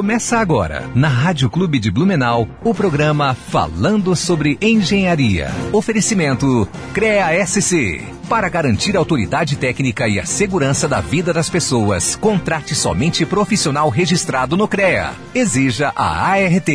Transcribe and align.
Começa 0.00 0.38
agora, 0.38 0.90
na 0.94 1.08
Rádio 1.08 1.50
Clube 1.50 1.78
de 1.78 1.90
Blumenau, 1.90 2.48
o 2.64 2.72
programa 2.72 3.34
Falando 3.34 4.16
sobre 4.16 4.56
Engenharia. 4.58 5.50
Oferecimento 5.74 6.66
CREA 6.94 7.46
SC. 7.46 8.00
Para 8.26 8.48
garantir 8.48 8.96
a 8.96 8.98
autoridade 8.98 9.56
técnica 9.56 10.08
e 10.08 10.18
a 10.18 10.24
segurança 10.24 10.88
da 10.88 11.02
vida 11.02 11.34
das 11.34 11.50
pessoas, 11.50 12.16
contrate 12.16 12.74
somente 12.74 13.26
profissional 13.26 13.90
registrado 13.90 14.56
no 14.56 14.66
CREA. 14.66 15.12
Exija 15.34 15.92
a 15.94 16.30
ART. 16.30 16.70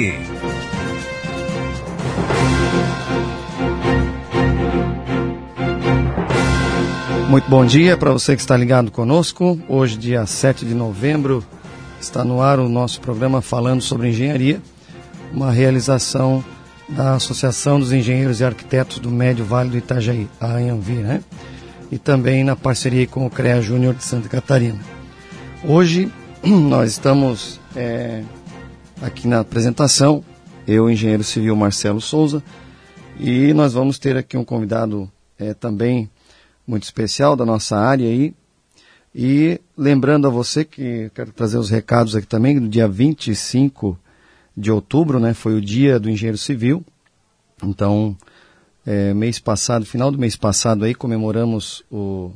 Muito 7.28 7.50
bom 7.50 7.66
dia 7.66 7.98
para 7.98 8.12
você 8.12 8.36
que 8.36 8.42
está 8.42 8.56
ligado 8.56 8.92
conosco. 8.92 9.60
Hoje, 9.68 9.98
dia 9.98 10.28
7 10.28 10.64
de 10.64 10.76
novembro, 10.76 11.44
Está 12.06 12.24
no 12.24 12.40
ar 12.40 12.60
o 12.60 12.70
nosso 12.70 13.02
programa 13.02 13.42
falando 13.42 13.82
sobre 13.82 14.10
engenharia, 14.10 14.62
uma 15.34 15.52
realização 15.52 16.46
da 16.88 17.16
Associação 17.16 17.80
dos 17.80 17.92
Engenheiros 17.92 18.40
e 18.40 18.46
Arquitetos 18.46 19.00
do 19.00 19.10
Médio 19.10 19.44
Vale 19.44 19.72
do 19.72 19.78
Itajaí, 19.78 20.30
a 20.40 20.54
ANVI, 20.54 20.98
né? 20.98 21.24
E 21.92 21.98
também 21.98 22.44
na 22.44 22.56
parceria 22.56 23.08
com 23.08 23.26
o 23.26 23.30
CREA 23.30 23.60
Júnior 23.60 23.96
de 23.96 24.04
Santa 24.04 24.30
Catarina. 24.30 24.80
Hoje 25.64 26.12
nós 26.46 26.92
estamos 26.92 27.60
é, 27.76 28.22
aqui 29.02 29.28
na 29.28 29.40
apresentação, 29.40 30.24
eu, 30.68 30.88
engenheiro 30.88 31.24
civil 31.24 31.56
Marcelo 31.56 32.00
Souza, 32.00 32.44
e 33.20 33.52
nós 33.52 33.74
vamos 33.74 33.98
ter 33.98 34.16
aqui 34.16 34.38
um 34.38 34.46
convidado 34.46 35.12
é, 35.40 35.56
também 35.56 36.08
muito 36.68 36.84
especial 36.84 37.36
da 37.36 37.48
nossa 37.48 37.76
área 37.76 38.08
aí, 38.08 38.32
e 39.18 39.62
lembrando 39.78 40.28
a 40.28 40.30
você 40.30 40.66
que 40.66 41.10
quero 41.16 41.32
trazer 41.32 41.58
os 41.58 41.70
recados 41.70 42.18
aqui 42.18 42.28
também, 42.28 42.60
no 42.60 42.68
dia 42.68 42.86
25 42.86 43.98
de 44.58 44.70
outubro, 44.70 45.22
né, 45.22 45.34
foi 45.34 45.56
o 45.56 45.62
dia 45.62 45.98
do 45.98 46.10
engenheiro 46.10 46.38
civil. 46.38 46.84
Então, 47.64 48.14
é, 48.86 49.14
mês 49.14 49.40
passado, 49.40 49.86
final 49.86 50.12
do 50.12 50.18
mês 50.18 50.36
passado 50.36 50.84
aí, 50.84 50.94
comemoramos 50.94 51.82
o, 51.90 52.30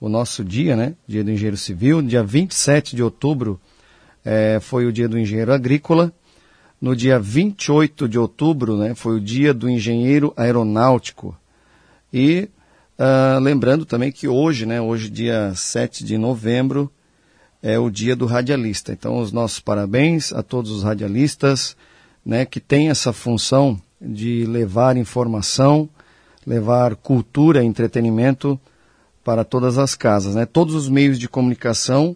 o 0.00 0.08
nosso 0.08 0.44
dia, 0.44 0.74
né, 0.74 0.96
dia 1.06 1.22
do 1.22 1.30
engenheiro 1.30 1.56
civil. 1.56 2.02
Dia 2.02 2.24
27 2.24 2.96
de 2.96 3.02
outubro 3.02 3.60
é, 4.24 4.58
foi 4.60 4.86
o 4.86 4.92
dia 4.92 5.08
do 5.08 5.16
engenheiro 5.16 5.52
agrícola. 5.52 6.12
No 6.80 6.96
dia 6.96 7.20
28 7.20 8.08
de 8.08 8.18
outubro, 8.18 8.76
né, 8.76 8.96
foi 8.96 9.14
o 9.14 9.20
dia 9.20 9.54
do 9.54 9.70
engenheiro 9.70 10.32
aeronáutico. 10.36 11.36
E 12.12 12.48
Uh, 12.98 13.40
lembrando 13.40 13.84
também 13.84 14.12
que 14.12 14.28
hoje, 14.28 14.66
né, 14.66 14.80
hoje 14.80 15.10
dia 15.10 15.52
7 15.54 16.04
de 16.04 16.16
novembro, 16.16 16.90
é 17.60 17.78
o 17.78 17.90
dia 17.90 18.14
do 18.14 18.26
radialista. 18.26 18.92
Então, 18.92 19.18
os 19.18 19.32
nossos 19.32 19.58
parabéns 19.58 20.32
a 20.32 20.42
todos 20.42 20.70
os 20.70 20.82
radialistas 20.82 21.76
né, 22.24 22.44
que 22.44 22.60
têm 22.60 22.90
essa 22.90 23.12
função 23.12 23.80
de 24.00 24.44
levar 24.44 24.96
informação, 24.96 25.88
levar 26.46 26.94
cultura 26.94 27.64
entretenimento 27.64 28.60
para 29.24 29.44
todas 29.44 29.78
as 29.78 29.94
casas. 29.94 30.34
Né? 30.34 30.44
Todos 30.44 30.74
os 30.74 30.88
meios 30.88 31.18
de 31.18 31.28
comunicação, 31.28 32.14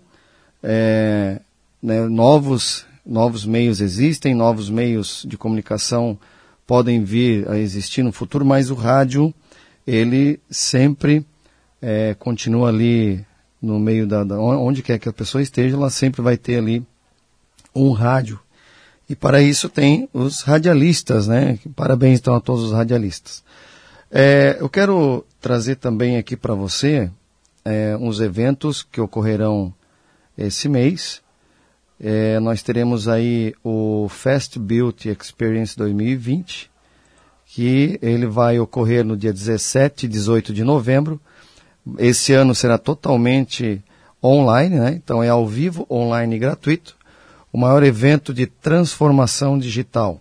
é, 0.63 1.41
né, 1.83 2.03
novos, 2.07 2.85
novos 3.05 3.45
meios 3.45 3.81
existem, 3.81 4.35
novos 4.35 4.69
meios 4.69 5.25
de 5.27 5.37
comunicação 5.37 6.19
podem 6.67 7.03
vir 7.03 7.49
a 7.51 7.59
existir 7.59 8.03
no 8.03 8.13
futuro, 8.13 8.45
mas 8.45 8.71
o 8.71 8.75
rádio 8.75 9.33
ele 9.89 10.39
sempre 10.51 11.25
é, 11.81 12.15
continua 12.19 12.69
ali 12.69 13.25
no 13.61 13.81
meio 13.81 14.07
da, 14.07 14.23
da, 14.23 14.39
onde 14.39 14.83
quer 14.83 14.99
que 14.99 15.09
a 15.09 15.13
pessoa 15.13 15.41
esteja, 15.41 15.77
ela 15.77 15.89
sempre 15.89 16.21
vai 16.21 16.37
ter 16.37 16.59
ali 16.59 16.85
um 17.75 17.93
rádio. 17.93 18.39
E 19.09 19.17
para 19.17 19.41
isso 19.41 19.67
tem 19.71 20.07
os 20.13 20.43
radialistas, 20.43 21.27
né? 21.27 21.59
Parabéns 21.75 22.19
então 22.19 22.35
a 22.35 22.41
todos 22.41 22.65
os 22.65 22.73
radialistas. 22.73 23.43
É, 24.11 24.59
eu 24.61 24.69
quero 24.69 25.25
trazer 25.41 25.77
também 25.77 26.19
aqui 26.19 26.37
para 26.37 26.55
você 26.55 27.11
é, 27.65 27.97
uns 27.99 28.21
eventos 28.21 28.83
que 28.83 29.01
ocorrerão 29.01 29.73
esse 30.37 30.69
mês. 30.69 31.23
É, 31.99 32.39
nós 32.41 32.63
teremos 32.63 33.09
aí 33.09 33.55
o 33.65 34.07
Fast 34.11 34.59
Beauty 34.59 35.09
Experience 35.09 35.75
2020, 35.79 36.71
que 37.49 37.99
ele 38.03 38.27
vai 38.27 38.59
ocorrer 38.59 39.03
no 39.05 39.17
dia 39.17 39.33
17 39.33 40.05
e 40.05 40.09
18 40.09 40.53
de 40.53 40.63
novembro. 40.63 41.19
Esse 41.99 42.35
ano 42.35 42.55
será 42.55 42.77
totalmente 42.77 43.83
online, 44.23 44.79
né? 44.79 45.01
então 45.03 45.23
é 45.23 45.31
ao 45.31 45.47
vivo, 45.47 45.87
online 45.91 46.37
e 46.37 46.39
gratuito. 46.39 46.95
O 47.51 47.57
maior 47.59 47.83
evento 47.83 48.35
de 48.35 48.45
transformação 48.47 49.59
digital. 49.59 50.21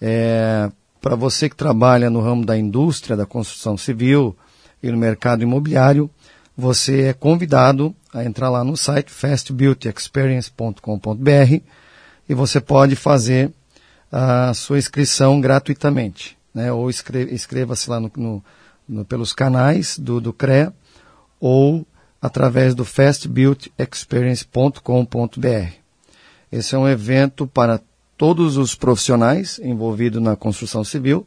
É, 0.00 0.70
Para 1.00 1.14
você 1.14 1.50
que 1.50 1.56
trabalha 1.56 2.08
no 2.08 2.22
ramo 2.22 2.42
da 2.44 2.56
indústria, 2.56 3.16
da 3.16 3.26
construção 3.26 3.76
civil 3.76 4.34
e 4.82 4.90
no 4.90 4.96
mercado 4.96 5.42
imobiliário, 5.42 6.08
você 6.56 7.02
é 7.02 7.12
convidado 7.12 7.94
a 8.14 8.24
entrar 8.24 8.48
lá 8.48 8.64
no 8.64 8.78
site 8.78 9.12
fastbeautyexperience.com.br 9.12 11.60
e 12.28 12.34
você 12.34 12.60
pode 12.62 12.96
fazer 12.96 13.52
a 14.10 14.54
sua 14.54 14.78
inscrição 14.78 15.38
gratuitamente 15.38 16.36
né, 16.56 16.72
ou 16.72 16.88
inscreva-se 16.88 17.90
lá 17.90 18.00
no, 18.00 18.10
no, 18.16 18.42
no, 18.88 19.04
pelos 19.04 19.34
canais 19.34 19.98
do, 19.98 20.22
do 20.22 20.32
CREA 20.32 20.72
ou 21.38 21.86
através 22.20 22.74
do 22.74 22.82
fastbuildexperience.com.br. 22.82 25.72
Esse 26.50 26.74
é 26.74 26.78
um 26.78 26.88
evento 26.88 27.46
para 27.46 27.78
todos 28.16 28.56
os 28.56 28.74
profissionais 28.74 29.60
envolvidos 29.62 30.22
na 30.22 30.34
construção 30.34 30.82
civil 30.82 31.26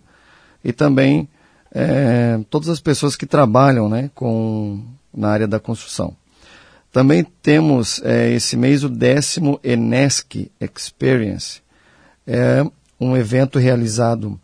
e 0.64 0.74
também 0.74 1.30
é, 1.72 2.40
todas 2.50 2.68
as 2.68 2.80
pessoas 2.80 3.16
que 3.16 3.28
trabalham 3.28 3.88
né, 3.88 4.10
com, 4.16 4.84
na 5.14 5.30
área 5.30 5.48
da 5.48 5.60
construção. 5.60 6.18
Também 6.92 7.24
temos 7.24 8.02
é, 8.04 8.32
esse 8.32 8.58
mês 8.58 8.84
o 8.84 8.90
décimo 8.90 9.60
Enesc 9.64 10.50
Experience. 10.60 11.62
É 12.26 12.66
um 13.00 13.16
evento 13.16 13.60
realizado 13.60 14.42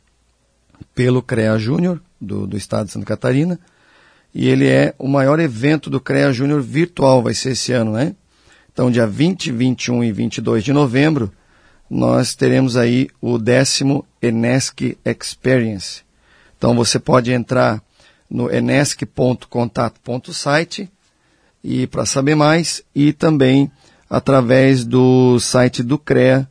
pelo 0.94 1.22
CREA 1.22 1.58
Júnior, 1.58 2.02
do, 2.20 2.46
do 2.48 2.58
estado 2.58 2.88
de 2.88 2.94
Santa 2.94 3.06
Catarina, 3.06 3.58
e 4.34 4.48
ele 4.48 4.68
é 4.68 4.94
o 5.00 5.08
maior 5.08 5.40
evento 5.40 5.90
do 5.90 6.00
CREA 6.00 6.34
Júnior 6.34 6.62
virtual, 6.62 7.24
vai 7.24 7.34
ser 7.34 7.52
esse 7.52 7.72
ano, 7.72 7.94
né? 7.94 8.14
Então, 8.72 8.92
dia 8.92 9.08
20, 9.08 9.52
21 9.52 10.04
e 10.04 10.12
22 10.12 10.64
de 10.64 10.74
novembro, 10.74 11.32
nós 11.90 12.36
teremos 12.36 12.76
aí 12.76 13.10
o 13.22 13.38
décimo 13.38 14.06
Enesc 14.22 14.98
Experience. 15.06 16.02
Então, 16.58 16.76
você 16.76 17.00
pode 17.00 17.32
entrar 17.32 17.82
no 18.30 18.54
enesc.contato.site 18.54 20.90
e 21.64 21.88
para 21.88 22.06
saber 22.06 22.36
mais 22.36 22.84
e 22.94 23.14
também 23.14 23.72
através 24.10 24.84
do 24.84 25.40
site 25.40 25.82
do 25.82 25.98
CREA, 25.98 26.46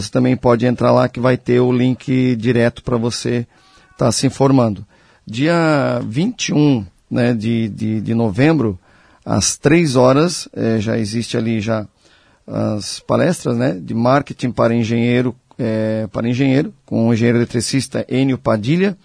você 0.00 0.10
também 0.10 0.36
pode 0.36 0.66
entrar 0.66 0.92
lá 0.92 1.08
que 1.08 1.20
vai 1.20 1.36
ter 1.36 1.60
o 1.60 1.72
link 1.72 2.36
direto 2.36 2.82
para 2.82 2.96
você 2.96 3.46
está 3.92 4.12
se 4.12 4.26
informando. 4.26 4.86
Dia 5.26 6.00
21 6.06 6.86
né, 7.10 7.34
de, 7.34 7.68
de, 7.68 8.00
de 8.00 8.14
novembro, 8.14 8.78
às 9.24 9.56
3 9.56 9.96
horas, 9.96 10.48
é, 10.54 10.78
já 10.78 10.96
existe 10.96 11.36
ali 11.36 11.60
já 11.60 11.86
as 12.46 13.00
palestras 13.00 13.56
né, 13.56 13.72
de 13.72 13.92
marketing 13.92 14.50
para 14.52 14.74
engenheiro, 14.74 15.34
é, 15.58 16.06
para 16.12 16.28
engenheiro, 16.28 16.72
com 16.86 17.08
o 17.08 17.12
engenheiro 17.12 17.38
eletricista 17.38 18.06
Enio 18.08 18.38
Padilha. 18.38 18.96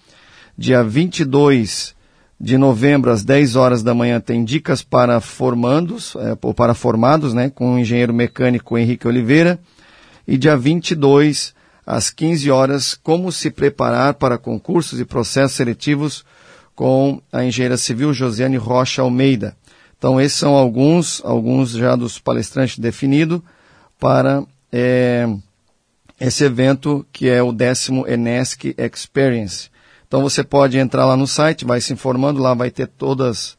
Dia 0.57 0.83
22 0.83 1.95
de 2.39 2.57
novembro, 2.57 3.09
às 3.09 3.23
10 3.23 3.55
horas 3.55 3.81
da 3.81 3.93
manhã, 3.93 4.19
tem 4.19 4.43
dicas 4.43 4.83
para 4.83 5.19
formandos, 5.19 6.15
é, 6.17 6.37
ou 6.41 6.53
para 6.53 6.73
formados, 6.73 7.33
né, 7.33 7.49
com 7.49 7.73
o 7.73 7.79
engenheiro 7.79 8.13
mecânico 8.13 8.77
Henrique 8.77 9.07
Oliveira. 9.07 9.59
E 10.27 10.37
dia 10.37 10.55
22 10.55 11.53
às 11.85 12.09
15 12.09 12.49
horas, 12.49 12.93
como 12.95 13.31
se 13.31 13.51
preparar 13.51 14.13
para 14.13 14.37
concursos 14.37 14.99
e 14.99 15.05
processos 15.05 15.57
seletivos 15.57 16.25
com 16.75 17.21
a 17.31 17.43
engenheira 17.43 17.77
civil 17.77 18.13
Josiane 18.13 18.57
Rocha 18.57 19.01
Almeida. 19.01 19.55
Então, 19.97 20.19
esses 20.19 20.37
são 20.37 20.55
alguns, 20.55 21.21
alguns 21.23 21.71
já 21.71 21.95
dos 21.95 22.19
palestrantes 22.19 22.77
definidos 22.77 23.41
para 23.99 24.43
é, 24.71 25.27
esse 26.19 26.43
evento 26.43 27.05
que 27.11 27.29
é 27.29 27.41
o 27.41 27.53
décimo 27.53 28.07
Enesc 28.07 28.75
Experience. 28.77 29.69
Então, 30.05 30.21
você 30.21 30.43
pode 30.43 30.77
entrar 30.77 31.05
lá 31.05 31.15
no 31.15 31.25
site, 31.25 31.65
vai 31.65 31.79
se 31.79 31.93
informando, 31.93 32.41
lá 32.41 32.53
vai 32.53 32.69
ter 32.69 32.87
todas 32.87 33.57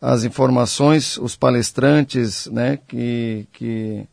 as 0.00 0.24
informações, 0.24 1.16
os 1.16 1.36
palestrantes 1.36 2.46
né, 2.46 2.78
que, 2.88 3.46
que 3.52 4.06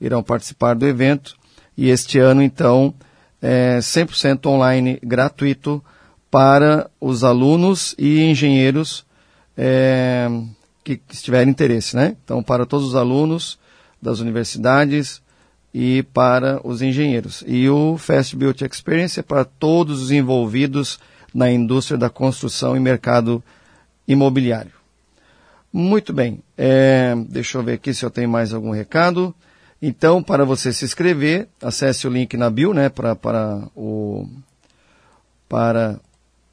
irão 0.00 0.22
participar 0.22 0.74
do 0.74 0.86
evento. 0.86 1.37
E 1.78 1.90
este 1.90 2.18
ano, 2.18 2.42
então, 2.42 2.92
é, 3.40 3.78
100% 3.78 4.46
online 4.46 4.98
gratuito 5.00 5.82
para 6.28 6.90
os 7.00 7.22
alunos 7.22 7.94
e 7.96 8.20
engenheiros 8.20 9.06
é, 9.56 10.28
que, 10.82 10.96
que 10.96 11.16
tiverem 11.16 11.48
interesse, 11.48 11.94
né? 11.94 12.16
Então, 12.24 12.42
para 12.42 12.66
todos 12.66 12.88
os 12.88 12.96
alunos 12.96 13.60
das 14.02 14.18
universidades 14.18 15.22
e 15.72 16.02
para 16.12 16.60
os 16.66 16.82
engenheiros. 16.82 17.44
E 17.46 17.68
o 17.68 17.96
Fast 17.96 18.34
Build 18.34 18.64
Experience 18.64 19.20
é 19.20 19.22
para 19.22 19.44
todos 19.44 20.02
os 20.02 20.10
envolvidos 20.10 20.98
na 21.32 21.48
indústria 21.48 21.96
da 21.96 22.10
construção 22.10 22.76
e 22.76 22.80
mercado 22.80 23.40
imobiliário. 24.08 24.72
Muito 25.72 26.12
bem, 26.12 26.42
é, 26.56 27.14
deixa 27.28 27.56
eu 27.56 27.62
ver 27.62 27.74
aqui 27.74 27.94
se 27.94 28.04
eu 28.04 28.10
tenho 28.10 28.28
mais 28.28 28.52
algum 28.52 28.72
recado. 28.72 29.32
Então, 29.80 30.22
para 30.22 30.44
você 30.44 30.72
se 30.72 30.84
inscrever, 30.84 31.48
acesse 31.62 32.06
o 32.06 32.10
link 32.10 32.36
na 32.36 32.50
bio, 32.50 32.74
né, 32.74 32.88
para, 32.88 33.14
para, 33.14 33.68
o, 33.76 34.28
para 35.48 36.00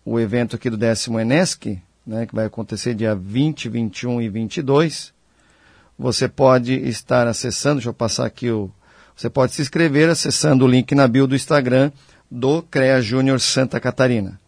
o 0.05 0.19
evento 0.19 0.55
aqui 0.55 0.69
do 0.69 0.77
décimo 0.77 1.19
Enesc, 1.19 1.81
né, 2.05 2.27
que 2.27 2.35
vai 2.35 2.45
acontecer 2.45 2.93
dia 2.93 3.15
20, 3.15 3.67
21 3.67 4.21
e 4.21 4.29
22. 4.29 5.11
Você 5.97 6.27
pode 6.27 6.73
estar 6.73 7.27
acessando, 7.27 7.75
deixa 7.75 7.89
eu 7.89 7.93
passar 7.93 8.25
aqui 8.25 8.51
o, 8.51 8.69
você 9.15 9.29
pode 9.29 9.53
se 9.53 9.61
inscrever 9.61 10.09
acessando 10.09 10.65
o 10.65 10.67
link 10.67 10.93
na 10.93 11.07
bio 11.07 11.25
do 11.25 11.35
Instagram 11.35 11.91
do 12.29 12.61
CREA 12.61 13.01
Júnior 13.01 13.39
Santa 13.39 13.79
Catarina. 13.79 14.39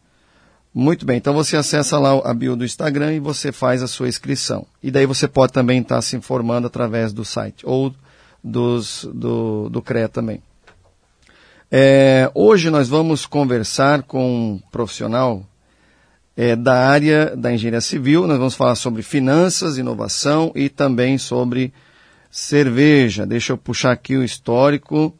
Muito 0.74 1.06
bem, 1.06 1.18
então 1.18 1.34
você 1.34 1.58
acessa 1.58 1.98
lá 1.98 2.12
a 2.30 2.34
bio 2.34 2.56
do 2.56 2.66
Instagram 2.66 3.14
e 3.14 3.20
você 3.20 3.52
faz 3.52 3.82
a 3.82 3.88
sua 3.88 4.08
inscrição. 4.10 4.68
E 4.84 4.92
daí 4.92 5.08
você 5.08 5.28
pode 5.28 5.54
também 5.54 5.82
estar 5.82 6.02
se 6.04 6.16
informando 6.16 6.68
através 6.68 7.12
do 7.12 7.26
site 7.26 7.66
ou 7.66 7.96
dos, 8.48 9.08
do, 9.14 9.70
do 9.70 9.82
CREA 9.82 10.08
também. 10.08 10.42
É, 11.70 12.32
hoje 12.34 12.70
nós 12.70 12.88
vamos 12.88 13.26
conversar 13.26 14.04
com 14.04 14.54
um 14.54 14.60
profissional 14.72 15.44
é, 16.36 16.56
da 16.56 16.88
área 16.88 17.36
da 17.36 17.52
engenharia 17.52 17.82
civil. 17.82 18.26
Nós 18.26 18.38
vamos 18.38 18.56
falar 18.56 18.76
sobre 18.76 19.02
finanças, 19.02 19.78
inovação 19.78 20.52
e 20.56 20.70
também 20.70 21.18
sobre 21.18 21.74
cerveja. 22.32 23.26
Deixa 23.26 23.52
eu 23.52 23.58
puxar 23.58 23.92
aqui 23.92 24.16
o 24.16 24.24
histórico, 24.24 25.14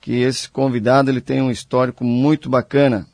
que 0.00 0.20
esse 0.20 0.48
convidado 0.48 1.10
ele 1.10 1.20
tem 1.20 1.40
um 1.40 1.50
histórico 1.50 2.04
muito 2.04 2.50
bacana. 2.50 3.06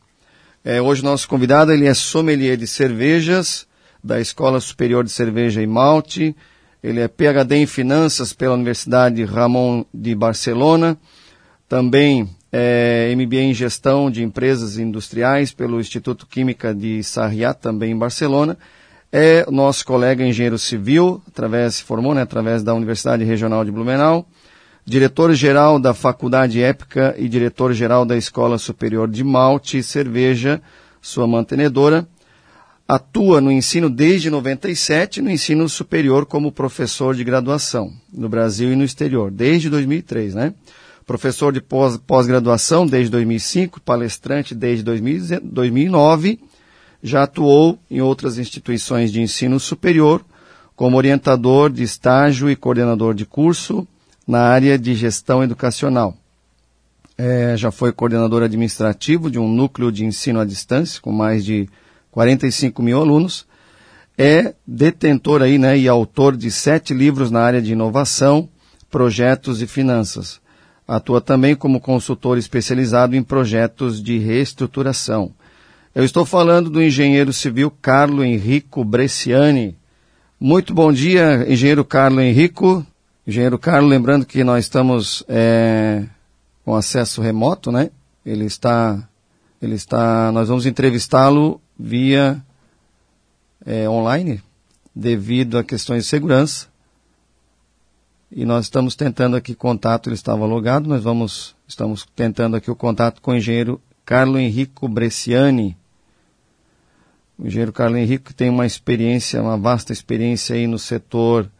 É, 0.64 0.80
hoje 0.80 1.02
nosso 1.02 1.28
convidado 1.28 1.72
ele 1.72 1.86
é 1.86 1.92
sommelier 1.92 2.56
de 2.56 2.66
cervejas 2.66 3.66
da 4.02 4.20
Escola 4.20 4.60
Superior 4.60 5.04
de 5.04 5.10
Cerveja 5.10 5.60
e 5.60 5.66
Malte. 5.66 6.34
Ele 6.82 7.00
é 7.00 7.08
PhD 7.08 7.56
em 7.56 7.66
Finanças 7.66 8.32
pela 8.32 8.54
Universidade 8.54 9.24
Ramon 9.24 9.84
de 9.92 10.14
Barcelona. 10.14 10.98
Também 11.68 12.28
é 12.52 13.14
MBA 13.16 13.40
em 13.40 13.54
Gestão 13.54 14.10
de 14.10 14.22
Empresas 14.22 14.78
Industriais 14.78 15.52
pelo 15.52 15.80
Instituto 15.80 16.26
Química 16.26 16.74
de 16.74 17.02
Sarriá, 17.02 17.54
também 17.54 17.92
em 17.92 17.98
Barcelona 17.98 18.58
é 19.12 19.44
nosso 19.50 19.84
colega 19.84 20.24
engenheiro 20.24 20.58
civil, 20.58 21.22
através, 21.28 21.74
se 21.74 21.82
formou 21.82 22.14
né, 22.14 22.22
através 22.22 22.62
da 22.62 22.72
Universidade 22.72 23.22
Regional 23.22 23.62
de 23.62 23.70
Blumenau, 23.70 24.26
diretor-geral 24.86 25.78
da 25.78 25.92
Faculdade 25.92 26.62
Épica 26.62 27.14
e 27.18 27.28
diretor-geral 27.28 28.06
da 28.06 28.16
Escola 28.16 28.56
Superior 28.56 29.08
de 29.08 29.22
Malte 29.22 29.76
e 29.76 29.82
Cerveja, 29.82 30.62
sua 31.02 31.26
mantenedora. 31.26 32.08
Atua 32.86 33.40
no 33.40 33.50
ensino 33.50 33.88
desde 33.88 34.28
97 34.28 35.22
no 35.22 35.30
ensino 35.30 35.68
superior 35.68 36.26
como 36.26 36.52
professor 36.52 37.14
de 37.14 37.24
graduação 37.24 37.92
no 38.12 38.28
Brasil 38.28 38.72
e 38.72 38.76
no 38.76 38.84
exterior, 38.84 39.30
desde 39.30 39.70
2003, 39.70 40.34
né? 40.34 40.54
Professor 41.06 41.52
de 41.52 41.60
pós-graduação 41.60 42.86
desde 42.86 43.10
2005, 43.10 43.80
palestrante 43.80 44.54
desde 44.54 44.84
2009 44.84 46.38
já 47.02 47.24
atuou 47.24 47.78
em 47.90 48.00
outras 48.00 48.38
instituições 48.38 49.10
de 49.10 49.20
ensino 49.20 49.58
superior 49.58 50.24
como 50.76 50.96
orientador 50.96 51.70
de 51.70 51.82
estágio 51.82 52.48
e 52.48 52.56
coordenador 52.56 53.14
de 53.14 53.26
curso 53.26 53.86
na 54.26 54.42
área 54.42 54.78
de 54.78 54.94
gestão 54.94 55.42
educacional. 55.42 56.16
É, 57.18 57.54
já 57.56 57.70
foi 57.70 57.92
coordenador 57.92 58.42
administrativo 58.42 59.30
de 59.30 59.38
um 59.38 59.48
núcleo 59.48 59.92
de 59.92 60.04
ensino 60.04 60.40
à 60.40 60.44
distância 60.44 61.00
com 61.00 61.12
mais 61.12 61.44
de 61.44 61.68
45 62.12 62.80
mil 62.80 63.00
alunos. 63.00 63.44
É 64.16 64.54
detentor 64.64 65.42
aí, 65.42 65.58
né, 65.58 65.76
e 65.76 65.88
autor 65.88 66.36
de 66.36 66.50
sete 66.50 66.94
livros 66.94 67.32
na 67.32 67.40
área 67.40 67.60
de 67.60 67.72
inovação, 67.72 68.48
projetos 68.88 69.60
e 69.60 69.66
finanças. 69.66 70.40
Atua 70.86 71.20
também 71.20 71.56
como 71.56 71.80
consultor 71.80 72.38
especializado 72.38 73.16
em 73.16 73.22
projetos 73.24 74.00
de 74.00 74.18
reestruturação 74.18 75.34
eu 75.94 76.04
estou 76.04 76.24
falando 76.24 76.70
do 76.70 76.82
engenheiro 76.82 77.34
civil 77.34 77.70
Carlo 77.70 78.24
Henrico 78.24 78.82
Bresciani. 78.82 79.76
Muito 80.40 80.72
bom 80.72 80.90
dia, 80.90 81.44
engenheiro 81.46 81.84
Carlo 81.84 82.18
Henrico. 82.18 82.86
Engenheiro 83.26 83.58
Carlo, 83.58 83.88
lembrando 83.88 84.24
que 84.24 84.42
nós 84.42 84.64
estamos 84.64 85.22
é, 85.28 86.04
com 86.64 86.74
acesso 86.74 87.20
remoto, 87.20 87.70
né? 87.70 87.90
Ele 88.24 88.46
está, 88.46 89.06
ele 89.60 89.74
está, 89.74 90.32
nós 90.32 90.48
vamos 90.48 90.64
entrevistá-lo 90.64 91.60
via 91.82 92.40
é, 93.66 93.88
online, 93.88 94.40
devido 94.94 95.58
a 95.58 95.64
questões 95.64 96.04
de 96.04 96.08
segurança. 96.08 96.68
E 98.30 98.44
nós 98.44 98.66
estamos 98.66 98.94
tentando 98.94 99.36
aqui 99.36 99.52
contato, 99.52 100.08
ele 100.08 100.14
estava 100.14 100.46
logado, 100.46 100.88
nós 100.88 101.02
vamos, 101.02 101.56
estamos 101.66 102.06
tentando 102.14 102.56
aqui 102.56 102.70
o 102.70 102.76
contato 102.76 103.20
com 103.20 103.32
o 103.32 103.36
engenheiro 103.36 103.80
Carlo 104.04 104.38
Henrico 104.38 104.88
Bresciani. 104.88 105.76
O 107.36 107.46
engenheiro 107.46 107.72
Carlos 107.72 107.98
Henrique 107.98 108.32
tem 108.32 108.48
uma 108.48 108.64
experiência, 108.64 109.42
uma 109.42 109.56
vasta 109.56 109.92
experiência 109.92 110.54
aí 110.54 110.68
no 110.68 110.78
setor 110.78 111.50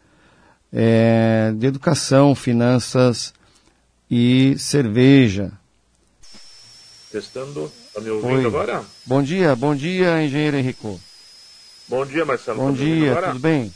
é, 0.73 1.53
de 1.57 1.67
educação, 1.67 2.35
finanças 2.35 3.35
e 4.09 4.55
cerveja. 4.57 5.51
Testando, 7.11 7.71
está 7.93 8.01
me 8.01 8.09
ouvindo 8.09 8.39
Oi. 8.39 8.47
agora? 8.47 8.83
Bom 9.05 9.23
dia, 9.23 9.55
bom 9.55 9.77
dia, 9.77 10.25
engenheiro 10.25 10.57
Henrico. 10.57 10.99
Bom 11.87 12.07
dia, 12.07 12.25
Marcelo. 12.25 12.59
Bom 12.59 12.73
tá 12.73 12.79
dia, 12.79 13.15
tudo 13.15 13.39
bem? 13.39 13.73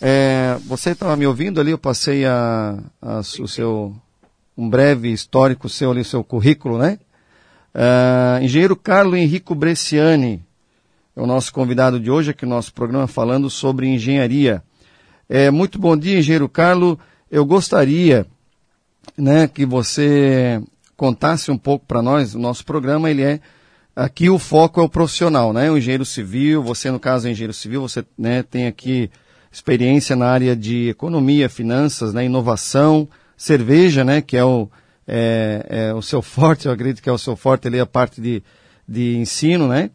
É, 0.00 0.56
você 0.66 0.90
estava 0.90 1.16
me 1.16 1.26
ouvindo 1.26 1.60
ali? 1.60 1.72
Eu 1.72 1.78
passei 1.78 2.24
a, 2.24 2.78
a 3.02 3.18
o 3.18 3.48
seu 3.48 3.92
um 4.56 4.70
breve 4.70 5.12
histórico 5.12 5.68
seu 5.68 5.90
ali, 5.90 6.04
seu 6.04 6.22
currículo, 6.22 6.78
né? 6.78 6.98
Uh, 7.74 8.42
engenheiro 8.42 8.76
Carlos 8.76 9.18
Henrico 9.18 9.54
Bresciani, 9.54 10.42
é 11.14 11.20
o 11.20 11.26
nosso 11.26 11.52
convidado 11.52 11.98
de 11.98 12.10
hoje 12.10 12.30
aqui 12.30 12.46
no 12.46 12.54
nosso 12.54 12.72
programa 12.72 13.08
falando 13.08 13.50
sobre 13.50 13.88
engenharia. 13.88 14.62
É, 15.28 15.50
muito 15.50 15.78
bom 15.78 15.96
dia, 15.96 16.18
engenheiro 16.18 16.48
Carlos. 16.48 16.98
Eu 17.28 17.44
gostaria 17.44 18.26
né, 19.18 19.48
que 19.48 19.66
você 19.66 20.62
contasse 20.96 21.50
um 21.50 21.58
pouco 21.58 21.84
para 21.84 22.00
nós. 22.00 22.34
O 22.34 22.38
nosso 22.38 22.64
programa 22.64 23.10
ele 23.10 23.22
é 23.22 23.40
aqui 23.96 24.30
o 24.30 24.38
foco 24.38 24.80
é 24.80 24.84
o 24.84 24.88
profissional, 24.88 25.52
né? 25.52 25.70
O 25.70 25.78
engenheiro 25.78 26.04
civil. 26.04 26.62
Você 26.62 26.90
no 26.90 27.00
caso 27.00 27.26
é 27.26 27.30
engenheiro 27.30 27.52
civil. 27.52 27.80
Você 27.80 28.04
né, 28.16 28.42
tem 28.42 28.66
aqui 28.66 29.10
experiência 29.50 30.14
na 30.14 30.28
área 30.28 30.54
de 30.54 30.90
economia, 30.90 31.48
finanças, 31.48 32.12
né, 32.12 32.26
inovação, 32.26 33.08
cerveja, 33.36 34.04
né, 34.04 34.20
que 34.20 34.36
é 34.36 34.44
o 34.44 34.68
é, 35.08 35.66
é 35.68 35.94
o 35.94 36.02
seu 36.02 36.20
forte. 36.22 36.66
Eu 36.66 36.72
acredito 36.72 37.02
que 37.02 37.08
é 37.08 37.12
o 37.12 37.18
seu 37.18 37.34
forte 37.34 37.66
ali 37.66 37.80
a 37.80 37.86
parte 37.86 38.20
de, 38.20 38.42
de 38.86 39.16
ensino, 39.16 39.66
né? 39.66 39.90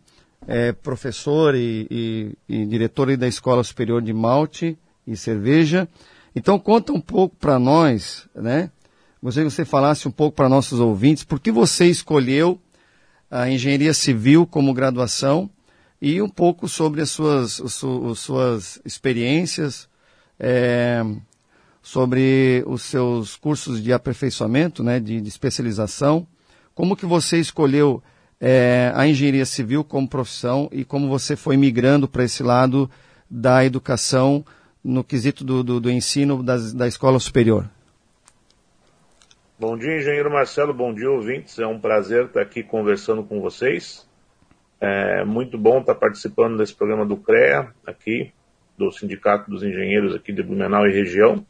é 0.48 0.72
professor 0.72 1.55
e, 1.55 1.88
e, 1.89 2.38
e 2.50 2.65
diretor 2.65 3.15
da 3.15 3.27
Escola 3.27 3.63
Superior 3.63 4.01
de 4.01 4.13
Malte 4.13 4.77
e 5.05 5.15
Cerveja. 5.15 5.88
Então 6.36 6.58
conta 6.58 6.93
um 6.93 7.01
pouco 7.01 7.36
para 7.36 7.60
nós, 7.60 8.27
né? 8.36 8.72
Gostaria 9.22 9.50
que 9.50 9.55
você 9.55 9.65
falasse 9.65 10.08
um 10.08 10.12
pouco 10.12 10.36
para 10.36 10.50
nossos 10.50 10.79
ouvintes, 10.79 11.24
por 11.24 11.39
que 11.39 11.51
você 11.51 11.86
escolheu 11.86 12.60
a 13.31 13.50
engenharia 13.50 13.93
civil 13.93 14.45
como 14.45 14.73
graduação 14.73 15.50
e 16.01 16.21
um 16.21 16.27
pouco 16.27 16.67
sobre 16.67 17.01
as 17.01 17.09
suas, 17.09 17.61
as 17.61 18.19
suas 18.19 18.81
experiências, 18.83 19.88
é, 20.38 21.01
sobre 21.81 22.63
os 22.67 22.81
seus 22.81 23.38
cursos 23.38 23.81
de 23.81 23.93
aperfeiçoamento, 23.93 24.83
né, 24.83 25.00
de, 25.00 25.21
de 25.21 25.29
especialização. 25.29 26.27
Como 26.75 26.95
que 26.95 27.05
você 27.05 27.39
escolheu 27.39 28.03
é, 28.39 28.91
a 28.95 29.07
engenharia 29.07 29.45
civil 29.45 29.83
como 29.83 30.07
profissão 30.07 30.67
e 30.71 30.83
como 30.83 31.07
você 31.07 31.35
foi 31.35 31.55
migrando 31.55 32.07
para 32.07 32.23
esse 32.25 32.43
lado 32.43 32.89
da 33.29 33.63
educação 33.63 34.43
no 34.83 35.03
quesito 35.03 35.43
do, 35.43 35.63
do, 35.63 35.79
do 35.79 35.89
ensino 35.89 36.43
das, 36.43 36.73
da 36.73 36.88
escola 36.88 37.19
superior. 37.19 37.69
Bom 39.61 39.77
dia, 39.77 39.95
engenheiro 39.95 40.31
Marcelo, 40.31 40.73
bom 40.73 40.91
dia, 40.91 41.07
ouvintes. 41.07 41.59
É 41.59 41.67
um 41.67 41.79
prazer 41.79 42.25
estar 42.25 42.41
aqui 42.41 42.63
conversando 42.63 43.23
com 43.23 43.39
vocês. 43.39 44.09
É 44.79 45.23
muito 45.23 45.55
bom 45.55 45.81
estar 45.81 45.93
participando 45.93 46.57
desse 46.57 46.73
programa 46.73 47.05
do 47.05 47.15
CREA, 47.15 47.71
aqui, 47.85 48.33
do 48.75 48.91
Sindicato 48.91 49.51
dos 49.51 49.61
Engenheiros 49.61 50.15
aqui 50.15 50.33
de 50.33 50.41
Blumenau 50.41 50.87
e 50.87 50.91
região. 50.91 51.45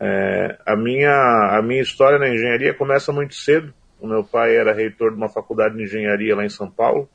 É, 0.00 0.58
a, 0.66 0.74
minha, 0.74 1.56
a 1.56 1.62
minha 1.62 1.80
história 1.80 2.18
na 2.18 2.28
engenharia 2.28 2.74
começa 2.74 3.12
muito 3.12 3.36
cedo. 3.36 3.72
O 4.00 4.08
meu 4.08 4.24
pai 4.24 4.56
era 4.56 4.74
reitor 4.74 5.12
de 5.12 5.16
uma 5.16 5.28
faculdade 5.28 5.76
de 5.76 5.84
engenharia 5.84 6.34
lá 6.34 6.44
em 6.44 6.50
São 6.50 6.68
Paulo, 6.68 7.08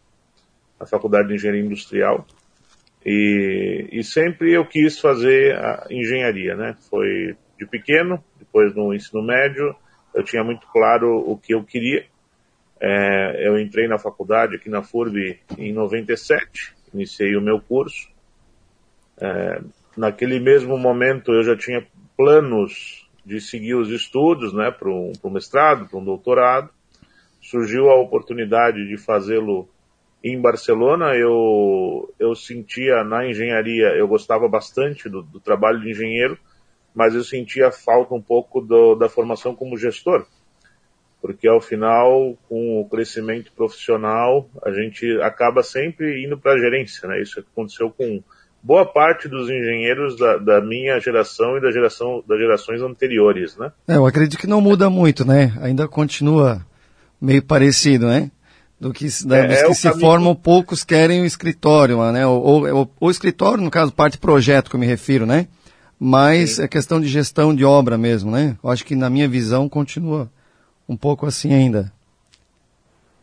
a 0.80 0.86
Faculdade 0.86 1.28
de 1.28 1.34
Engenharia 1.34 1.66
Industrial. 1.66 2.26
E, 3.06 3.90
e 3.92 4.02
sempre 4.02 4.54
eu 4.54 4.66
quis 4.66 4.98
fazer 4.98 5.60
engenharia, 5.90 6.56
né? 6.56 6.74
Foi 6.90 7.36
de 7.60 7.66
pequeno, 7.66 8.24
depois 8.40 8.74
no 8.74 8.94
ensino 8.94 9.22
médio, 9.22 9.76
eu 10.16 10.24
tinha 10.24 10.44
muito 10.44 10.66
claro 10.68 11.18
o 11.30 11.38
que 11.38 11.54
eu 11.54 11.64
queria. 11.64 12.06
É, 12.80 13.48
eu 13.48 13.60
entrei 13.60 13.88
na 13.88 14.00
faculdade 14.00 14.56
aqui 14.56 14.70
na 14.70 14.82
FURB 14.82 15.40
em 15.58 15.74
97, 15.74 16.74
iniciei 16.94 17.36
o 17.36 17.42
meu 17.42 17.60
curso. 17.60 18.10
É, 19.20 19.62
naquele 19.96 20.40
mesmo 20.40 20.78
momento 20.78 21.32
eu 21.34 21.44
já 21.44 21.56
tinha 21.56 21.86
planos 22.18 23.08
de 23.26 23.42
seguir 23.42 23.76
os 23.76 23.90
estudos, 23.90 24.54
né, 24.54 24.72
para 24.72 24.90
um, 24.90 25.12
mestrado, 25.26 25.88
para 25.88 26.00
um 26.00 26.04
doutorado. 26.04 26.70
Surgiu 27.42 27.90
a 27.90 28.00
oportunidade 28.00 28.88
de 28.88 28.98
fazê-lo 28.98 29.68
em 30.24 30.40
Barcelona. 30.40 31.16
Eu, 31.16 32.14
eu 32.20 32.36
sentia 32.36 33.04
na 33.04 33.28
engenharia, 33.28 33.88
eu 33.96 34.08
gostava 34.08 34.48
bastante 34.48 35.10
do, 35.10 35.22
do 35.24 35.40
trabalho 35.40 35.82
de 35.82 35.90
engenheiro, 35.90 36.38
mas 36.96 37.14
eu 37.14 37.24
sentia 37.24 37.72
falta 37.72 38.16
um 38.16 38.22
pouco 38.22 38.62
do, 38.62 38.96
da 38.96 39.10
formação 39.10 39.54
como 39.54 39.78
gestor, 39.78 40.26
porque 41.22 41.48
ao 41.48 41.60
final, 41.60 42.38
com 42.48 42.80
o 42.80 42.88
crescimento 42.88 43.52
profissional, 43.52 44.50
a 44.64 44.72
gente 44.72 45.06
acaba 45.22 45.62
sempre 45.62 46.24
indo 46.24 46.38
para 46.38 46.54
a 46.54 46.58
gerência, 46.58 47.08
né? 47.08 47.22
Isso 47.22 47.40
aconteceu 47.40 47.90
com 47.90 48.24
boa 48.62 48.86
parte 48.86 49.28
dos 49.28 49.50
engenheiros 49.50 50.18
da, 50.18 50.38
da, 50.38 50.62
minha 50.62 51.00
geração 51.00 51.58
e 51.58 51.62
da 51.62 51.72
geração 51.72 52.24
das 52.28 52.40
gerações 52.40 52.82
anteriores, 52.82 53.58
né? 53.58 53.72
É, 53.88 53.96
eu 53.96 54.06
acredito 54.06 54.40
que 54.40 54.48
não 54.48 54.62
muda 54.62 54.90
muito, 54.90 55.26
né? 55.26 55.54
Ainda 55.62 55.88
continua 55.88 56.66
meio 57.20 57.44
parecido, 57.44 58.08
né? 58.08 58.32
Do 58.80 58.94
que, 58.94 59.08
da, 59.26 59.38
é, 59.38 59.48
dos 59.48 59.58
é 59.58 59.68
que 59.68 59.74
se 59.76 59.90
caminho... 59.90 60.02
formam, 60.02 60.36
poucos 60.36 60.84
querem 60.84 61.22
o 61.22 61.26
escritório, 61.26 62.00
né? 62.12 62.26
Ou, 62.26 62.92
o 63.00 63.12
escritório, 63.12 63.64
no 63.64 63.72
caso, 63.72 63.92
parte 63.92 64.18
projeto 64.18 64.70
que 64.70 64.76
eu 64.76 64.80
me 64.80 64.86
refiro, 64.86 65.26
né? 65.26 65.48
Mas 66.00 66.56
Sim. 66.56 66.64
é 66.64 66.68
questão 66.68 67.00
de 67.00 67.08
gestão 67.08 67.56
de 67.56 67.64
obra 67.64 67.98
mesmo, 67.98 68.32
né? 68.32 68.58
Eu 68.64 68.70
acho 68.70 68.86
que 68.86 68.96
na 68.96 69.10
minha 69.10 69.28
visão 69.28 69.70
continua 69.70 70.30
um 70.88 70.96
pouco 70.96 71.26
assim 71.26 71.54
ainda. 71.54 71.92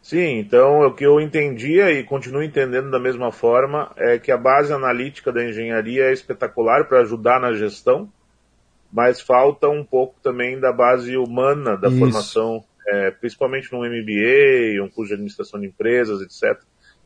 Sim, 0.03 0.39
então 0.39 0.81
o 0.81 0.93
que 0.93 1.07
eu 1.07 1.21
entendia 1.21 1.93
e 1.93 2.03
continuo 2.03 2.43
entendendo 2.43 2.91
da 2.91 2.99
mesma 2.99 3.31
forma 3.31 3.93
é 3.97 4.19
que 4.19 4.33
a 4.33 4.37
base 4.37 4.73
analítica 4.73 5.33
da 5.33 5.45
engenharia 5.45 6.07
é 6.07 6.13
espetacular 6.13 6.89
para 6.89 7.03
ajudar 7.03 7.41
na 7.41 7.53
gestão, 7.53 8.13
mas 8.93 9.21
falta 9.21 9.69
um 9.69 9.85
pouco 9.85 10.17
também 10.21 10.59
da 10.59 10.73
base 10.73 11.17
humana 11.17 11.77
da 11.77 11.89
Isso. 11.89 11.99
formação, 11.99 12.65
é, 12.89 13.13
principalmente 13.13 13.73
no 13.73 13.79
MBA, 13.79 14.83
um 14.83 14.89
curso 14.89 15.09
de 15.09 15.15
administração 15.15 15.61
de 15.61 15.69
empresas, 15.69 16.21
etc. 16.21 16.61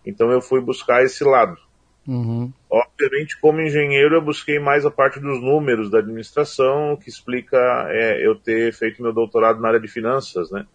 Então 0.04 0.30
eu 0.30 0.40
fui 0.40 0.62
buscar 0.62 1.04
esse 1.04 1.22
lado. 1.22 1.58
Uhum. 2.06 2.52
Obviamente, 2.70 3.38
como 3.40 3.60
engenheiro, 3.60 4.14
eu 4.14 4.22
busquei 4.22 4.58
mais 4.58 4.86
a 4.86 4.90
parte 4.90 5.18
dos 5.18 5.40
números 5.40 5.90
da 5.90 5.98
administração, 5.98 6.96
que 6.96 7.08
explica 7.08 7.58
é, 7.90 8.24
eu 8.24 8.36
ter 8.36 8.72
feito 8.72 9.02
meu 9.02 9.12
doutorado 9.12 9.60
na 9.60 9.68
área 9.68 9.80
de 9.80 9.88
finanças, 9.88 10.50
né? 10.50 10.66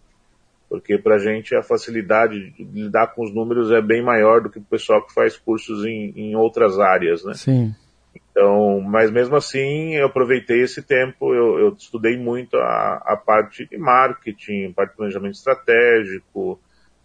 Porque 0.68 0.98
para 0.98 1.16
a 1.16 1.18
gente 1.18 1.54
a 1.54 1.62
facilidade 1.62 2.50
de 2.50 2.64
lidar 2.64 3.08
com 3.08 3.22
os 3.22 3.34
números 3.34 3.70
é 3.70 3.80
bem 3.80 4.02
maior 4.02 4.40
do 4.40 4.50
que 4.50 4.58
o 4.58 4.64
pessoal 4.64 5.04
que 5.06 5.12
faz 5.12 5.36
cursos 5.36 5.84
em, 5.84 6.12
em 6.16 6.36
outras 6.36 6.78
áreas, 6.78 7.24
né? 7.24 7.34
Sim. 7.34 7.74
Então, 8.14 8.80
mas 8.80 9.10
mesmo 9.10 9.36
assim, 9.36 9.94
eu 9.94 10.06
aproveitei 10.06 10.62
esse 10.62 10.82
tempo, 10.82 11.34
eu, 11.34 11.58
eu 11.58 11.68
estudei 11.78 12.16
muito 12.16 12.56
a, 12.56 13.02
a 13.04 13.16
parte 13.16 13.66
de 13.66 13.76
marketing, 13.76 14.70
a 14.70 14.72
parte 14.72 14.90
de 14.92 14.96
planejamento 14.96 15.34
estratégico, 15.34 16.58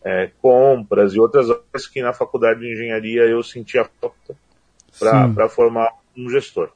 é, 0.03 0.31
compras 0.41 1.13
e 1.13 1.19
outras 1.19 1.49
áreas 1.49 1.87
que 1.87 2.01
na 2.01 2.13
faculdade 2.13 2.59
de 2.59 2.71
engenharia 2.71 3.23
eu 3.23 3.43
sentia 3.43 3.85
falta 3.99 4.35
para 4.99 5.49
formar 5.49 5.91
um 6.17 6.29
gestor. 6.29 6.71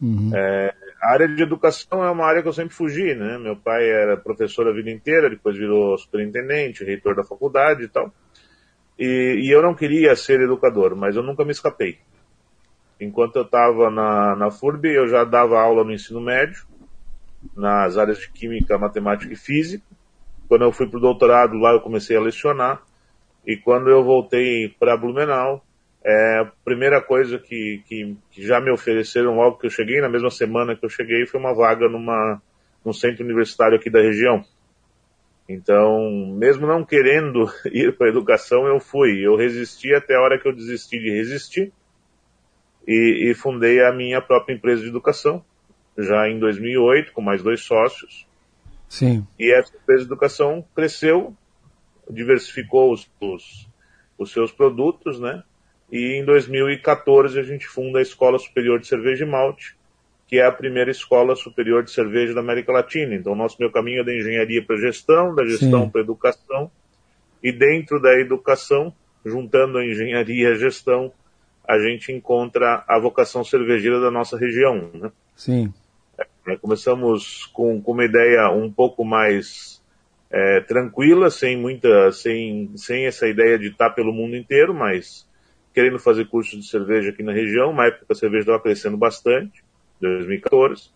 Uhum. 0.00 0.30
É, 0.34 0.74
a 1.02 1.12
área 1.12 1.28
de 1.28 1.42
educação 1.42 2.04
é 2.04 2.10
uma 2.10 2.24
área 2.24 2.42
que 2.42 2.48
eu 2.48 2.52
sempre 2.52 2.74
fugi, 2.74 3.14
né? 3.14 3.38
Meu 3.38 3.56
pai 3.56 3.88
era 3.88 4.16
professor 4.16 4.68
a 4.68 4.72
vida 4.72 4.90
inteira, 4.90 5.30
depois 5.30 5.56
virou 5.56 5.96
superintendente, 5.98 6.84
reitor 6.84 7.14
da 7.14 7.24
faculdade 7.24 7.84
e 7.84 7.88
tal. 7.88 8.12
E, 8.98 9.40
e 9.44 9.50
eu 9.50 9.62
não 9.62 9.74
queria 9.74 10.14
ser 10.16 10.40
educador, 10.40 10.96
mas 10.96 11.16
eu 11.16 11.22
nunca 11.22 11.44
me 11.44 11.52
escapei. 11.52 11.98
Enquanto 13.00 13.36
eu 13.36 13.42
estava 13.42 13.90
na, 13.90 14.34
na 14.34 14.50
FURB, 14.50 14.86
eu 14.86 15.06
já 15.06 15.22
dava 15.22 15.60
aula 15.60 15.84
no 15.84 15.92
ensino 15.92 16.20
médio, 16.20 16.66
nas 17.56 17.96
áreas 17.96 18.18
de 18.18 18.28
Química, 18.30 18.76
Matemática 18.76 19.32
e 19.32 19.36
Física. 19.36 19.84
Quando 20.48 20.64
eu 20.64 20.72
fui 20.72 20.88
para 20.88 20.98
o 20.98 21.02
doutorado, 21.02 21.58
lá 21.58 21.72
eu 21.72 21.80
comecei 21.80 22.16
a 22.16 22.20
lecionar. 22.20 22.82
E 23.46 23.56
quando 23.56 23.88
eu 23.90 24.02
voltei 24.02 24.74
para 24.78 24.96
Blumenau, 24.96 25.64
é, 26.04 26.40
a 26.40 26.52
primeira 26.64 27.00
coisa 27.02 27.38
que, 27.38 27.82
que, 27.86 28.16
que, 28.30 28.46
já 28.46 28.60
me 28.60 28.70
ofereceram 28.70 29.36
logo 29.36 29.58
que 29.58 29.66
eu 29.66 29.70
cheguei, 29.70 30.00
na 30.00 30.08
mesma 30.08 30.30
semana 30.30 30.76
que 30.76 30.84
eu 30.84 30.88
cheguei, 30.88 31.26
foi 31.26 31.38
uma 31.40 31.54
vaga 31.54 31.88
numa, 31.88 32.40
num 32.84 32.92
centro 32.92 33.24
universitário 33.24 33.76
aqui 33.76 33.90
da 33.90 34.00
região. 34.00 34.42
Então, 35.48 36.34
mesmo 36.36 36.66
não 36.66 36.84
querendo 36.84 37.46
ir 37.72 37.96
para 37.96 38.06
a 38.06 38.10
educação, 38.10 38.66
eu 38.66 38.78
fui. 38.78 39.26
Eu 39.26 39.36
resisti 39.36 39.94
até 39.94 40.14
a 40.14 40.20
hora 40.20 40.38
que 40.38 40.46
eu 40.46 40.54
desisti 40.54 40.98
de 40.98 41.10
resistir 41.10 41.72
e, 42.86 43.30
e 43.30 43.34
fundei 43.34 43.82
a 43.82 43.92
minha 43.92 44.20
própria 44.20 44.54
empresa 44.54 44.82
de 44.82 44.88
educação, 44.88 45.44
já 45.96 46.28
em 46.28 46.38
2008, 46.38 47.12
com 47.12 47.22
mais 47.22 47.42
dois 47.42 47.60
sócios. 47.60 48.27
Sim. 48.88 49.26
E 49.38 49.52
essa 49.52 49.76
empresa 49.76 50.00
de 50.02 50.08
educação 50.08 50.64
cresceu, 50.74 51.36
diversificou 52.10 52.92
os, 52.92 53.10
os, 53.20 53.68
os 54.18 54.32
seus 54.32 54.50
produtos, 54.50 55.20
né? 55.20 55.42
E 55.90 56.20
em 56.20 56.24
2014 56.24 57.38
a 57.38 57.42
gente 57.42 57.66
funda 57.66 57.98
a 57.98 58.02
Escola 58.02 58.38
Superior 58.38 58.78
de 58.78 58.86
Cerveja 58.86 59.24
e 59.24 59.28
Malte, 59.28 59.76
que 60.28 60.38
é 60.38 60.44
a 60.44 60.52
primeira 60.52 60.90
escola 60.90 61.34
superior 61.34 61.82
de 61.82 61.90
cerveja 61.90 62.34
da 62.34 62.40
América 62.40 62.70
Latina. 62.70 63.14
Então, 63.14 63.34
nosso 63.34 63.56
meu 63.58 63.72
caminho 63.72 64.02
é 64.02 64.04
da 64.04 64.14
engenharia 64.14 64.62
para 64.62 64.76
gestão, 64.76 65.34
da 65.34 65.44
gestão 65.46 65.88
para 65.88 66.02
educação, 66.02 66.70
e 67.42 67.50
dentro 67.50 68.00
da 68.00 68.12
educação, 68.20 68.92
juntando 69.24 69.78
a 69.78 69.86
engenharia 69.86 70.50
e 70.50 70.52
a 70.52 70.54
gestão, 70.54 71.10
a 71.66 71.78
gente 71.78 72.12
encontra 72.12 72.84
a 72.86 72.98
vocação 72.98 73.42
cervejeira 73.42 74.00
da 74.00 74.10
nossa 74.10 74.36
região. 74.36 74.90
Né? 74.92 75.10
Sim. 75.34 75.72
É, 76.48 76.56
começamos 76.56 77.46
com, 77.52 77.80
com, 77.80 77.92
uma 77.92 78.04
ideia 78.04 78.50
um 78.50 78.72
pouco 78.72 79.04
mais 79.04 79.82
é, 80.30 80.60
tranquila, 80.60 81.30
sem 81.30 81.56
muita, 81.56 82.10
sem, 82.12 82.70
sem 82.76 83.06
essa 83.06 83.28
ideia 83.28 83.58
de 83.58 83.68
estar 83.68 83.90
pelo 83.90 84.12
mundo 84.12 84.36
inteiro, 84.36 84.72
mas 84.74 85.28
querendo 85.74 85.98
fazer 85.98 86.26
cursos 86.26 86.58
de 86.60 86.68
cerveja 86.68 87.10
aqui 87.10 87.22
na 87.22 87.32
região. 87.32 87.70
Uma 87.70 87.86
época 87.86 88.06
a 88.10 88.14
cerveja 88.14 88.42
estava 88.42 88.60
crescendo 88.60 88.96
bastante, 88.96 89.62
2014. 90.00 90.90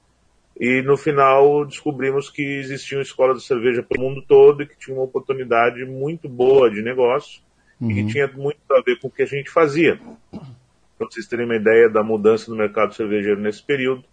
E 0.58 0.82
no 0.82 0.96
final 0.96 1.64
descobrimos 1.64 2.30
que 2.30 2.42
existiam 2.42 3.00
escolas 3.00 3.38
de 3.38 3.46
cerveja 3.46 3.82
pelo 3.82 4.08
mundo 4.08 4.22
todo 4.26 4.62
e 4.62 4.66
que 4.66 4.78
tinha 4.78 4.96
uma 4.96 5.04
oportunidade 5.04 5.84
muito 5.84 6.28
boa 6.28 6.70
de 6.70 6.82
negócio 6.82 7.42
uhum. 7.80 7.90
e 7.90 7.94
que 7.94 8.00
uhum. 8.00 8.06
tinha 8.08 8.28
muito 8.28 8.58
a 8.70 8.80
ver 8.82 8.98
com 8.98 9.08
o 9.08 9.10
que 9.10 9.22
a 9.22 9.26
gente 9.26 9.50
fazia. 9.50 9.98
Para 10.98 11.06
vocês 11.10 11.26
terem 11.26 11.46
uma 11.46 11.56
ideia 11.56 11.88
da 11.88 12.02
mudança 12.02 12.50
no 12.50 12.56
mercado 12.56 12.94
cervejeiro 12.94 13.40
nesse 13.40 13.62
período, 13.62 14.04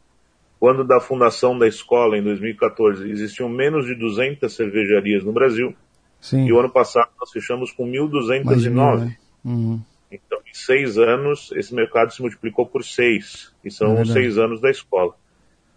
quando 0.59 0.83
da 0.83 0.99
fundação 0.99 1.57
da 1.57 1.67
escola, 1.67 2.17
em 2.17 2.23
2014, 2.23 3.09
existiam 3.09 3.47
menos 3.47 3.85
de 3.85 3.95
200 3.95 4.53
cervejarias 4.53 5.23
no 5.23 5.31
Brasil. 5.31 5.73
Sim. 6.19 6.45
E 6.45 6.51
o 6.51 6.59
ano 6.59 6.69
passado 6.69 7.09
nós 7.19 7.31
fechamos 7.31 7.71
com 7.71 7.85
1.209. 7.85 8.99
Né? 8.99 9.17
Uhum. 9.45 9.79
Então, 10.11 10.39
em 10.39 10.53
seis 10.53 10.97
anos, 10.97 11.51
esse 11.53 11.73
mercado 11.73 12.11
se 12.11 12.21
multiplicou 12.21 12.65
por 12.65 12.83
seis. 12.83 13.53
E 13.63 13.71
são 13.71 13.97
é 13.99 14.05
seis 14.05 14.37
anos 14.37 14.59
da 14.59 14.69
escola. 14.69 15.13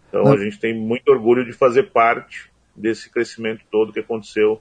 Então, 0.09 0.23
Não. 0.23 0.33
a 0.33 0.37
gente 0.37 0.59
tem 0.59 0.77
muito 0.77 1.09
orgulho 1.09 1.45
de 1.45 1.53
fazer 1.53 1.91
parte 1.91 2.51
desse 2.75 3.09
crescimento 3.09 3.63
todo 3.71 3.93
que 3.93 3.99
aconteceu 3.99 4.59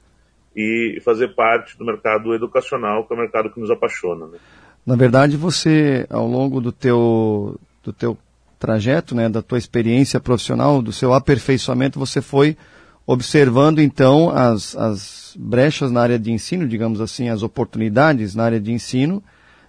e 0.55 1.01
fazer 1.05 1.35
parte 1.35 1.77
do 1.77 1.85
mercado 1.85 2.33
educacional, 2.35 3.05
que 3.05 3.13
é 3.13 3.17
o 3.17 3.19
mercado 3.19 3.51
que 3.51 3.59
nos 3.59 3.71
apaixona. 3.71 4.27
Né? 4.27 4.39
Na 4.87 4.95
verdade, 4.95 5.37
você, 5.37 6.07
ao 6.11 6.27
longo 6.27 6.61
do 6.61 6.71
teu, 6.71 7.59
do 7.83 7.93
teu 7.93 8.17
trajeto, 8.63 9.13
né, 9.13 9.29
da 9.29 9.43
tua 9.43 9.59
experiência 9.59 10.21
profissional, 10.21 10.81
do 10.81 10.93
seu 10.93 11.13
aperfeiçoamento, 11.13 11.99
você 11.99 12.23
foi 12.23 12.57
observando 13.05 13.81
então 13.81 14.31
as, 14.31 14.77
as 14.77 15.37
brechas 15.37 15.91
na 15.91 16.01
área 16.01 16.17
de 16.17 16.31
ensino, 16.31 16.69
digamos 16.69 17.01
assim, 17.01 17.29
as 17.29 17.43
oportunidades 17.43 18.37
na 18.37 18.45
área 18.45 18.61
de 18.61 18.71
ensino 18.71 19.21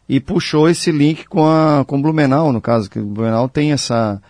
e 0.07 0.19
puxou 0.19 0.69
esse 0.69 0.91
link 0.91 1.25
com 1.25 1.43
a 1.43 1.83
com 1.87 1.99
Blumenau, 1.99 2.53
no 2.53 2.61
caso 2.61 2.87
que 2.87 2.99
o 2.99 3.05
Blumenau 3.05 3.49
tem 3.49 3.71
essa 3.71 4.21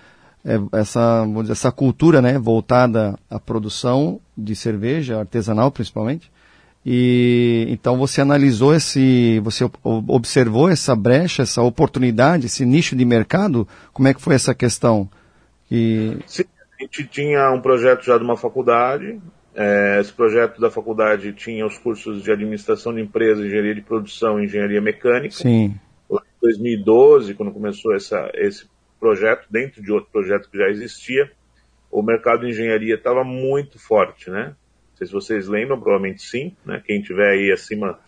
é, 0.46 0.58
essa 0.72 1.26
dizer, 1.42 1.52
essa 1.52 1.72
cultura, 1.72 2.22
né, 2.22 2.40
voltada 2.40 3.20
à 3.30 3.38
produção 3.38 4.22
de 4.38 4.56
cerveja 4.56 5.20
artesanal 5.20 5.72
principalmente. 5.72 6.32
E 6.86 7.66
então 7.70 7.98
você 7.98 8.20
analisou 8.20 8.76
esse, 8.76 9.40
você 9.40 9.70
observou 9.84 10.70
essa 10.70 10.96
brecha, 10.96 11.44
essa 11.44 11.62
oportunidade, 11.62 12.48
esse 12.48 12.66
nicho 12.66 12.96
de 12.96 13.06
mercado. 13.06 13.68
Como 13.94 14.08
é 14.08 14.14
que 14.14 14.22
foi 14.22 14.36
essa 14.36 14.54
questão? 14.54 15.10
E... 15.72 16.18
Sim, 16.28 16.44
a 16.80 16.84
gente 16.84 17.06
tinha 17.08 17.52
um 17.52 17.62
projeto 17.62 18.04
já 18.04 18.18
de 18.18 18.24
uma 18.24 18.36
faculdade. 18.36 19.22
É, 19.56 20.00
esse 20.02 20.12
projeto 20.12 20.60
da 20.60 20.70
faculdade 20.70 21.32
tinha 21.34 21.66
os 21.66 21.78
cursos 21.78 22.24
de 22.24 22.32
administração 22.32 22.94
de 22.94 23.02
empresas, 23.02 23.46
engenharia 23.46 23.76
de 23.76 23.82
produção, 23.82 24.40
e 24.40 24.46
engenharia 24.46 24.82
mecânica. 24.82 25.36
Sim. 25.36 25.76
Lá 26.10 26.22
em 26.22 26.42
2012, 26.42 27.34
quando 27.36 27.52
começou 27.52 27.96
essa, 27.96 28.30
esse 28.34 28.66
projeto, 29.00 29.48
dentro 29.50 29.82
de 29.82 29.92
outro 29.92 30.10
projeto 30.12 30.50
que 30.50 30.58
já 30.58 30.68
existia, 30.70 31.32
o 31.92 32.02
mercado 32.02 32.42
de 32.42 32.50
engenharia 32.50 32.96
estava 32.96 33.24
muito 33.24 33.80
forte, 33.80 34.30
né? 34.30 34.56
Não 34.94 34.98
sei 34.98 35.08
se 35.08 35.14
vocês 35.14 35.48
lembram, 35.48 35.80
provavelmente 35.80 36.22
sim, 36.22 36.56
né? 36.66 36.82
Quem 36.86 37.02
tiver 37.02 37.32
aí 37.32 37.52
acima 37.52 38.00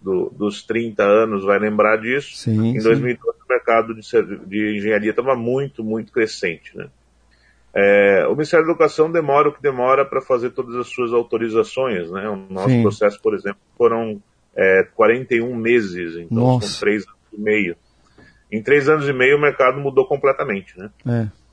do, 0.00 0.30
dos 0.30 0.62
30 0.62 1.02
anos 1.02 1.44
vai 1.44 1.58
lembrar 1.58 1.96
disso. 1.96 2.36
Sim, 2.36 2.68
em 2.68 2.78
sim. 2.78 2.88
2012 2.88 3.38
o 3.38 3.48
mercado 3.48 3.94
de, 3.94 4.00
de 4.46 4.76
engenharia 4.76 5.10
estava 5.10 5.34
muito, 5.34 5.82
muito 5.82 6.12
crescente, 6.12 6.76
né? 6.76 6.88
É, 7.74 8.26
o 8.26 8.32
Ministério 8.32 8.64
da 8.64 8.72
Educação 8.72 9.10
demora 9.10 9.50
o 9.50 9.52
que 9.52 9.60
demora 9.60 10.04
para 10.04 10.22
fazer 10.22 10.50
todas 10.50 10.74
as 10.76 10.86
suas 10.86 11.12
autorizações, 11.12 12.10
né? 12.10 12.26
O 12.28 12.36
nosso 12.36 12.70
Sim. 12.70 12.82
processo, 12.82 13.20
por 13.20 13.34
exemplo, 13.34 13.60
foram 13.76 14.22
é, 14.56 14.86
41 14.94 15.54
meses, 15.54 16.16
então 16.16 16.38
Nossa. 16.38 16.68
são 16.68 16.80
três 16.80 17.06
anos 17.06 17.18
e 17.32 17.40
meio. 17.40 17.76
Em 18.50 18.62
três 18.62 18.88
anos 18.88 19.06
e 19.08 19.12
meio 19.12 19.36
o 19.36 19.40
mercado 19.40 19.78
mudou 19.78 20.06
completamente, 20.06 20.78
né? 20.78 20.90
É. 21.06 21.45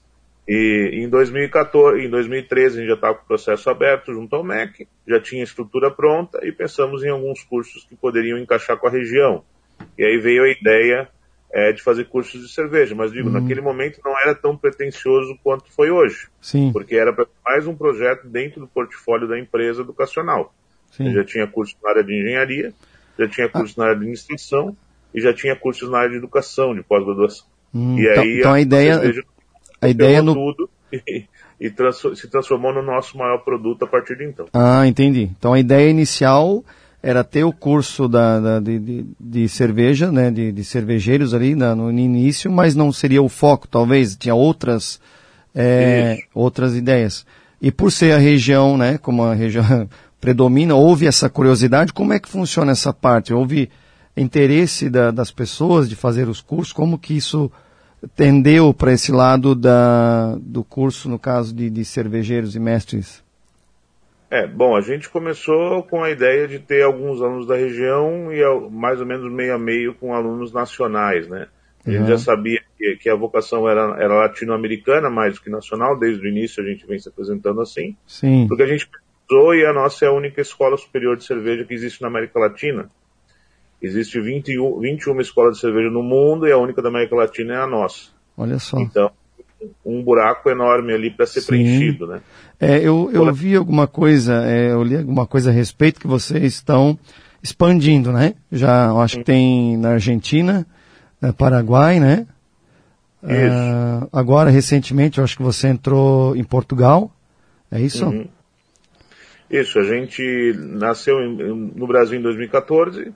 E 0.47 0.89
em 0.93 1.07
2014, 1.09 2.05
em 2.05 2.09
2013 2.09 2.77
a 2.77 2.79
gente 2.81 2.89
já 2.89 2.95
estava 2.95 3.15
com 3.15 3.23
o 3.23 3.27
processo 3.27 3.69
aberto 3.69 4.11
junto 4.13 4.35
ao 4.35 4.43
MEC, 4.43 4.87
já 5.07 5.19
tinha 5.19 5.41
a 5.41 5.45
estrutura 5.45 5.89
pronta 5.89 6.39
e 6.45 6.51
pensamos 6.51 7.03
em 7.03 7.09
alguns 7.09 7.43
cursos 7.43 7.85
que 7.85 7.95
poderiam 7.95 8.37
encaixar 8.37 8.77
com 8.77 8.87
a 8.87 8.91
região. 8.91 9.43
E 9.97 10.03
aí 10.03 10.17
veio 10.17 10.43
a 10.43 10.49
ideia 10.49 11.07
é, 11.53 11.71
de 11.71 11.81
fazer 11.81 12.05
cursos 12.05 12.41
de 12.41 12.51
cerveja, 12.53 12.93
mas 12.95 13.11
digo, 13.11 13.27
Uhum. 13.29 13.39
naquele 13.39 13.61
momento 13.61 13.99
não 14.03 14.19
era 14.19 14.35
tão 14.35 14.57
pretensioso 14.57 15.37
quanto 15.43 15.71
foi 15.71 15.91
hoje, 15.91 16.27
Sim, 16.41 16.71
porque 16.73 16.95
era 16.95 17.15
mais 17.45 17.65
um 17.67 17.75
projeto 17.75 18.27
dentro 18.27 18.59
do 18.59 18.67
portfólio 18.67 19.27
da 19.27 19.39
empresa 19.39 19.81
educacional. 19.81 20.53
sim. 20.91 21.13
Já 21.13 21.23
tinha 21.23 21.47
curso 21.47 21.75
na 21.83 21.89
área 21.91 22.03
de 22.03 22.13
engenharia, 22.19 22.73
já 23.17 23.27
tinha 23.29 23.47
curso 23.47 23.79
na 23.79 23.85
área 23.85 23.95
de 23.95 24.01
administração 24.01 24.75
e 25.13 25.21
já 25.21 25.31
tinha 25.33 25.55
cursos 25.55 25.89
na 25.89 25.99
área 25.99 26.09
de 26.09 26.17
educação, 26.17 26.73
de 26.75 26.81
pós-graduação. 26.83 27.45
Hum, 27.73 27.97
E 27.97 28.01
então, 28.07 28.23
aí 28.23 28.39
então 28.39 28.53
a 28.53 28.59
ideia, 28.61 28.93
cerveja 28.95 29.23
a 29.85 29.89
ideia 29.89 30.19
pegou 30.19 30.35
no, 30.35 30.53
tudo 30.55 30.69
e, 30.91 31.25
e 31.59 32.15
se 32.15 32.27
transformou 32.29 32.73
no 32.73 32.81
nosso 32.81 33.17
maior 33.17 33.39
produto 33.39 33.83
a 33.83 33.87
partir 33.87 34.17
de 34.17 34.25
então. 34.25 34.45
Ah, 34.53 34.85
entendi. 34.87 35.29
Então 35.37 35.53
a 35.53 35.59
ideia 35.59 35.89
inicial 35.89 36.63
era 37.01 37.23
ter 37.23 37.43
o 37.43 37.51
curso 37.51 38.07
da, 38.07 38.39
da- 38.39 38.59
de, 38.59 38.79
de, 38.79 39.05
de 39.19 39.49
cerveja, 39.49 40.09
né, 40.11 40.31
de, 40.31 40.51
de 40.53 40.63
cervejeiros 40.63 41.33
ali 41.33 41.53
na- 41.53 41.75
no 41.75 41.91
início, 41.91 42.49
mas 42.51 42.75
não 42.75 42.91
seria 42.93 43.21
o 43.21 43.27
foco, 43.27 43.67
talvez, 43.67 44.15
tinha 44.15 44.33
outras, 44.33 45.01
é, 45.53 46.19
outras 46.33 46.75
ideias. 46.75 47.25
E 47.61 47.71
por 47.71 47.91
ser 47.91 48.13
a 48.13 48.17
região, 48.17 48.77
né, 48.77 48.97
como 48.97 49.23
a 49.23 49.33
região 49.33 49.63
predomina, 50.21 50.75
houve 50.75 51.05
essa 51.05 51.29
curiosidade, 51.29 51.91
como 51.91 52.13
é 52.13 52.19
que 52.19 52.29
funciona 52.29 52.71
essa 52.71 52.93
parte? 52.93 53.33
Houve 53.33 53.69
interesse 54.15 54.89
da- 54.89 55.11
das 55.11 55.31
pessoas 55.31 55.89
de 55.89 55.95
fazer 55.97 56.29
os 56.29 56.39
cursos, 56.41 56.71
como 56.71 56.97
que 56.97 57.15
isso 57.17 57.51
tendeu 58.15 58.73
para 58.73 58.91
esse 58.93 59.11
lado 59.11 59.55
da, 59.55 60.35
do 60.41 60.63
curso, 60.63 61.09
no 61.09 61.17
caso 61.19 61.53
de, 61.55 61.69
de 61.69 61.85
cervejeiros 61.85 62.55
e 62.55 62.59
mestres? 62.59 63.23
É, 64.29 64.47
bom, 64.47 64.75
a 64.75 64.81
gente 64.81 65.09
começou 65.09 65.83
com 65.83 66.03
a 66.03 66.09
ideia 66.09 66.47
de 66.47 66.57
ter 66.57 66.81
alguns 66.83 67.21
alunos 67.21 67.45
da 67.45 67.55
região 67.55 68.31
e 68.33 68.41
mais 68.71 68.99
ou 68.99 69.05
menos 69.05 69.31
meio 69.31 69.53
a 69.53 69.59
meio 69.59 69.93
com 69.93 70.13
alunos 70.15 70.51
nacionais, 70.51 71.27
né? 71.27 71.47
A 71.85 71.91
gente 71.91 72.01
Uhum. 72.01 72.07
já 72.07 72.17
sabia 72.17 72.61
que, 72.77 72.95
que 72.95 73.09
a 73.09 73.15
vocação 73.15 73.67
era, 73.69 73.95
era 74.01 74.13
latino-americana 74.13 75.09
mais 75.09 75.35
do 75.35 75.41
que 75.41 75.49
nacional, 75.49 75.99
desde 75.99 76.25
o 76.25 76.29
início 76.29 76.63
a 76.63 76.65
gente 76.65 76.85
vem 76.87 76.97
se 76.97 77.09
apresentando 77.09 77.61
assim, 77.61 77.95
Sim. 78.07 78.47
porque 78.47 78.63
a 78.63 78.67
gente 78.67 78.87
pesquisou 78.87 79.53
e 79.53 79.65
a 79.65 79.73
nossa 79.73 80.05
é 80.05 80.07
a 80.07 80.13
única 80.13 80.41
escola 80.41 80.77
superior 80.77 81.15
de 81.17 81.25
cerveja 81.25 81.65
que 81.65 81.73
existe 81.73 82.01
na 82.01 82.07
América 82.07 82.39
Latina. 82.39 82.89
Existe 83.83 84.21
21, 84.21 84.79
21 84.79 85.19
escolas 85.19 85.55
de 85.55 85.59
cerveja 85.61 85.89
no 85.89 86.01
mundo 86.01 86.47
e 86.47 86.51
a 86.53 86.57
única 86.57 86.81
da 86.81 86.87
América 86.87 87.17
Latina 87.17 87.53
é 87.53 87.57
a 87.57 87.67
nossa. 87.67 88.11
Olha 88.37 88.57
só. 88.57 88.79
Então, 88.79 89.11
um 89.85 90.01
buraco 90.01 90.49
enorme 90.49 90.93
ali 90.93 91.11
para 91.11 91.25
ser 91.25 91.41
Sim. 91.41 91.47
preenchido, 91.47 92.07
né? 92.07 92.21
É, 92.59 92.77
eu, 92.77 93.09
eu 93.11 93.33
vi 93.33 93.55
alguma 93.55 93.85
coisa, 93.85 94.45
é, 94.45 94.71
eu 94.71 94.81
li 94.83 94.95
alguma 94.95 95.27
coisa 95.27 95.49
a 95.49 95.53
respeito 95.53 95.99
que 95.99 96.07
vocês 96.07 96.53
estão 96.53 96.97
expandindo, 97.43 98.13
né? 98.13 98.35
Já 98.49 98.89
acho 98.93 99.17
que 99.17 99.25
tem 99.25 99.75
na 99.75 99.89
Argentina, 99.89 100.65
é, 101.21 101.33
Paraguai, 101.33 101.99
né? 101.99 102.25
Ah, 103.21 104.07
agora, 104.11 104.49
recentemente, 104.49 105.17
eu 105.17 105.23
acho 105.23 105.35
que 105.37 105.43
você 105.43 105.67
entrou 105.67 106.35
em 106.35 106.43
Portugal. 106.43 107.11
É 107.71 107.81
isso? 107.81 108.05
Uhum. 108.05 108.27
Isso, 109.49 109.77
a 109.79 109.83
gente 109.83 110.53
nasceu 110.57 111.19
em- 111.21 111.71
no 111.75 111.85
Brasil 111.85 112.19
em 112.19 112.21
2014. 112.23 113.13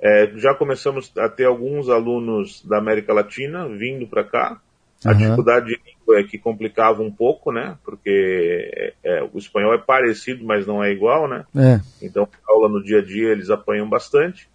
É, 0.00 0.30
já 0.36 0.54
começamos 0.54 1.12
a 1.16 1.28
ter 1.28 1.44
alguns 1.44 1.88
alunos 1.88 2.64
da 2.64 2.78
América 2.78 3.12
Latina 3.12 3.68
vindo 3.68 4.06
para 4.06 4.24
cá. 4.24 4.60
A 5.04 5.12
dificuldade 5.12 5.66
de 5.66 5.80
língua 5.84 6.20
é 6.20 6.24
que 6.24 6.38
complicava 6.38 7.02
um 7.02 7.10
pouco, 7.10 7.52
né? 7.52 7.76
Porque 7.84 8.70
é, 8.74 8.94
é, 9.04 9.22
o 9.22 9.38
espanhol 9.38 9.74
é 9.74 9.78
parecido, 9.78 10.44
mas 10.44 10.66
não 10.66 10.82
é 10.82 10.90
igual, 10.90 11.28
né? 11.28 11.44
É. 11.54 11.80
Então, 12.02 12.26
aula 12.48 12.68
no 12.68 12.82
dia 12.82 12.98
a 12.98 13.02
dia 13.02 13.28
eles 13.28 13.50
apanham 13.50 13.88
bastante. 13.88 14.48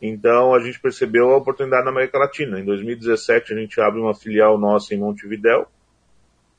Então, 0.00 0.54
a 0.54 0.60
gente 0.60 0.80
percebeu 0.80 1.30
a 1.30 1.36
oportunidade 1.36 1.84
na 1.84 1.90
América 1.90 2.18
Latina. 2.18 2.60
Em 2.60 2.64
2017, 2.64 3.52
a 3.52 3.56
gente 3.56 3.80
abre 3.80 4.00
uma 4.00 4.14
filial 4.14 4.56
nossa 4.56 4.94
em 4.94 4.98
Montevidéu. 4.98 5.66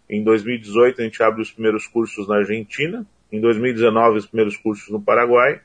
Em 0.09 0.23
2018, 0.23 1.01
a 1.01 1.03
gente 1.05 1.23
abre 1.23 1.41
os 1.41 1.51
primeiros 1.51 1.87
cursos 1.87 2.27
na 2.27 2.37
Argentina. 2.37 3.05
Em 3.31 3.39
2019, 3.39 4.17
os 4.17 4.25
primeiros 4.25 4.57
cursos 4.57 4.89
no 4.89 5.01
Paraguai. 5.01 5.61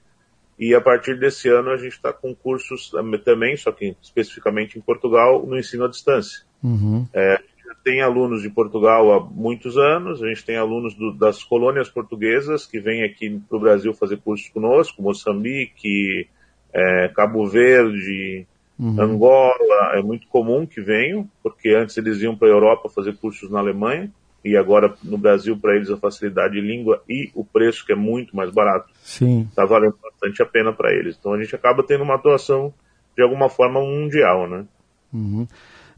E 0.59 0.75
a 0.75 0.81
partir 0.81 1.19
desse 1.19 1.49
ano, 1.49 1.71
a 1.71 1.77
gente 1.77 1.93
está 1.95 2.13
com 2.13 2.35
cursos 2.35 2.93
também, 3.25 3.57
só 3.57 3.73
que 3.73 3.97
especificamente 4.01 4.79
em 4.79 4.81
Portugal, 4.83 5.45
no 5.45 5.59
ensino 5.59 5.85
à 5.85 5.89
distância. 5.89 6.43
Uhum. 6.63 7.07
É, 7.13 7.35
a 7.35 7.37
gente 7.39 7.67
já 7.67 7.75
tem 7.83 8.01
alunos 8.01 8.41
de 8.43 8.51
Portugal 8.51 9.13
há 9.13 9.21
muitos 9.21 9.77
anos, 9.77 10.23
a 10.23 10.29
gente 10.29 10.45
tem 10.45 10.57
alunos 10.57 10.95
do- 10.95 11.13
das 11.13 11.43
colônias 11.43 11.91
portuguesas 11.91 12.67
que 12.67 12.79
vêm 12.79 13.03
aqui 13.03 13.41
para 13.49 13.57
o 13.59 13.61
Brasil 13.61 13.93
fazer 13.93 14.19
cursos 14.19 14.49
conosco, 14.49 15.03
Moçambique, 15.03 16.29
é, 16.73 17.09
Cabo 17.09 17.47
Verde, 17.47 18.47
Uhum. 18.79 19.01
Angola, 19.01 19.93
é 19.95 20.03
muito 20.03 20.27
comum 20.27 20.67
que 20.67 20.81
venham, 20.81 21.29
porque 21.43 21.69
antes 21.71 21.97
eles 21.97 22.21
iam 22.21 22.37
para 22.37 22.49
a 22.49 22.51
Europa 22.51 22.89
fazer 22.89 23.17
cursos 23.17 23.49
na 23.51 23.61
Alemanha, 23.61 24.11
e 24.45 24.57
agora 24.57 24.95
no 25.03 25.17
Brasil, 25.17 25.57
para 25.57 25.75
eles, 25.75 25.91
a 25.91 25.97
facilidade 25.97 26.55
de 26.55 26.61
língua 26.61 27.03
e 27.09 27.31
o 27.35 27.43
preço, 27.45 27.85
que 27.87 27.93
é 27.93 27.97
muito 27.97 28.37
mais 28.37 28.51
barato, 28.51 28.93
Sim. 29.03 29.47
está 29.49 29.65
valendo 29.65 29.97
bastante 30.03 30.43
a 30.43 30.47
pena 30.47 30.73
para 30.73 30.93
eles. 30.93 31.17
Então 31.19 31.33
a 31.33 31.41
gente 31.41 31.55
acaba 31.57 31.83
tendo 31.83 32.05
uma 32.05 32.17
atuação, 32.17 32.73
de 33.17 33.23
alguma 33.23 33.49
forma, 33.49 33.81
mundial, 33.81 34.49
né? 34.49 34.67
Uhum. 35.13 35.47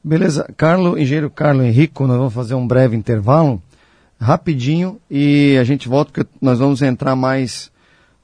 Beleza. 0.04 0.48
Carlo, 0.56 0.96
engenheiro 0.96 1.28
Carlo 1.28 1.62
Henrico, 1.62 2.06
nós 2.06 2.16
vamos 2.16 2.34
fazer 2.34 2.54
um 2.54 2.66
breve 2.66 2.94
intervalo, 2.94 3.60
rapidinho, 4.20 5.00
e 5.10 5.56
a 5.58 5.64
gente 5.64 5.88
volta 5.88 6.12
porque 6.12 6.30
nós 6.40 6.60
vamos 6.60 6.80
entrar 6.82 7.16
mais 7.16 7.72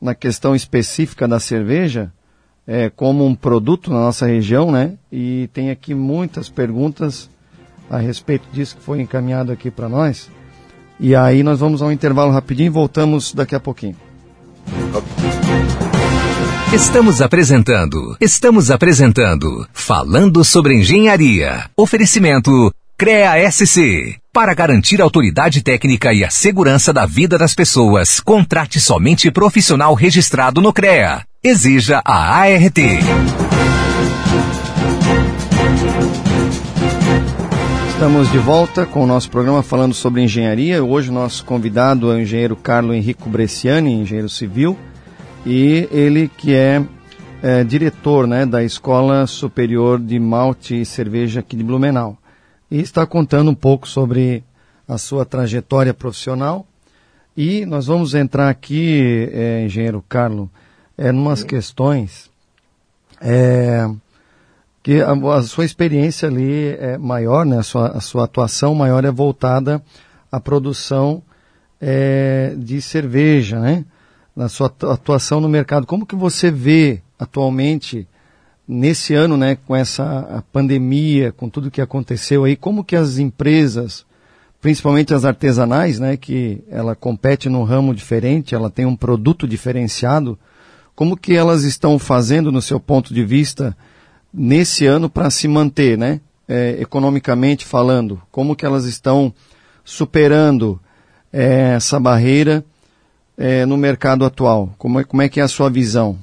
na 0.00 0.14
questão 0.14 0.54
específica 0.54 1.26
da 1.26 1.40
cerveja, 1.40 2.12
é, 2.64 2.88
como 2.88 3.26
um 3.26 3.34
produto 3.34 3.90
na 3.90 3.98
nossa 3.98 4.26
região, 4.26 4.70
né? 4.70 4.96
E 5.10 5.48
tem 5.52 5.70
aqui 5.70 5.94
muitas 5.94 6.48
perguntas 6.48 7.28
a 7.92 7.98
respeito 7.98 8.48
disso 8.50 8.76
que 8.76 8.82
foi 8.82 9.02
encaminhado 9.02 9.52
aqui 9.52 9.70
para 9.70 9.88
nós. 9.88 10.30
E 10.98 11.14
aí 11.14 11.42
nós 11.42 11.60
vamos 11.60 11.82
ao 11.82 11.92
intervalo 11.92 12.32
rapidinho 12.32 12.68
e 12.68 12.70
voltamos 12.70 13.34
daqui 13.34 13.54
a 13.54 13.60
pouquinho. 13.60 13.96
Estamos 16.72 17.20
apresentando, 17.20 18.16
estamos 18.18 18.70
apresentando 18.70 19.68
Falando 19.74 20.42
sobre 20.42 20.74
Engenharia. 20.74 21.68
Oferecimento 21.76 22.72
CREA 22.96 23.50
SC. 23.50 24.16
Para 24.32 24.54
garantir 24.54 25.00
a 25.00 25.04
autoridade 25.04 25.60
técnica 25.60 26.14
e 26.14 26.24
a 26.24 26.30
segurança 26.30 26.92
da 26.92 27.04
vida 27.04 27.36
das 27.36 27.54
pessoas, 27.54 28.20
contrate 28.20 28.80
somente 28.80 29.30
profissional 29.30 29.92
registrado 29.92 30.62
no 30.62 30.72
CREA. 30.72 31.26
Exija 31.44 32.00
a 32.04 32.40
ART. 32.40 32.78
Estamos 38.02 38.32
de 38.32 38.38
volta 38.38 38.84
com 38.84 39.04
o 39.04 39.06
nosso 39.06 39.30
programa 39.30 39.62
falando 39.62 39.94
sobre 39.94 40.22
engenharia. 40.22 40.82
Hoje 40.82 41.08
o 41.08 41.12
nosso 41.12 41.44
convidado 41.44 42.10
é 42.10 42.16
o 42.16 42.18
engenheiro 42.18 42.56
Carlo 42.56 42.92
Henrico 42.92 43.30
Bresciani, 43.30 43.92
engenheiro 43.92 44.28
civil, 44.28 44.76
e 45.46 45.88
ele 45.92 46.26
que 46.26 46.52
é, 46.52 46.84
é, 47.40 47.62
diretor 47.62 48.26
né, 48.26 48.44
da 48.44 48.64
Escola 48.64 49.24
Superior 49.28 50.00
de 50.00 50.18
Malte 50.18 50.80
e 50.80 50.84
Cerveja 50.84 51.38
aqui 51.38 51.54
de 51.54 51.62
Blumenau. 51.62 52.18
E 52.68 52.80
está 52.80 53.06
contando 53.06 53.52
um 53.52 53.54
pouco 53.54 53.86
sobre 53.86 54.42
a 54.88 54.98
sua 54.98 55.24
trajetória 55.24 55.94
profissional. 55.94 56.66
E 57.36 57.64
nós 57.64 57.86
vamos 57.86 58.16
entrar 58.16 58.48
aqui, 58.48 59.30
é, 59.32 59.64
engenheiro 59.64 60.04
Carlo, 60.08 60.50
é, 60.98 61.12
numas 61.12 61.44
questões 61.44 62.28
é, 63.20 63.88
que 64.82 65.00
a, 65.00 65.12
a 65.12 65.42
sua 65.42 65.64
experiência 65.64 66.28
ali 66.28 66.68
é 66.78 66.98
maior, 66.98 67.46
né? 67.46 67.58
a, 67.58 67.62
sua, 67.62 67.88
a 67.88 68.00
sua 68.00 68.24
atuação 68.24 68.74
maior 68.74 69.04
é 69.04 69.10
voltada 69.10 69.82
à 70.30 70.40
produção 70.40 71.22
é, 71.80 72.54
de 72.56 72.80
cerveja, 72.82 73.60
né? 73.60 73.84
na 74.34 74.48
sua 74.48 74.66
atu- 74.66 74.90
atuação 74.90 75.40
no 75.40 75.48
mercado. 75.48 75.86
Como 75.86 76.06
que 76.06 76.16
você 76.16 76.50
vê 76.50 77.00
atualmente, 77.18 78.08
nesse 78.66 79.14
ano, 79.14 79.36
né, 79.36 79.56
com 79.66 79.76
essa 79.76 80.42
pandemia, 80.52 81.30
com 81.30 81.48
tudo 81.48 81.70
que 81.70 81.80
aconteceu 81.80 82.44
aí, 82.44 82.56
como 82.56 82.82
que 82.82 82.96
as 82.96 83.18
empresas 83.18 84.04
principalmente 84.62 85.12
as 85.12 85.24
artesanais, 85.24 85.98
né, 85.98 86.16
que 86.16 86.62
ela 86.70 86.94
compete 86.94 87.48
num 87.48 87.64
ramo 87.64 87.92
diferente, 87.92 88.54
ela 88.54 88.70
tem 88.70 88.86
um 88.86 88.94
produto 88.94 89.46
diferenciado. 89.46 90.38
Como 90.94 91.16
que 91.16 91.34
elas 91.34 91.64
estão 91.64 91.98
fazendo, 91.98 92.52
no 92.52 92.62
seu 92.62 92.78
ponto 92.78 93.12
de 93.12 93.24
vista, 93.24 93.76
nesse 94.32 94.86
ano 94.86 95.10
para 95.10 95.30
se 95.30 95.46
manter, 95.46 95.98
né, 95.98 96.20
é, 96.48 96.80
economicamente 96.80 97.66
falando? 97.66 98.20
Como 98.30 98.56
que 98.56 98.64
elas 98.64 98.84
estão 98.84 99.32
superando 99.84 100.80
é, 101.32 101.74
essa 101.74 101.98
barreira 101.98 102.64
é, 103.36 103.66
no 103.66 103.76
mercado 103.76 104.24
atual? 104.24 104.74
Como 104.78 105.00
é, 105.00 105.04
como 105.04 105.22
é 105.22 105.28
que 105.28 105.40
é 105.40 105.42
a 105.42 105.48
sua 105.48 105.70
visão? 105.70 106.18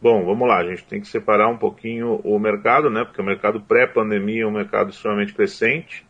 Bom, 0.00 0.24
vamos 0.24 0.48
lá, 0.48 0.58
a 0.58 0.64
gente 0.64 0.84
tem 0.84 1.00
que 1.00 1.06
separar 1.06 1.48
um 1.48 1.56
pouquinho 1.56 2.20
o 2.24 2.36
mercado, 2.36 2.90
né? 2.90 3.04
Porque 3.04 3.22
o 3.22 3.24
mercado 3.24 3.60
pré-pandemia 3.60 4.42
é 4.42 4.46
um 4.46 4.50
mercado 4.50 4.90
extremamente 4.90 5.32
crescente. 5.32 6.04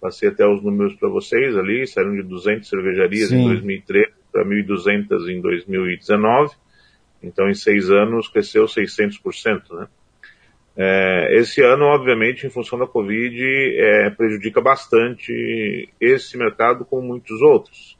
Passei 0.00 0.30
até 0.30 0.46
os 0.46 0.62
números 0.62 0.94
para 0.94 1.10
vocês 1.10 1.54
ali, 1.56 1.86
saíram 1.86 2.14
de 2.14 2.22
200 2.22 2.66
cervejarias 2.66 3.28
Sim. 3.28 3.42
em 3.42 3.48
2013 3.48 4.12
para 4.32 4.44
1.200 4.44 5.28
em 5.28 5.40
2019. 5.42 6.54
Então, 7.24 7.48
em 7.48 7.54
seis 7.54 7.90
anos, 7.90 8.28
cresceu 8.28 8.64
600%, 8.64 9.62
né? 9.72 9.88
É, 10.76 11.38
esse 11.38 11.62
ano, 11.62 11.84
obviamente, 11.84 12.46
em 12.46 12.50
função 12.50 12.78
da 12.78 12.86
Covid, 12.86 13.36
é, 13.78 14.10
prejudica 14.10 14.60
bastante 14.60 15.88
esse 16.00 16.36
mercado 16.36 16.84
como 16.84 17.02
muitos 17.06 17.40
outros 17.40 17.96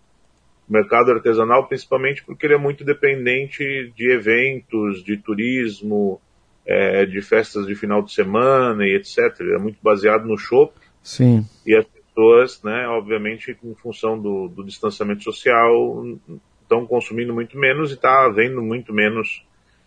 mercado 0.69 1.11
artesanal, 1.13 1.67
principalmente 1.67 2.25
porque 2.25 2.47
ele 2.47 2.55
é 2.55 2.59
muito 2.59 2.85
dependente 2.85 3.93
de 3.95 4.13
eventos, 4.13 5.03
de 5.05 5.17
turismo, 5.17 6.21
é, 6.67 7.05
de 7.05 7.21
festas 7.21 7.67
de 7.67 7.75
final 7.75 8.03
de 8.03 8.13
semana 8.13 8.85
e 8.85 8.97
etc. 8.97 9.19
Ele 9.41 9.55
é 9.55 9.59
muito 9.59 9.79
baseado 9.83 10.27
no 10.27 10.39
shopping. 10.39 10.81
Sim. 11.03 11.47
E 11.67 11.77
as 11.77 11.85
pessoas, 11.85 12.63
né, 12.63 12.87
obviamente, 12.89 13.57
em 13.63 13.75
função 13.75 14.19
do, 14.19 14.49
do 14.49 14.65
distanciamento 14.65 15.23
social, 15.23 16.19
estão 16.65 16.87
consumindo 16.87 17.33
muito 17.33 17.57
menos 17.57 17.91
e 17.91 17.95
está 17.95 18.25
havendo 18.25 18.61
muito 18.61 18.93
menos 18.93 19.45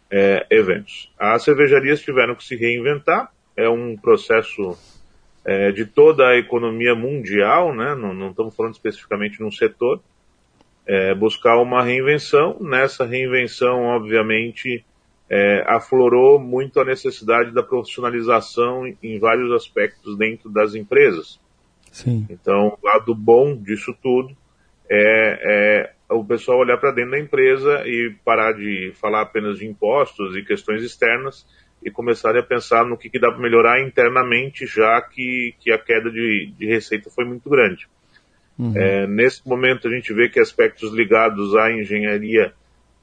é, 0.10 0.46
eventos. 0.50 1.12
As 1.20 1.44
cervejarias 1.44 2.02
tiveram 2.02 2.36
que 2.36 2.44
se 2.44 2.56
reinventar. 2.56 3.32
É 3.56 3.68
um 3.68 3.98
processo 3.98 4.78
é, 5.44 5.72
de 5.72 5.86
toda 5.86 6.28
a 6.28 6.38
economia 6.38 6.96
mundial, 6.96 7.74
né? 7.76 7.96
Não, 7.96 8.14
não 8.14 8.30
estamos 8.30 8.56
falando 8.56 8.74
especificamente 8.74 9.42
num 9.42 9.52
setor 9.52 10.02
é, 10.88 11.14
buscar 11.14 11.58
uma 11.62 11.84
reinvenção. 11.84 12.58
Nessa 12.62 13.06
reinvenção, 13.06 13.84
obviamente, 13.84 14.86
é, 15.30 15.64
aflorou 15.68 16.40
muito 16.40 16.80
a 16.80 16.86
necessidade 16.86 17.52
da 17.52 17.62
profissionalização 17.62 18.88
em 19.04 19.20
vários 19.20 19.52
aspectos 19.52 20.18
dentro 20.18 20.50
das 20.50 20.74
empresas. 20.74 21.40
Sim. 21.92 22.26
Então, 22.30 22.78
o 22.82 22.86
lado 22.86 23.14
bom 23.14 23.56
disso 23.56 23.94
tudo 24.02 24.36
é, 24.90 25.84
é 25.84 25.94
o 26.10 26.24
pessoal 26.24 26.60
olhar 26.60 26.78
para 26.78 26.92
dentro 26.92 27.12
da 27.12 27.20
empresa 27.20 27.84
e 27.86 28.16
parar 28.24 28.54
de 28.54 28.94
falar 28.96 29.22
apenas 29.22 29.60
de 29.60 29.68
impostos 29.68 30.36
e 30.36 30.44
questões 30.44 30.84
externas 30.84 31.46
e 31.84 31.92
começar 31.92 32.36
a 32.36 32.44
pensar 32.44 32.86
no 32.86 32.98
que, 32.98 33.10
que 33.10 33.20
dá 33.20 33.30
para 33.30 33.42
melhorar 33.42 33.82
internamente, 33.82 34.66
já 34.66 35.02
que, 35.02 35.54
que 35.60 35.72
a 35.72 35.78
queda 35.78 36.10
de, 36.10 36.52
de 36.58 36.66
receita 36.66 37.10
foi 37.10 37.26
muito 37.26 37.50
grande. 37.50 37.88
Uhum. 38.58 38.74
É, 38.76 39.06
nesse 39.06 39.48
momento 39.48 39.88
a 39.88 39.92
gente 39.92 40.12
vê 40.14 40.30
que 40.30 40.40
aspectos 40.40 40.92
ligados 40.92 41.56
à 41.56 41.72
engenharia 41.72 42.54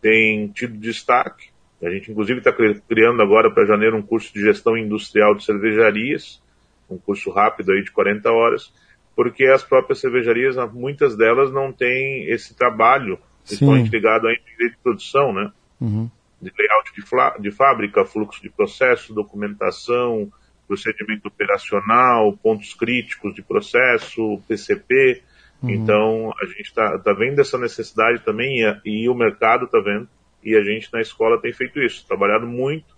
têm 0.00 0.48
tido 0.48 0.76
destaque. 0.76 1.48
A 1.82 1.90
gente 1.90 2.10
inclusive 2.10 2.38
está 2.38 2.52
criando 2.52 3.22
agora 3.22 3.50
para 3.50 3.66
janeiro 3.66 3.96
um 3.96 4.02
curso 4.02 4.32
de 4.32 4.40
gestão 4.40 4.76
industrial 4.76 5.34
de 5.34 5.44
cervejarias, 5.44 6.42
um 6.90 6.96
curso 6.96 7.30
rápido 7.30 7.72
aí 7.72 7.82
de 7.82 7.90
40 7.90 8.30
horas, 8.32 8.72
porque 9.14 9.44
as 9.46 9.62
próprias 9.62 10.00
cervejarias, 10.00 10.56
muitas 10.72 11.16
delas 11.16 11.52
não 11.52 11.72
têm 11.72 12.28
esse 12.30 12.54
trabalho, 12.54 13.18
principalmente 13.46 13.90
ligado 13.90 14.26
à 14.26 14.32
de 14.32 14.76
produção, 14.82 15.32
né? 15.32 15.52
Uhum. 15.80 16.10
De 16.40 16.52
layout 16.58 16.92
de, 16.94 17.42
de 17.42 17.50
fábrica, 17.50 18.04
fluxo 18.04 18.42
de 18.42 18.50
processo, 18.50 19.14
documentação, 19.14 20.30
procedimento 20.66 21.28
operacional, 21.28 22.36
pontos 22.42 22.74
críticos 22.74 23.34
de 23.34 23.42
processo, 23.42 24.40
PCP, 24.48 25.22
Uhum. 25.64 25.70
Então, 25.70 26.32
a 26.40 26.46
gente 26.46 26.62
está 26.62 26.98
tá 26.98 27.12
vendo 27.12 27.40
essa 27.40 27.58
necessidade 27.58 28.22
também 28.24 28.60
e, 28.60 29.04
e 29.04 29.08
o 29.08 29.14
mercado 29.14 29.64
está 29.64 29.80
vendo. 29.80 30.08
E 30.42 30.54
a 30.54 30.62
gente 30.62 30.92
na 30.92 31.00
escola 31.00 31.40
tem 31.40 31.52
feito 31.52 31.80
isso, 31.80 32.06
trabalhado 32.06 32.46
muito 32.46 32.94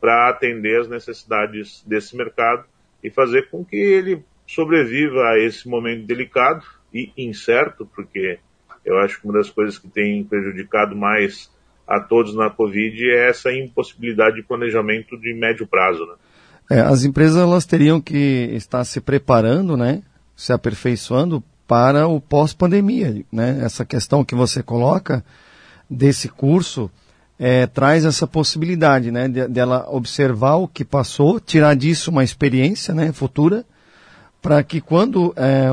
para 0.00 0.30
atender 0.30 0.80
as 0.80 0.88
necessidades 0.88 1.84
desse 1.86 2.16
mercado 2.16 2.64
e 3.02 3.10
fazer 3.10 3.50
com 3.50 3.64
que 3.64 3.76
ele 3.76 4.24
sobreviva 4.46 5.20
a 5.30 5.38
esse 5.38 5.68
momento 5.68 6.06
delicado 6.06 6.64
e 6.92 7.10
incerto, 7.16 7.86
porque 7.94 8.38
eu 8.84 8.98
acho 8.98 9.20
que 9.20 9.26
uma 9.26 9.34
das 9.34 9.50
coisas 9.50 9.78
que 9.78 9.88
tem 9.88 10.24
prejudicado 10.24 10.94
mais 10.96 11.50
a 11.86 12.00
todos 12.00 12.34
na 12.34 12.50
Covid 12.50 12.96
é 13.10 13.28
essa 13.28 13.52
impossibilidade 13.52 14.36
de 14.36 14.42
planejamento 14.42 15.18
de 15.18 15.34
médio 15.34 15.66
prazo. 15.66 16.04
Né? 16.06 16.14
É, 16.70 16.80
as 16.80 17.04
empresas 17.04 17.40
elas 17.40 17.66
teriam 17.66 18.00
que 18.00 18.50
estar 18.52 18.84
se 18.84 19.00
preparando, 19.00 19.76
né, 19.76 20.02
se 20.34 20.52
aperfeiçoando 20.52 21.42
para 21.66 22.06
o 22.06 22.20
pós-pandemia. 22.20 23.24
Né? 23.32 23.60
Essa 23.62 23.84
questão 23.84 24.24
que 24.24 24.34
você 24.34 24.62
coloca 24.62 25.24
desse 25.88 26.28
curso 26.28 26.90
é, 27.38 27.66
traz 27.66 28.04
essa 28.04 28.26
possibilidade 28.26 29.10
né, 29.10 29.28
dela 29.28 29.80
de, 29.80 29.94
observar 29.94 30.56
o 30.56 30.68
que 30.68 30.84
passou, 30.84 31.38
tirar 31.38 31.74
disso 31.74 32.10
uma 32.10 32.24
experiência 32.24 32.94
né, 32.94 33.12
futura, 33.12 33.64
para 34.46 34.62
que 34.62 34.80
quando 34.80 35.34
é, 35.36 35.72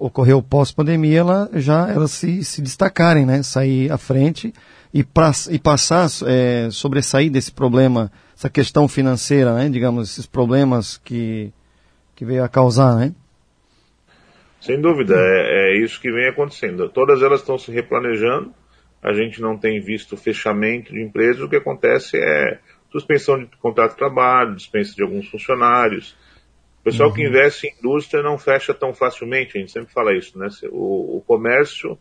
ocorreu 0.00 0.38
o 0.38 0.42
pós-pandemia, 0.42 1.18
ela 1.18 1.50
já 1.52 1.90
elas 1.90 2.10
se, 2.12 2.42
se 2.42 2.62
destacarem, 2.62 3.26
né, 3.26 3.42
sair 3.42 3.92
à 3.92 3.98
frente 3.98 4.50
e, 4.94 5.04
pra, 5.04 5.30
e 5.50 5.58
passar, 5.58 6.08
é, 6.26 6.70
sobressair 6.70 7.30
desse 7.30 7.52
problema, 7.52 8.10
essa 8.34 8.48
questão 8.48 8.88
financeira, 8.88 9.52
né, 9.52 9.68
digamos, 9.68 10.08
esses 10.08 10.24
problemas 10.24 10.96
que, 10.96 11.52
que 12.16 12.24
veio 12.24 12.42
a 12.42 12.48
causar, 12.48 12.96
né? 12.96 13.14
Sem 14.58 14.80
dúvida, 14.80 15.14
é, 15.18 15.74
é 15.74 15.84
isso 15.84 16.00
que 16.00 16.10
vem 16.10 16.26
acontecendo. 16.26 16.88
Todas 16.88 17.20
elas 17.20 17.40
estão 17.40 17.58
se 17.58 17.70
replanejando, 17.70 18.54
a 19.02 19.12
gente 19.12 19.38
não 19.38 19.58
tem 19.58 19.82
visto 19.82 20.16
fechamento 20.16 20.94
de 20.94 21.02
empresas, 21.02 21.42
o 21.42 21.48
que 21.50 21.56
acontece 21.56 22.16
é 22.16 22.58
suspensão 22.90 23.38
de 23.38 23.50
contrato 23.58 23.90
de 23.90 23.98
trabalho, 23.98 24.56
dispensa 24.56 24.94
de 24.94 25.02
alguns 25.02 25.28
funcionários. 25.28 26.16
O 26.84 26.90
pessoal 26.90 27.08
uhum. 27.08 27.14
que 27.14 27.26
investe 27.26 27.66
em 27.66 27.78
indústria 27.78 28.22
não 28.22 28.36
fecha 28.36 28.74
tão 28.74 28.92
facilmente, 28.92 29.56
a 29.56 29.60
gente 29.60 29.72
sempre 29.72 29.90
fala 29.90 30.14
isso, 30.14 30.38
né? 30.38 30.48
O, 30.70 31.16
o 31.16 31.22
comércio 31.26 31.98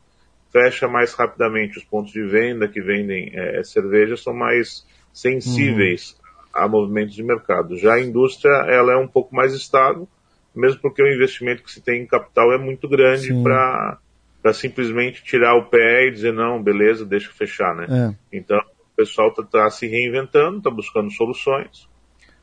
fecha 0.51 0.89
mais 0.89 1.13
rapidamente, 1.13 1.77
os 1.77 1.85
pontos 1.85 2.11
de 2.11 2.21
venda 2.21 2.67
que 2.67 2.81
vendem 2.81 3.31
é, 3.33 3.63
cerveja 3.63 4.17
são 4.17 4.33
mais 4.33 4.85
sensíveis 5.13 6.19
uhum. 6.19 6.61
a 6.61 6.67
movimentos 6.67 7.15
de 7.15 7.23
mercado. 7.23 7.77
Já 7.77 7.93
a 7.93 8.01
indústria, 8.01 8.51
ela 8.67 8.91
é 8.91 8.97
um 8.97 9.07
pouco 9.07 9.33
mais 9.33 9.53
estável, 9.53 10.05
mesmo 10.53 10.81
porque 10.81 11.01
o 11.01 11.07
investimento 11.07 11.63
que 11.63 11.71
se 11.71 11.81
tem 11.81 12.03
em 12.03 12.05
capital 12.05 12.51
é 12.51 12.57
muito 12.57 12.89
grande 12.89 13.29
para 13.41 14.53
simplesmente 14.53 15.23
tirar 15.23 15.55
o 15.55 15.69
pé 15.69 16.09
e 16.09 16.11
dizer, 16.11 16.33
não, 16.33 16.61
beleza, 16.61 17.05
deixa 17.05 17.31
fechar, 17.31 17.73
né? 17.73 17.87
É. 17.89 18.37
Então, 18.37 18.59
o 18.59 18.95
pessoal 18.97 19.29
está 19.29 19.43
tá 19.43 19.69
se 19.69 19.87
reinventando, 19.87 20.57
está 20.57 20.69
buscando 20.69 21.09
soluções. 21.09 21.87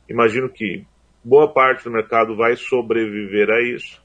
Imagino 0.09 0.49
que 0.49 0.87
boa 1.23 1.51
parte 1.51 1.83
do 1.83 1.91
mercado 1.91 2.35
vai 2.35 2.55
sobreviver 2.55 3.49
a 3.49 3.61
isso. 3.61 4.01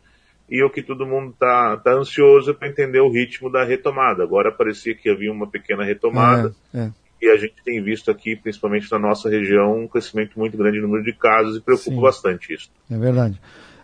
E 0.48 0.62
o 0.62 0.70
que 0.70 0.82
todo 0.82 1.06
mundo 1.06 1.30
está 1.32 1.76
tá 1.78 1.92
ansioso 1.92 2.50
é 2.50 2.54
para 2.54 2.68
entender 2.68 3.00
o 3.00 3.10
ritmo 3.10 3.50
da 3.50 3.64
retomada. 3.64 4.22
Agora 4.22 4.52
parecia 4.52 4.94
que 4.94 5.10
havia 5.10 5.32
uma 5.32 5.48
pequena 5.48 5.84
retomada. 5.84 6.54
É, 6.72 6.78
é. 6.78 6.90
E 7.20 7.28
a 7.28 7.36
gente 7.36 7.54
tem 7.64 7.82
visto 7.82 8.10
aqui, 8.10 8.36
principalmente 8.36 8.90
na 8.92 8.98
nossa 8.98 9.28
região, 9.28 9.80
um 9.80 9.88
crescimento 9.88 10.38
muito 10.38 10.56
grande 10.56 10.78
no 10.78 10.86
número 10.86 11.02
de 11.02 11.12
casos 11.14 11.56
e 11.56 11.60
preocupa 11.60 11.90
Sim. 11.90 12.00
bastante 12.00 12.54
isso. 12.54 12.70
É 12.90 12.96
verdade. 12.96 13.40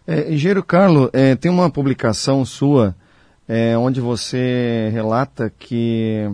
É, 0.07 0.33
Engenheiro 0.33 0.63
Carlos, 0.63 1.09
é, 1.13 1.35
tem 1.35 1.51
uma 1.51 1.71
publicação 1.71 2.45
sua 2.45 2.95
é, 3.49 3.77
onde 3.77 4.01
você 4.01 4.91
relata 4.93 5.53
que 5.59 6.29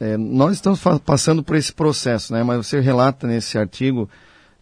é, 0.00 0.16
nós 0.16 0.54
estamos 0.54 0.82
passando 1.04 1.42
por 1.42 1.56
esse 1.56 1.72
processo, 1.72 2.32
né? 2.32 2.42
mas 2.42 2.66
você 2.66 2.80
relata 2.80 3.26
nesse 3.26 3.56
artigo 3.56 4.08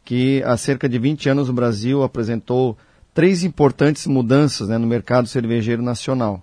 que 0.04 0.42
há 0.44 0.56
cerca 0.56 0.88
de 0.88 0.98
20 0.98 1.28
anos 1.28 1.48
o 1.48 1.52
Brasil 1.52 2.02
apresentou 2.02 2.76
três 3.14 3.44
importantes 3.44 4.06
mudanças 4.06 4.68
né, 4.68 4.78
no 4.78 4.86
mercado 4.86 5.28
cervejeiro 5.28 5.82
nacional. 5.82 6.42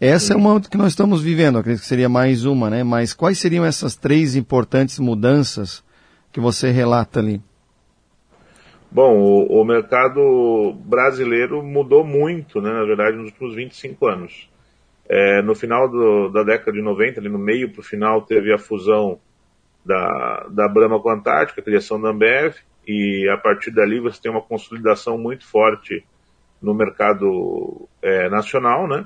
Essa 0.00 0.34
é 0.34 0.36
uma 0.36 0.60
que 0.60 0.76
nós 0.76 0.88
estamos 0.88 1.22
vivendo, 1.22 1.58
acredito 1.58 1.80
que 1.80 1.88
seria 1.88 2.08
mais 2.08 2.44
uma, 2.44 2.68
né? 2.68 2.84
Mas 2.84 3.14
quais 3.14 3.38
seriam 3.38 3.64
essas 3.64 3.96
três 3.96 4.36
importantes 4.36 4.98
mudanças 4.98 5.82
que 6.30 6.38
você 6.38 6.70
relata 6.70 7.18
ali? 7.18 7.40
Bom, 8.90 9.18
o, 9.18 9.60
o, 9.60 9.64
mercado 9.64 10.74
brasileiro 10.84 11.62
mudou 11.62 12.04
muito, 12.04 12.60
né, 12.60 12.70
na 12.70 12.84
verdade, 12.84 13.16
nos 13.16 13.30
últimos 13.30 13.54
25 13.54 14.06
anos. 14.06 14.50
É, 15.08 15.40
no 15.42 15.54
final 15.54 15.88
do, 15.88 16.28
da 16.28 16.42
década 16.42 16.72
de 16.72 16.82
90, 16.82 17.20
ali 17.20 17.28
no 17.28 17.38
meio 17.38 17.70
para 17.70 17.80
o 17.80 17.84
final, 17.84 18.22
teve 18.22 18.52
a 18.52 18.58
fusão 18.58 19.18
da, 19.84 20.46
da 20.50 20.68
Brahma 20.68 21.00
com 21.00 21.08
a 21.08 21.14
Antártica, 21.14 21.60
a 21.60 21.64
criação 21.64 22.00
da 22.00 22.10
Ambev, 22.10 22.56
e 22.86 23.28
a 23.28 23.36
partir 23.36 23.70
dali 23.70 24.00
você 24.00 24.20
tem 24.20 24.30
uma 24.30 24.42
consolidação 24.42 25.18
muito 25.18 25.46
forte 25.46 26.04
no 26.62 26.74
mercado 26.74 27.88
é, 28.02 28.28
nacional, 28.28 28.86
né? 28.88 29.04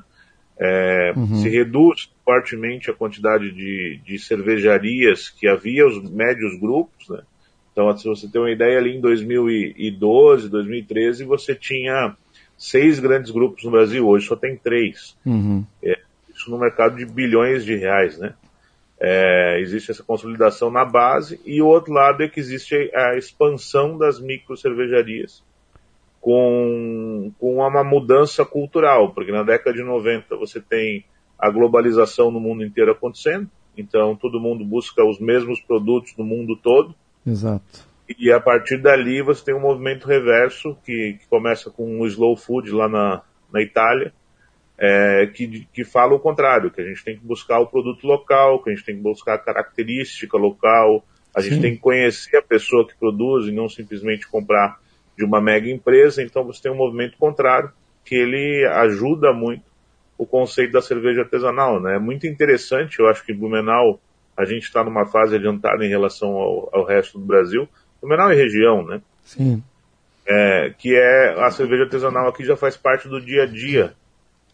É, 0.58 1.14
uhum. 1.16 1.36
Se 1.36 1.48
reduz 1.48 2.12
fortemente 2.22 2.90
a 2.90 2.94
quantidade 2.94 3.50
de, 3.50 3.98
de 4.04 4.18
cervejarias 4.18 5.30
que 5.30 5.48
havia, 5.48 5.86
os 5.86 6.10
médios 6.10 6.58
grupos, 6.60 7.08
né? 7.08 7.22
Então, 7.72 7.96
se 7.96 8.06
você 8.06 8.28
tem 8.28 8.40
uma 8.40 8.50
ideia, 8.50 8.78
ali 8.78 8.96
em 8.96 9.00
2012, 9.00 10.50
2013, 10.50 11.24
você 11.24 11.54
tinha 11.54 12.14
seis 12.58 13.00
grandes 13.00 13.30
grupos 13.30 13.64
no 13.64 13.70
Brasil, 13.70 14.06
hoje 14.06 14.26
só 14.26 14.36
tem 14.36 14.56
três. 14.56 15.16
Uhum. 15.24 15.64
É, 15.82 15.98
isso 16.34 16.50
no 16.50 16.58
mercado 16.58 16.96
de 16.96 17.06
bilhões 17.06 17.64
de 17.64 17.74
reais, 17.76 18.18
né? 18.18 18.34
É, 19.02 19.58
existe 19.60 19.90
essa 19.90 20.02
consolidação 20.02 20.70
na 20.70 20.84
base, 20.84 21.40
e 21.44 21.62
o 21.62 21.66
outro 21.66 21.92
lado 21.92 22.22
é 22.22 22.28
que 22.28 22.38
existe 22.38 22.74
a 22.94 23.16
expansão 23.16 23.96
das 23.96 24.20
micro 24.20 24.56
cervejarias 24.56 25.42
com, 26.20 27.32
com 27.38 27.56
uma 27.56 27.82
mudança 27.82 28.44
cultural, 28.44 29.12
porque 29.12 29.32
na 29.32 29.42
década 29.42 29.72
de 29.72 29.82
90 29.82 30.36
você 30.36 30.60
tem 30.60 31.04
a 31.38 31.50
globalização 31.50 32.30
no 32.30 32.38
mundo 32.38 32.62
inteiro 32.62 32.92
acontecendo, 32.92 33.48
então 33.76 34.14
todo 34.14 34.40
mundo 34.40 34.64
busca 34.64 35.02
os 35.02 35.18
mesmos 35.18 35.60
produtos 35.60 36.14
no 36.16 36.24
mundo 36.24 36.56
todo. 36.56 36.94
Exato. 37.26 37.88
E 38.18 38.30
a 38.30 38.40
partir 38.40 38.82
dali 38.82 39.22
você 39.22 39.44
tem 39.46 39.54
um 39.54 39.60
movimento 39.60 40.06
reverso 40.06 40.76
que, 40.84 41.16
que 41.18 41.26
começa 41.28 41.70
com 41.70 42.00
o 42.00 42.06
slow 42.06 42.36
food 42.36 42.70
lá 42.70 42.88
na, 42.88 43.22
na 43.52 43.62
Itália, 43.62 44.12
é, 44.80 45.26
que, 45.26 45.68
que 45.72 45.84
fala 45.84 46.14
o 46.14 46.18
contrário, 46.18 46.70
que 46.70 46.80
a 46.80 46.84
gente 46.84 47.04
tem 47.04 47.14
que 47.14 47.24
buscar 47.24 47.60
o 47.60 47.66
produto 47.66 48.06
local, 48.06 48.62
que 48.62 48.70
a 48.70 48.74
gente 48.74 48.84
tem 48.84 48.96
que 48.96 49.02
buscar 49.02 49.34
a 49.34 49.38
característica 49.38 50.38
local, 50.38 51.04
a 51.36 51.42
gente 51.42 51.56
Sim. 51.56 51.60
tem 51.60 51.74
que 51.74 51.80
conhecer 51.80 52.38
a 52.38 52.42
pessoa 52.42 52.88
que 52.88 52.96
produz 52.96 53.46
e 53.46 53.52
não 53.52 53.68
simplesmente 53.68 54.26
comprar 54.26 54.80
de 55.16 55.24
uma 55.24 55.40
mega 55.40 55.68
empresa. 55.68 56.22
Então 56.22 56.42
você 56.44 56.62
tem 56.62 56.72
um 56.72 56.76
movimento 56.76 57.18
contrário 57.18 57.70
que 58.04 58.14
ele 58.14 58.66
ajuda 58.72 59.32
muito 59.34 59.62
o 60.16 60.24
conceito 60.24 60.72
da 60.72 60.80
cerveja 60.80 61.22
artesanal. 61.22 61.78
Né? 61.78 61.96
É 61.96 61.98
muito 61.98 62.26
interessante, 62.26 62.98
eu 62.98 63.06
acho 63.06 63.24
que 63.24 63.34
Blumenau 63.34 64.00
a 64.34 64.46
gente 64.46 64.62
está 64.62 64.82
numa 64.82 65.04
fase 65.04 65.36
adiantada 65.36 65.84
em 65.84 65.90
relação 65.90 66.30
ao, 66.30 66.70
ao 66.72 66.84
resto 66.86 67.18
do 67.18 67.26
Brasil. 67.26 67.68
Blumenau 68.00 68.30
é 68.30 68.34
região, 68.34 68.82
né? 68.86 69.02
Sim. 69.24 69.62
É, 70.26 70.72
que 70.78 70.96
é 70.96 71.34
a 71.38 71.50
cerveja 71.50 71.82
artesanal 71.82 72.28
aqui 72.28 72.44
já 72.44 72.56
faz 72.56 72.76
parte 72.76 73.08
do 73.08 73.20
dia 73.20 73.42
a 73.42 73.46
dia 73.46 73.94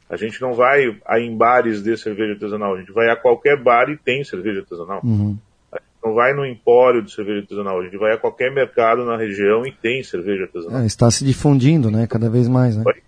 a 0.08 0.16
gente 0.16 0.40
não 0.40 0.52
vai 0.52 0.96
a 1.04 1.18
em 1.18 1.36
bares 1.36 1.82
de 1.82 1.96
cerveja 1.96 2.32
artesanal, 2.34 2.74
a 2.74 2.78
gente 2.78 2.92
vai 2.92 3.10
a 3.10 3.16
qualquer 3.16 3.60
bar 3.60 3.88
e 3.90 3.96
tem 3.96 4.22
cerveja 4.22 4.60
artesanal. 4.60 5.00
Uhum. 5.02 5.36
A 5.72 5.76
gente 5.76 6.04
não 6.04 6.14
vai 6.14 6.32
no 6.32 6.46
empório 6.46 7.02
de 7.02 7.12
cerveja 7.12 7.40
artesanal, 7.40 7.80
a 7.80 7.84
gente 7.84 7.96
vai 7.96 8.12
a 8.12 8.18
qualquer 8.18 8.52
mercado 8.52 9.04
na 9.04 9.16
região 9.16 9.66
e 9.66 9.72
tem 9.72 10.02
cerveja 10.02 10.44
artesanal. 10.44 10.82
É, 10.82 10.86
está 10.86 11.10
se 11.10 11.24
difundindo, 11.24 11.90
né, 11.90 12.06
cada 12.06 12.30
vez 12.30 12.48
mais, 12.48 12.76
né? 12.76 12.84
Oi? 12.86 13.02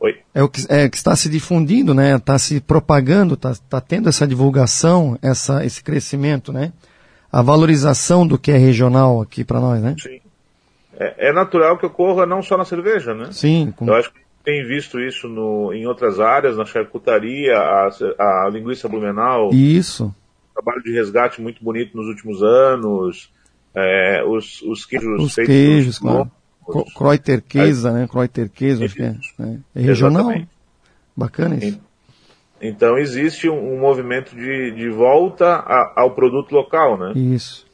Oi? 0.00 0.18
É 0.34 0.42
o 0.42 0.48
que, 0.48 0.60
é, 0.68 0.88
que 0.88 0.96
está 0.96 1.16
se 1.16 1.28
difundindo, 1.28 1.94
né, 1.94 2.16
está 2.16 2.38
se 2.38 2.60
propagando, 2.60 3.34
está, 3.34 3.50
está 3.50 3.80
tendo 3.80 4.08
essa 4.08 4.26
divulgação, 4.26 5.18
essa, 5.20 5.64
esse 5.64 5.82
crescimento, 5.82 6.52
né? 6.52 6.72
A 7.30 7.40
valorização 7.40 8.26
do 8.26 8.38
que 8.38 8.52
é 8.52 8.56
regional 8.58 9.20
aqui 9.20 9.42
para 9.42 9.58
nós, 9.58 9.82
né? 9.82 9.96
Sim. 9.98 10.20
É, 10.94 11.30
é, 11.30 11.32
natural 11.32 11.78
que 11.78 11.86
ocorra 11.86 12.26
não 12.26 12.42
só 12.42 12.56
na 12.56 12.64
cerveja, 12.64 13.14
né? 13.14 13.28
Sim. 13.32 13.72
Com... 13.74 13.86
Eu 13.86 13.94
acho 13.94 14.12
que 14.12 14.21
tem 14.44 14.66
visto 14.66 15.00
isso 15.00 15.28
no, 15.28 15.72
em 15.72 15.86
outras 15.86 16.20
áreas, 16.20 16.56
na 16.56 16.64
charcutaria, 16.64 17.56
a, 17.56 17.88
a 18.18 18.50
linguiça 18.50 18.88
blumenau. 18.88 19.50
Isso. 19.52 20.14
Trabalho 20.54 20.82
de 20.82 20.92
resgate 20.92 21.40
muito 21.40 21.62
bonito 21.64 21.96
nos 21.96 22.06
últimos 22.08 22.42
anos. 22.42 23.30
É, 23.74 24.22
os, 24.26 24.60
os 24.62 24.84
queijos 24.84 25.22
os 25.22 25.34
feitos. 25.34 25.54
Queijos, 25.54 25.98
claro. 25.98 26.30
Kreuter 26.96 27.42
Queza, 27.42 27.90
né? 27.92 28.06
Kreuter 28.06 28.50
Queza, 28.50 28.84
acho 28.84 28.94
que 28.94 29.02
é. 29.02 29.16
Né? 29.38 29.60
É 29.74 29.80
regional. 29.80 30.22
Exatamente. 30.22 30.48
Bacana 31.16 31.56
isso. 31.56 31.80
Então 32.60 32.96
existe 32.96 33.48
um, 33.48 33.74
um 33.74 33.80
movimento 33.80 34.36
de, 34.36 34.70
de 34.70 34.88
volta 34.88 35.46
a, 35.46 36.02
ao 36.02 36.14
produto 36.14 36.52
local, 36.52 36.96
né? 36.96 37.12
Isso. 37.14 37.66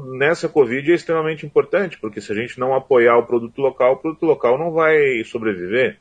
Nessa 0.00 0.48
Covid 0.48 0.90
é 0.90 0.94
extremamente 0.94 1.44
importante, 1.44 1.98
porque 1.98 2.20
se 2.20 2.32
a 2.32 2.34
gente 2.34 2.58
não 2.58 2.74
apoiar 2.74 3.18
o 3.18 3.26
produto 3.26 3.60
local, 3.60 3.94
o 3.94 3.96
produto 3.96 4.24
local 4.24 4.58
não 4.58 4.72
vai 4.72 5.22
sobreviver. 5.24 5.98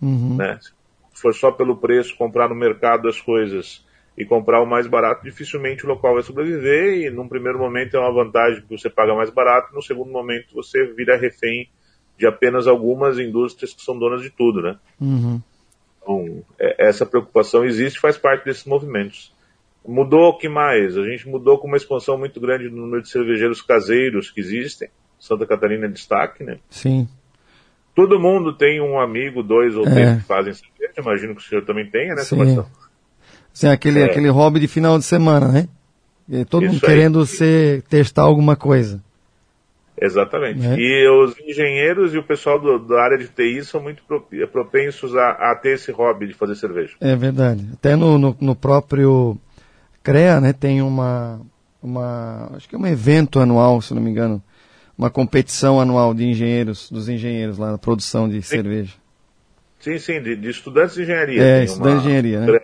Uhum. 0.00 0.36
Né? 0.36 0.58
Se 0.60 0.72
for 1.20 1.34
só 1.34 1.50
pelo 1.50 1.76
preço, 1.76 2.16
comprar 2.16 2.48
no 2.48 2.54
mercado 2.54 3.08
as 3.08 3.20
coisas 3.20 3.84
e 4.16 4.24
comprar 4.24 4.62
o 4.62 4.66
mais 4.66 4.86
barato, 4.86 5.24
dificilmente 5.24 5.84
o 5.84 5.88
local 5.88 6.14
vai 6.14 6.22
sobreviver 6.22 7.06
e 7.06 7.10
num 7.10 7.28
primeiro 7.28 7.58
momento 7.58 7.96
é 7.96 8.00
uma 8.00 8.12
vantagem 8.12 8.60
porque 8.60 8.78
você 8.78 8.88
paga 8.88 9.14
mais 9.14 9.28
barato, 9.28 9.74
no 9.74 9.82
segundo 9.82 10.10
momento 10.10 10.54
você 10.54 10.86
vira 10.94 11.16
refém 11.16 11.68
de 12.18 12.26
apenas 12.26 12.66
algumas 12.66 13.18
indústrias 13.18 13.74
que 13.74 13.82
são 13.82 13.98
donas 13.98 14.22
de 14.22 14.30
tudo, 14.30 14.62
né? 14.62 14.78
Uhum. 14.98 15.40
Então, 16.00 16.44
é, 16.58 16.88
essa 16.88 17.04
preocupação 17.04 17.64
existe 17.64 18.00
faz 18.00 18.16
parte 18.16 18.44
desses 18.44 18.64
movimentos. 18.64 19.34
Mudou 19.86 20.30
o 20.30 20.38
que 20.38 20.48
mais? 20.48 20.96
A 20.96 21.04
gente 21.04 21.28
mudou 21.28 21.58
com 21.58 21.68
uma 21.68 21.76
expansão 21.76 22.18
muito 22.18 22.40
grande 22.40 22.68
no 22.68 22.82
número 22.82 23.02
de 23.02 23.08
cervejeiros 23.08 23.62
caseiros 23.62 24.30
que 24.30 24.40
existem. 24.40 24.88
Santa 25.18 25.46
Catarina 25.46 25.86
é 25.86 25.88
destaque, 25.88 26.44
né? 26.44 26.58
Sim. 26.68 27.08
Todo 27.94 28.20
mundo 28.20 28.52
tem 28.52 28.80
um 28.80 29.00
amigo, 29.00 29.42
dois 29.42 29.74
ou 29.74 29.84
três 29.84 30.08
é. 30.08 30.16
que 30.16 30.24
fazem 30.24 30.52
cerveja. 30.52 30.92
Imagino 30.98 31.34
que 31.34 31.40
o 31.40 31.44
senhor 31.44 31.64
também 31.64 31.88
tenha, 31.88 32.14
né, 32.14 32.22
Sim. 32.22 32.36
Sebastião? 32.36 32.66
Sim, 33.52 33.68
aquele, 33.68 34.00
é. 34.00 34.04
aquele 34.04 34.28
hobby 34.28 34.60
de 34.60 34.68
final 34.68 34.98
de 34.98 35.04
semana, 35.04 35.48
né? 35.48 35.68
E 36.28 36.44
todo 36.44 36.64
Isso 36.64 36.74
mundo 36.74 36.84
aí. 36.84 36.90
querendo 36.90 37.24
ser, 37.24 37.82
testar 37.82 38.22
alguma 38.22 38.56
coisa. 38.56 39.02
Exatamente. 39.98 40.66
É. 40.66 40.76
E 40.76 41.08
os 41.08 41.38
engenheiros 41.40 42.12
e 42.12 42.18
o 42.18 42.22
pessoal 42.22 42.60
do, 42.60 42.78
da 42.78 43.00
área 43.00 43.16
de 43.16 43.28
TI 43.28 43.64
são 43.64 43.80
muito 43.80 44.02
propensos 44.52 45.16
a, 45.16 45.30
a, 45.30 45.54
ter 45.60 45.74
esse 45.74 45.90
hobby 45.90 46.26
de 46.26 46.34
fazer 46.34 46.54
cerveja. 46.54 46.96
É 47.00 47.16
verdade. 47.16 47.66
Até 47.72 47.96
no, 47.96 48.18
no, 48.18 48.36
no 48.38 48.54
próprio 48.54 49.38
CREA, 50.06 50.40
né, 50.40 50.52
tem 50.52 50.80
uma, 50.80 51.40
uma, 51.82 52.52
acho 52.54 52.68
que 52.68 52.76
é 52.76 52.78
um 52.78 52.86
evento 52.86 53.40
anual, 53.40 53.82
se 53.82 53.92
não 53.92 54.00
me 54.00 54.08
engano, 54.08 54.40
uma 54.96 55.10
competição 55.10 55.80
anual 55.80 56.14
de 56.14 56.24
engenheiros, 56.24 56.88
dos 56.88 57.08
engenheiros 57.08 57.58
lá 57.58 57.72
na 57.72 57.78
produção 57.78 58.28
de 58.28 58.40
sim. 58.40 58.54
cerveja. 58.54 58.94
Sim, 59.80 59.98
sim, 59.98 60.22
de, 60.22 60.36
de, 60.36 60.48
estudantes 60.48 60.94
de 60.94 61.02
engenharia. 61.02 61.42
É, 61.42 61.64
estudantes 61.64 62.02
de 62.02 62.08
engenharia, 62.08 62.40
né? 62.40 62.60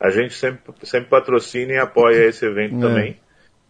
A 0.00 0.10
gente 0.10 0.34
sempre, 0.34 0.74
sempre 0.82 1.08
patrocina 1.08 1.74
e 1.74 1.78
apoia 1.78 2.26
esse 2.26 2.44
evento 2.44 2.76
é. 2.76 2.80
também. 2.80 3.16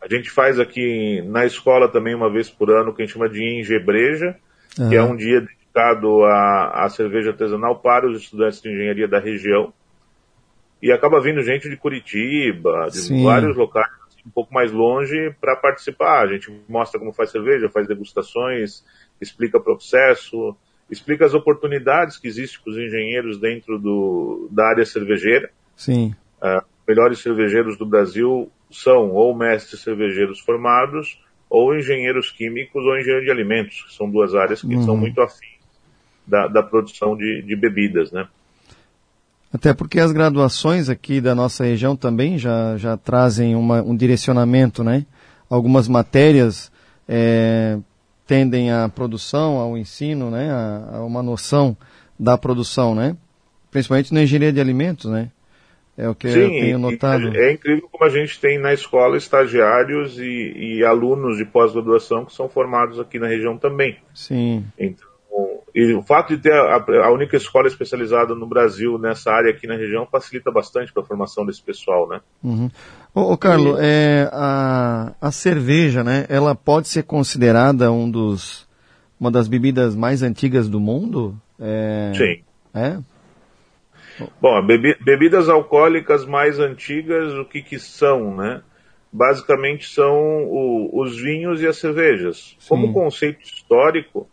A 0.01 0.09
gente 0.09 0.31
faz 0.31 0.59
aqui 0.59 1.22
na 1.27 1.44
escola 1.44 1.88
também 1.88 2.14
uma 2.14 2.33
vez 2.33 2.48
por 2.48 2.70
ano 2.70 2.90
o 2.90 2.94
que 2.94 3.03
a 3.03 3.05
gente 3.05 3.12
chama 3.12 3.29
de 3.29 3.61
Engebreja, 3.61 4.35
uhum. 4.79 4.88
que 4.88 4.96
é 4.96 5.03
um 5.03 5.14
dia 5.14 5.42
dedicado 5.42 6.24
à, 6.24 6.85
à 6.85 6.88
cerveja 6.88 7.31
artesanal 7.33 7.81
para 7.81 8.09
os 8.09 8.22
estudantes 8.22 8.62
de 8.62 8.70
engenharia 8.70 9.07
da 9.07 9.18
região. 9.18 9.74
E 10.82 10.92
acaba 10.92 11.20
vindo 11.20 11.42
gente 11.42 11.68
de 11.68 11.76
Curitiba, 11.76 12.88
de 12.90 12.98
Sim. 12.98 13.24
vários 13.24 13.56
locais 13.56 13.88
um 14.24 14.30
pouco 14.30 14.52
mais 14.52 14.70
longe 14.70 15.34
para 15.40 15.56
participar. 15.56 16.24
A 16.24 16.26
gente 16.26 16.52
mostra 16.68 17.00
como 17.00 17.12
faz 17.12 17.30
cerveja, 17.30 17.70
faz 17.70 17.88
degustações, 17.88 18.84
explica 19.20 19.58
o 19.58 19.62
processo, 19.62 20.54
explica 20.90 21.24
as 21.24 21.34
oportunidades 21.34 22.18
que 22.18 22.28
existem 22.28 22.60
para 22.62 22.70
os 22.70 22.78
engenheiros 22.78 23.40
dentro 23.40 23.78
do, 23.78 24.48
da 24.50 24.68
área 24.68 24.84
cervejeira. 24.84 25.50
Sim. 25.74 26.14
Uh, 26.42 26.64
melhores 26.86 27.20
cervejeiros 27.20 27.76
do 27.76 27.86
Brasil 27.86 28.50
são 28.70 29.10
ou 29.10 29.34
mestres 29.34 29.80
cervejeiros 29.80 30.40
formados, 30.40 31.20
ou 31.48 31.74
engenheiros 31.74 32.30
químicos 32.30 32.84
ou 32.84 32.98
engenheiros 32.98 33.24
de 33.24 33.30
alimentos, 33.30 33.82
que 33.82 33.94
são 33.94 34.10
duas 34.10 34.34
áreas 34.34 34.60
que 34.60 34.74
uhum. 34.74 34.82
são 34.82 34.96
muito 34.96 35.20
afins 35.22 35.58
da, 36.26 36.46
da 36.46 36.62
produção 36.62 37.16
de, 37.16 37.42
de 37.42 37.56
bebidas, 37.56 38.12
né? 38.12 38.28
Até 39.52 39.72
porque 39.72 39.98
as 39.98 40.12
graduações 40.12 40.88
aqui 40.90 41.20
da 41.20 41.34
nossa 41.34 41.64
região 41.64 41.96
também 41.96 42.38
já, 42.38 42.76
já 42.76 42.96
trazem 42.96 43.56
uma, 43.56 43.82
um 43.82 43.96
direcionamento, 43.96 44.84
né? 44.84 45.06
Algumas 45.48 45.88
matérias 45.88 46.70
é, 47.08 47.78
tendem 48.26 48.70
à 48.70 48.88
produção, 48.88 49.56
ao 49.56 49.76
ensino, 49.76 50.30
né? 50.30 50.50
A, 50.50 50.96
a, 50.96 51.04
uma 51.04 51.22
noção 51.22 51.74
da 52.18 52.37
produção, 52.37 52.94
né? 52.94 53.16
Principalmente 53.70 54.12
na 54.12 54.22
engenharia 54.22 54.52
de 54.52 54.61
alimentos, 54.61 55.11
né? 55.11 55.30
É 55.96 56.08
o 56.08 56.14
que 56.14 56.28
Sim, 56.28 56.40
eu 56.40 56.48
tenho 56.50 56.78
notado. 56.78 57.37
É 57.37 57.52
incrível 57.52 57.88
como 57.90 58.04
a 58.04 58.08
gente 58.08 58.38
tem 58.38 58.56
na 58.58 58.72
escola 58.72 59.16
estagiários 59.16 60.16
e, 60.18 60.78
e 60.78 60.84
alunos 60.84 61.38
de 61.38 61.44
pós-graduação 61.44 62.24
que 62.24 62.32
são 62.32 62.48
formados 62.48 63.00
aqui 63.00 63.18
na 63.18 63.26
região 63.26 63.58
também. 63.58 63.96
Sim. 64.14 64.64
Então, 64.78 65.08
e 65.74 65.94
o 65.94 66.02
fato 66.02 66.37
de 66.37 66.42
ter 66.42 66.52
a, 66.52 66.76
a, 67.04 67.12
única 67.12 67.37
escola 67.37 67.66
especializada 67.66 68.35
no 68.35 68.46
Brasil 68.46 68.98
nessa 68.98 69.31
área 69.31 69.50
aqui 69.50 69.66
na 69.66 69.76
região 69.76 70.07
facilita 70.07 70.50
bastante 70.50 70.92
para 70.92 71.02
a 71.02 71.07
formação 71.07 71.44
desse 71.44 71.62
pessoal, 71.62 72.09
né? 72.09 72.20
Uhum. 72.42 72.70
Ô, 73.14 73.33
ô 73.33 73.38
Carlos, 73.38 73.78
e... 73.78 73.83
é, 73.83 74.31
a, 74.33 75.12
a 75.20 75.31
cerveja, 75.31 76.02
né? 76.02 76.26
Ela 76.28 76.54
pode 76.54 76.88
ser 76.88 77.02
considerada 77.02 77.92
um 77.92 78.11
dos, 78.11 78.68
uma 79.20 79.31
das 79.31 79.48
bebidas 79.48 79.94
mais 79.94 80.22
antigas 80.22 80.68
do 80.68 80.81
mundo? 80.81 81.35
É... 81.61 82.12
Sim. 82.14 82.42
É? 82.74 82.98
Bom, 84.40 84.66
bebi, 84.66 84.96
bebidas 85.04 85.48
alcoólicas 85.48 86.24
mais 86.24 86.59
antigas, 86.59 87.33
o 87.35 87.44
que 87.44 87.62
que 87.62 87.78
são, 87.78 88.37
né? 88.37 88.62
Basicamente 89.12 89.88
são 89.88 90.44
o, 90.44 91.00
os 91.00 91.16
vinhos 91.16 91.62
e 91.62 91.66
as 91.66 91.76
cervejas. 91.76 92.57
Sim. 92.59 92.68
Como 92.68 92.92
conceito 92.92 93.42
histórico, 93.42 94.28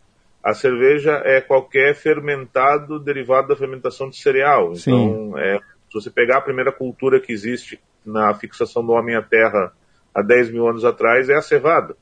a 0.46 0.54
cerveja 0.54 1.20
é 1.24 1.40
qualquer 1.40 1.92
fermentado 1.96 3.00
derivado 3.00 3.48
da 3.48 3.56
fermentação 3.56 4.08
de 4.08 4.16
cereal. 4.16 4.76
Sim. 4.76 4.92
Então, 4.92 5.36
é, 5.36 5.58
se 5.58 5.94
você 5.94 6.08
pegar 6.08 6.36
a 6.36 6.40
primeira 6.40 6.70
cultura 6.70 7.18
que 7.18 7.32
existe 7.32 7.80
na 8.04 8.32
fixação 8.32 8.86
do 8.86 8.92
homem 8.92 9.16
à 9.16 9.22
terra 9.22 9.72
há 10.14 10.22
10 10.22 10.52
mil 10.52 10.68
anos 10.68 10.84
atrás, 10.84 11.28
é 11.28 11.34
a 11.34 11.42
cevada. 11.42 11.96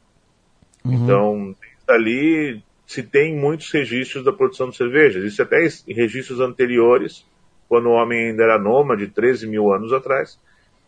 Uhum. 0.85 0.93
Então, 0.93 1.57
ali 1.89 2.63
se 2.87 3.03
tem 3.03 3.35
muitos 3.35 3.73
registros 3.73 4.23
da 4.23 4.31
produção 4.31 4.69
de 4.69 4.77
cerveja. 4.77 5.21
Existem 5.21 5.47
até 5.47 5.67
registros 5.89 6.39
anteriores, 6.39 7.27
quando 7.67 7.87
o 7.87 7.93
homem 7.93 8.29
ainda 8.29 8.43
era 8.43 8.59
nômade, 8.59 9.07
13 9.07 9.47
mil 9.47 9.73
anos 9.73 9.91
atrás, 9.91 10.39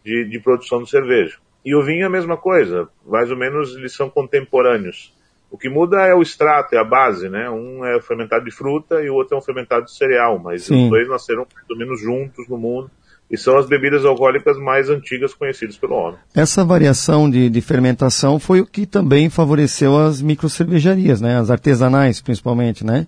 de, 0.04 0.28
de 0.28 0.38
produção 0.40 0.82
de 0.82 0.90
cerveja. 0.90 1.38
E 1.64 1.74
o 1.74 1.82
vinho 1.82 2.02
é 2.02 2.06
a 2.06 2.10
mesma 2.10 2.36
coisa, 2.36 2.86
mais 3.06 3.30
ou 3.30 3.36
menos 3.38 3.74
eles 3.74 3.94
são 3.94 4.10
contemporâneos. 4.10 5.15
O 5.50 5.56
que 5.56 5.68
muda 5.68 6.02
é 6.02 6.14
o 6.14 6.22
extrato, 6.22 6.74
é 6.74 6.78
a 6.78 6.84
base, 6.84 7.28
né? 7.28 7.48
Um 7.48 7.84
é 7.84 8.00
fermentado 8.00 8.44
de 8.44 8.50
fruta 8.50 9.00
e 9.00 9.08
o 9.08 9.14
outro 9.14 9.36
é 9.36 9.38
um 9.38 9.42
fermentado 9.42 9.86
de 9.86 9.96
cereal, 9.96 10.38
mas 10.38 10.64
Sim. 10.64 10.84
os 10.84 10.90
dois 10.90 11.08
nasceram 11.08 11.46
mais 11.54 11.70
ou 11.70 11.78
menos 11.78 12.00
juntos 12.00 12.48
no 12.48 12.58
mundo 12.58 12.90
e 13.30 13.36
são 13.36 13.56
as 13.58 13.66
bebidas 13.66 14.04
alcoólicas 14.04 14.56
mais 14.56 14.88
antigas 14.88 15.34
conhecidas 15.34 15.76
pelo 15.76 15.94
homem. 15.94 16.18
Essa 16.34 16.64
variação 16.64 17.28
de, 17.28 17.50
de 17.50 17.60
fermentação 17.60 18.38
foi 18.38 18.60
o 18.60 18.66
que 18.66 18.86
também 18.86 19.28
favoreceu 19.28 19.96
as 19.96 20.22
microcervejarias, 20.22 21.20
né? 21.20 21.38
As 21.38 21.50
artesanais, 21.50 22.20
principalmente, 22.20 22.84
né? 22.84 23.06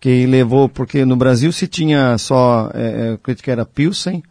Que 0.00 0.26
levou, 0.26 0.68
porque 0.68 1.04
no 1.04 1.16
Brasil 1.16 1.52
se 1.52 1.68
tinha 1.68 2.18
só, 2.18 2.70
é, 2.74 2.82
é 2.82 3.10
eu 3.10 3.14
acredito 3.14 3.44
que 3.44 3.50
era 3.50 3.64
Pilsen, 3.64 4.22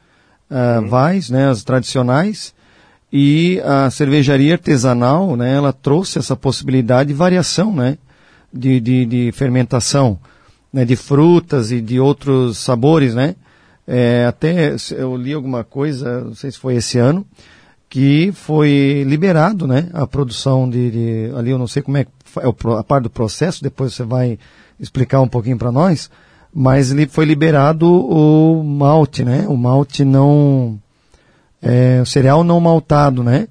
uh, 0.49 0.81
uhum. 0.81 0.93
Weiss, 0.93 1.29
né? 1.29 1.49
As 1.49 1.63
tradicionais, 1.63 2.53
e 3.11 3.59
a 3.63 3.89
cervejaria 3.89 4.53
artesanal, 4.53 5.35
né? 5.35 5.55
Ela 5.55 5.73
trouxe 5.73 6.19
essa 6.19 6.35
possibilidade 6.35 7.09
de 7.09 7.13
variação, 7.13 7.73
né? 7.73 7.97
De, 8.51 8.79
de, 8.79 9.05
de 9.05 9.31
fermentação, 9.31 10.19
né? 10.71 10.85
De 10.85 10.95
frutas 10.95 11.71
e 11.71 11.81
de 11.81 11.99
outros 11.99 12.57
sabores, 12.59 13.15
né? 13.15 13.35
É, 13.87 14.25
até 14.27 14.75
eu 14.91 15.17
li 15.17 15.33
alguma 15.33 15.63
coisa, 15.63 16.21
não 16.21 16.35
sei 16.35 16.51
se 16.51 16.59
foi 16.59 16.75
esse 16.75 16.99
ano, 16.99 17.25
que 17.89 18.31
foi 18.31 19.03
liberado 19.07 19.65
né, 19.65 19.89
a 19.93 20.05
produção 20.05 20.69
de, 20.69 20.91
de 20.91 21.35
ali 21.35 21.49
eu 21.49 21.57
não 21.57 21.65
sei 21.65 21.81
como 21.81 21.97
é, 21.97 22.01
é 22.01 22.77
a 22.77 22.83
parte 22.83 23.05
do 23.05 23.09
processo, 23.09 23.63
depois 23.63 23.95
você 23.95 24.03
vai 24.03 24.37
explicar 24.79 25.21
um 25.21 25.27
pouquinho 25.27 25.57
para 25.57 25.71
nós, 25.71 26.07
mas 26.53 26.91
ele 26.91 27.07
foi 27.07 27.25
liberado 27.25 27.87
o 27.87 28.63
malte, 28.63 29.23
né? 29.23 29.45
O 29.47 29.57
malte 29.57 30.05
não 30.05 30.79
é, 31.61 31.99
o 32.01 32.05
cereal 32.05 32.43
não 32.43 32.59
maltado, 32.59 33.23
né? 33.23 33.47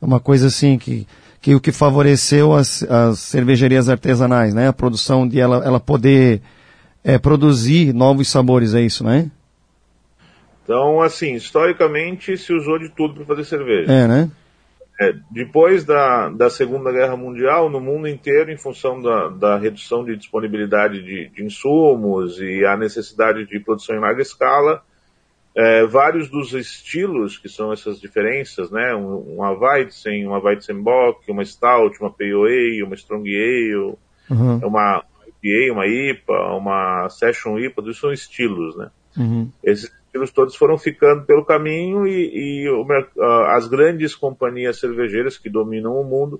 Uma 0.00 0.20
coisa 0.20 0.48
assim 0.48 0.78
que, 0.78 1.06
que 1.40 1.54
o 1.54 1.60
que 1.60 1.72
favoreceu 1.72 2.52
as, 2.52 2.82
as 2.82 3.18
cervejarias 3.18 3.88
artesanais, 3.88 4.54
né? 4.54 4.68
A 4.68 4.72
produção 4.72 5.26
de 5.26 5.40
ela, 5.40 5.64
ela 5.64 5.80
poder 5.80 6.42
é, 7.02 7.18
produzir 7.18 7.94
novos 7.94 8.28
sabores, 8.28 8.74
é 8.74 8.80
isso, 8.80 9.04
né? 9.04 9.30
Então, 10.64 11.00
assim, 11.00 11.34
historicamente 11.34 12.36
se 12.36 12.52
usou 12.52 12.78
de 12.78 12.88
tudo 12.88 13.14
para 13.14 13.24
fazer 13.24 13.44
cerveja. 13.44 13.92
É, 13.92 14.08
né? 14.08 14.30
É, 14.98 15.12
depois 15.30 15.84
da, 15.84 16.30
da 16.30 16.50
Segunda 16.50 16.90
Guerra 16.90 17.16
Mundial, 17.16 17.70
no 17.70 17.80
mundo 17.80 18.08
inteiro, 18.08 18.50
em 18.50 18.56
função 18.56 19.00
da, 19.00 19.28
da 19.28 19.58
redução 19.58 20.04
de 20.04 20.16
disponibilidade 20.16 21.02
de, 21.02 21.28
de, 21.28 21.44
insumos 21.44 22.40
e 22.40 22.64
a 22.64 22.76
necessidade 22.76 23.46
de 23.46 23.60
produção 23.60 23.94
em 23.94 24.00
larga 24.00 24.22
escala, 24.22 24.82
é, 25.56 25.86
vários 25.86 26.28
dos 26.28 26.52
estilos, 26.52 27.38
que 27.38 27.48
são 27.48 27.72
essas 27.72 27.98
diferenças, 27.98 28.70
né, 28.70 28.94
um, 28.94 29.36
uma 29.36 29.52
Weizen, 29.52 30.26
uma 30.26 30.38
Weizenbock, 30.38 31.30
uma 31.30 31.42
Stout, 31.42 31.98
uma 31.98 32.12
Pale 32.12 32.34
Ale, 32.34 32.82
uma 32.82 32.94
Strong 32.94 33.26
Ale, 33.26 33.96
uhum. 34.30 34.58
uma 34.58 35.02
IPA, 35.42 35.72
uma 35.72 35.86
IPA, 35.86 36.56
uma 36.56 37.08
Session 37.08 37.58
IPA, 37.58 37.82
isso 37.88 38.00
são 38.02 38.12
estilos, 38.12 38.76
né. 38.76 38.90
Uhum. 39.16 39.50
Esses 39.64 39.90
estilos 39.90 40.30
todos 40.30 40.54
foram 40.54 40.76
ficando 40.76 41.24
pelo 41.24 41.42
caminho 41.42 42.06
e, 42.06 42.64
e 42.64 42.68
o, 42.68 42.86
as 43.46 43.66
grandes 43.66 44.14
companhias 44.14 44.78
cervejeiras 44.78 45.38
que 45.38 45.48
dominam 45.48 45.94
o 45.98 46.04
mundo 46.04 46.38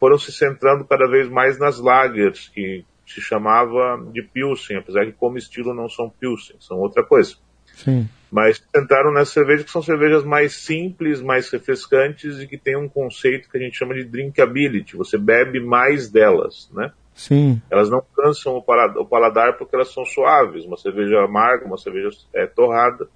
foram 0.00 0.18
se 0.18 0.32
centrando 0.32 0.86
cada 0.86 1.06
vez 1.06 1.28
mais 1.28 1.58
nas 1.58 1.78
lagers, 1.78 2.48
que 2.48 2.82
se 3.06 3.20
chamava 3.20 4.02
de 4.10 4.22
Pilsen, 4.22 4.78
apesar 4.78 5.04
que 5.04 5.12
como 5.12 5.36
estilo 5.36 5.74
não 5.74 5.88
são 5.88 6.08
Pilsen, 6.08 6.56
são 6.60 6.78
outra 6.78 7.04
coisa. 7.04 7.36
Sim. 7.74 8.08
Mas 8.34 8.58
tentaram 8.58 9.12
nessas 9.12 9.32
cervejas 9.32 9.64
que 9.64 9.70
são 9.70 9.80
cervejas 9.80 10.24
mais 10.24 10.54
simples, 10.54 11.22
mais 11.22 11.48
refrescantes 11.50 12.40
e 12.40 12.48
que 12.48 12.58
tem 12.58 12.76
um 12.76 12.88
conceito 12.88 13.48
que 13.48 13.56
a 13.56 13.60
gente 13.60 13.78
chama 13.78 13.94
de 13.94 14.02
drinkability. 14.02 14.96
Você 14.96 15.16
bebe 15.16 15.60
mais 15.60 16.10
delas, 16.10 16.68
né? 16.74 16.90
Sim. 17.14 17.62
Elas 17.70 17.88
não 17.88 18.02
cansam 18.16 18.56
o 18.56 19.06
paladar, 19.06 19.56
porque 19.56 19.76
elas 19.76 19.92
são 19.92 20.04
suaves. 20.04 20.64
Uma 20.64 20.76
cerveja 20.76 21.20
amarga, 21.20 21.64
uma 21.64 21.78
cerveja 21.78 22.08
é, 22.34 22.44
torrada, 22.44 23.06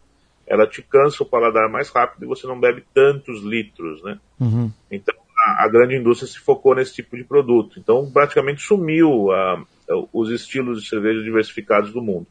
ela 0.47 0.69
te 0.69 0.83
cansa 0.83 1.25
o 1.25 1.27
paladar 1.27 1.69
mais 1.69 1.91
rápido 1.91 2.23
e 2.23 2.29
você 2.29 2.47
não 2.47 2.61
bebe 2.61 2.85
tantos 2.95 3.43
litros, 3.43 4.01
né? 4.05 4.21
Uhum. 4.39 4.71
Então 4.89 5.17
a, 5.37 5.65
a, 5.65 5.69
grande 5.69 5.97
indústria 5.97 6.31
se 6.31 6.39
focou 6.39 6.77
nesse 6.77 6.95
tipo 6.95 7.17
de 7.17 7.25
produto. 7.25 7.81
Então 7.81 8.09
praticamente 8.09 8.63
sumiu 8.63 9.33
a, 9.33 9.65
os 10.13 10.31
estilos 10.31 10.81
de 10.81 10.89
cerveja 10.89 11.25
diversificados 11.25 11.93
do 11.93 12.01
mundo. 12.01 12.29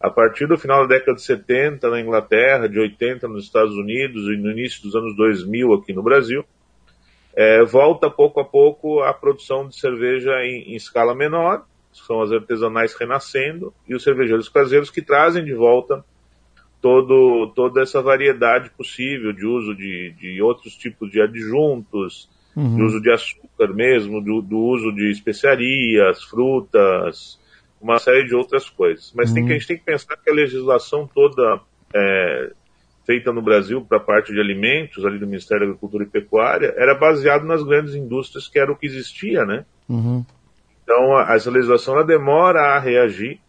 A 0.00 0.08
partir 0.08 0.46
do 0.46 0.56
final 0.56 0.86
da 0.86 0.94
década 0.94 1.14
de 1.14 1.22
70 1.22 1.90
na 1.90 2.00
Inglaterra, 2.00 2.68
de 2.68 2.78
80 2.78 3.28
nos 3.28 3.44
Estados 3.44 3.74
Unidos 3.74 4.24
e 4.24 4.36
no 4.36 4.50
início 4.50 4.82
dos 4.82 4.96
anos 4.96 5.14
2000 5.14 5.74
aqui 5.74 5.92
no 5.92 6.02
Brasil, 6.02 6.44
é, 7.36 7.62
volta 7.64 8.10
pouco 8.10 8.40
a 8.40 8.44
pouco 8.44 9.00
a 9.00 9.12
produção 9.12 9.68
de 9.68 9.78
cerveja 9.78 10.32
em, 10.42 10.72
em 10.72 10.74
escala 10.74 11.14
menor, 11.14 11.64
são 11.92 12.22
as 12.22 12.32
artesanais 12.32 12.94
renascendo, 12.94 13.74
e 13.88 13.94
os 13.94 14.02
cervejeiros 14.02 14.48
caseiros 14.48 14.90
que 14.90 15.02
trazem 15.02 15.44
de 15.44 15.54
volta 15.54 16.04
todo, 16.80 17.52
toda 17.54 17.82
essa 17.82 18.00
variedade 18.00 18.70
possível 18.70 19.32
de 19.32 19.46
uso 19.46 19.74
de, 19.74 20.14
de 20.18 20.40
outros 20.42 20.74
tipos 20.74 21.10
de 21.10 21.20
adjuntos, 21.20 22.28
uhum. 22.56 22.76
de 22.76 22.82
uso 22.82 23.00
de 23.00 23.10
açúcar 23.10 23.72
mesmo, 23.74 24.20
do, 24.20 24.40
do, 24.40 24.58
uso 24.58 24.92
de 24.92 25.10
especiarias, 25.10 26.22
frutas, 26.24 27.38
uma 27.80 27.98
série 27.98 28.26
de 28.26 28.34
outras 28.34 28.68
coisas. 28.68 29.12
Mas 29.14 29.30
uhum. 29.30 29.36
tem 29.36 29.46
que, 29.46 29.52
a 29.52 29.54
gente 29.54 29.66
tem 29.66 29.78
que 29.78 29.84
pensar 29.84 30.16
que 30.16 30.30
a 30.30 30.34
legislação 30.34 31.08
toda 31.12 31.60
é, 31.94 32.52
feita 33.06 33.32
no 33.32 33.42
Brasil 33.42 33.84
para 33.84 33.98
a 33.98 34.00
parte 34.00 34.32
de 34.32 34.40
alimentos, 34.40 35.04
ali 35.04 35.18
do 35.18 35.26
Ministério 35.26 35.66
da 35.66 35.70
Agricultura 35.70 36.04
e 36.04 36.06
Pecuária, 36.06 36.74
era 36.76 36.94
baseado 36.94 37.44
nas 37.44 37.62
grandes 37.62 37.94
indústrias, 37.94 38.46
que 38.46 38.58
era 38.58 38.70
o 38.70 38.76
que 38.76 38.86
existia, 38.86 39.44
né? 39.44 39.64
Uhum. 39.88 40.24
Então, 40.84 41.16
a, 41.16 41.34
essa 41.34 41.50
legislação 41.50 41.94
ela 41.94 42.04
demora 42.04 42.76
a 42.76 42.78
reagir 42.78 43.40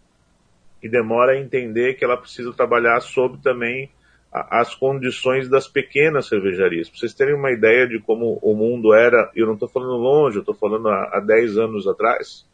e 0.82 0.89
demora 0.89 1.34
a 1.34 1.39
entender 1.39 1.96
que 1.96 2.04
ela 2.04 2.17
precisa 2.17 2.54
trabalhar 2.54 3.02
sobre 3.02 3.39
também 3.41 3.91
a, 4.32 4.62
as 4.62 4.74
condições 4.74 5.50
das 5.50 5.67
pequenas 5.67 6.28
cervejarias. 6.28 6.89
Para 6.89 7.00
vocês 7.00 7.13
terem 7.13 7.36
uma 7.36 7.52
ideia 7.52 7.88
de 7.88 8.00
como 8.00 8.39
o 8.41 8.56
mundo 8.56 8.94
era, 8.94 9.30
eu 9.36 9.46
não 9.46 9.54
estou 9.54 9.67
falando 9.67 9.98
longe, 9.98 10.38
eu 10.38 10.41
estou 10.41 10.56
falando 10.56 10.88
há, 10.88 11.17
há 11.17 11.20
10 11.20 11.58
anos 11.58 11.88
atrás, 11.88 12.48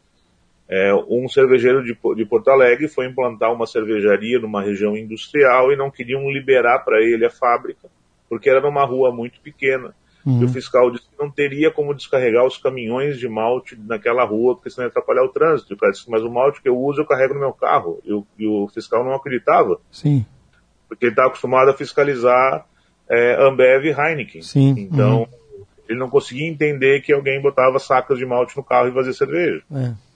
é, 0.68 0.94
um 1.08 1.26
cervejeiro 1.28 1.82
de, 1.82 1.96
de, 2.14 2.24
Porto 2.26 2.50
Alegre 2.50 2.88
foi 2.88 3.06
implantar 3.06 3.52
uma 3.52 3.66
cervejaria 3.66 4.38
numa 4.38 4.62
região 4.62 4.94
industrial 4.94 5.72
e 5.72 5.76
não 5.76 5.90
queriam 5.90 6.30
liberar 6.30 6.80
para 6.80 7.00
ele 7.00 7.24
a 7.24 7.30
fábrica, 7.30 7.88
porque 8.28 8.50
era 8.50 8.60
numa 8.60 8.84
rua 8.84 9.10
muito 9.10 9.40
pequena. 9.40 9.94
Uhum. 10.26 10.42
E 10.42 10.44
o 10.44 10.48
fiscal 10.48 10.90
disse 10.90 11.04
que 11.08 11.18
não 11.18 11.30
teria 11.30 11.70
como 11.70 11.94
descarregar 11.94 12.44
os 12.44 12.58
caminhões 12.58 13.18
de 13.18 13.26
malte 13.26 13.74
naquela 13.76 14.24
rua, 14.24 14.54
porque 14.54 14.68
senão 14.68 14.86
ia 14.86 14.90
atrapalhar 14.90 15.24
o 15.24 15.30
trânsito. 15.30 15.72
E 15.72 15.74
o 15.74 15.78
cara 15.78 15.92
disse, 15.92 16.10
mas 16.10 16.22
o 16.22 16.30
malte 16.30 16.60
que 16.60 16.68
eu 16.68 16.76
uso 16.76 17.00
eu 17.00 17.06
carrego 17.06 17.32
no 17.32 17.40
meu 17.40 17.52
carro. 17.52 17.98
E 18.04 18.12
o, 18.12 18.26
e 18.38 18.46
o 18.46 18.68
fiscal 18.68 19.02
não 19.02 19.14
acreditava. 19.14 19.80
Sim. 19.90 20.26
Porque 20.86 21.06
ele 21.06 21.12
estava 21.12 21.28
acostumado 21.28 21.70
a 21.70 21.74
fiscalizar 21.74 22.66
é, 23.08 23.42
Ambev 23.42 23.86
e 23.86 23.90
Heineken. 23.90 24.42
Sim. 24.42 24.74
Então, 24.76 25.20
uhum. 25.20 25.64
ele 25.88 25.98
não 25.98 26.10
conseguia 26.10 26.46
entender 26.46 27.00
que 27.00 27.12
alguém 27.12 27.40
botava 27.40 27.78
sacas 27.78 28.18
de 28.18 28.26
malte 28.26 28.54
no 28.54 28.62
carro 28.62 28.88
e 28.88 28.92
fazia 28.92 29.14
cerveja. 29.14 29.62
É. 29.72 30.07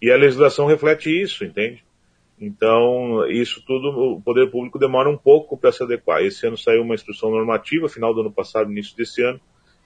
E 0.00 0.10
a 0.10 0.16
legislação 0.16 0.66
reflete 0.66 1.10
isso, 1.10 1.44
entende? 1.44 1.84
Então, 2.40 3.26
isso 3.28 3.62
tudo, 3.66 3.88
o 3.88 4.20
poder 4.20 4.50
público 4.50 4.78
demora 4.78 5.08
um 5.08 5.16
pouco 5.16 5.56
para 5.56 5.72
se 5.72 5.82
adequar. 5.82 6.22
Esse 6.22 6.46
ano 6.46 6.56
saiu 6.56 6.82
uma 6.82 6.94
instrução 6.94 7.30
normativa, 7.30 7.88
final 7.88 8.12
do 8.12 8.20
ano 8.20 8.30
passado, 8.30 8.70
início 8.70 8.94
desse 8.96 9.22
ano, 9.22 9.40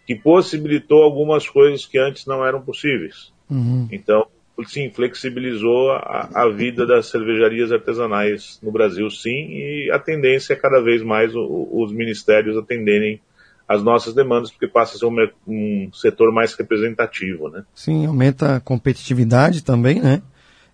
que 0.05 0.17
possibilitou 0.17 1.03
algumas 1.03 1.49
coisas 1.49 1.87
que 1.87 1.99
antes 1.99 2.27
não 2.27 2.45
eram 2.45 2.61
possíveis. 2.61 3.33
Uhum. 3.49 3.89
Então, 3.93 4.27
sim, 4.67 4.91
flexibilizou 4.91 5.93
a, 5.93 6.29
a, 6.35 6.49
vida 6.49 6.85
das 6.85 7.07
cervejarias 7.07 7.71
artesanais 7.71 8.59
no 8.63 8.73
Brasil, 8.73 9.09
sim, 9.11 9.31
e 9.31 9.91
a 9.93 9.99
tendência 9.99 10.55
é 10.55 10.57
cada 10.57 10.81
vez 10.81 11.03
mais 11.03 11.35
o, 11.35 11.69
os 11.73 11.93
ministérios 11.93 12.57
atenderem 12.57 13.21
as 13.71 13.85
nossas 13.85 14.13
demandas, 14.13 14.51
porque 14.51 14.67
passa 14.67 14.97
a 14.97 14.99
ser 14.99 15.07
um, 15.07 15.15
um, 15.47 15.91
setor 15.93 16.35
mais 16.35 16.55
representativo, 16.55 17.49
né? 17.49 17.63
Sim, 17.73 18.05
aumenta 18.05 18.57
a 18.57 18.61
competitividade 18.61 19.63
também, 19.63 20.03
né? 20.03 20.21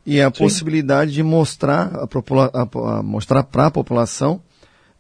E 0.06 0.18
a 0.18 0.32
Sim. 0.32 0.38
possibilidade 0.38 1.12
de 1.12 1.22
mostrar 1.22 1.92
a, 1.94 2.08
a, 2.54 2.98
a 2.98 3.02
mostrar 3.02 3.42
para 3.42 3.66
a 3.66 3.70
população 3.70 4.40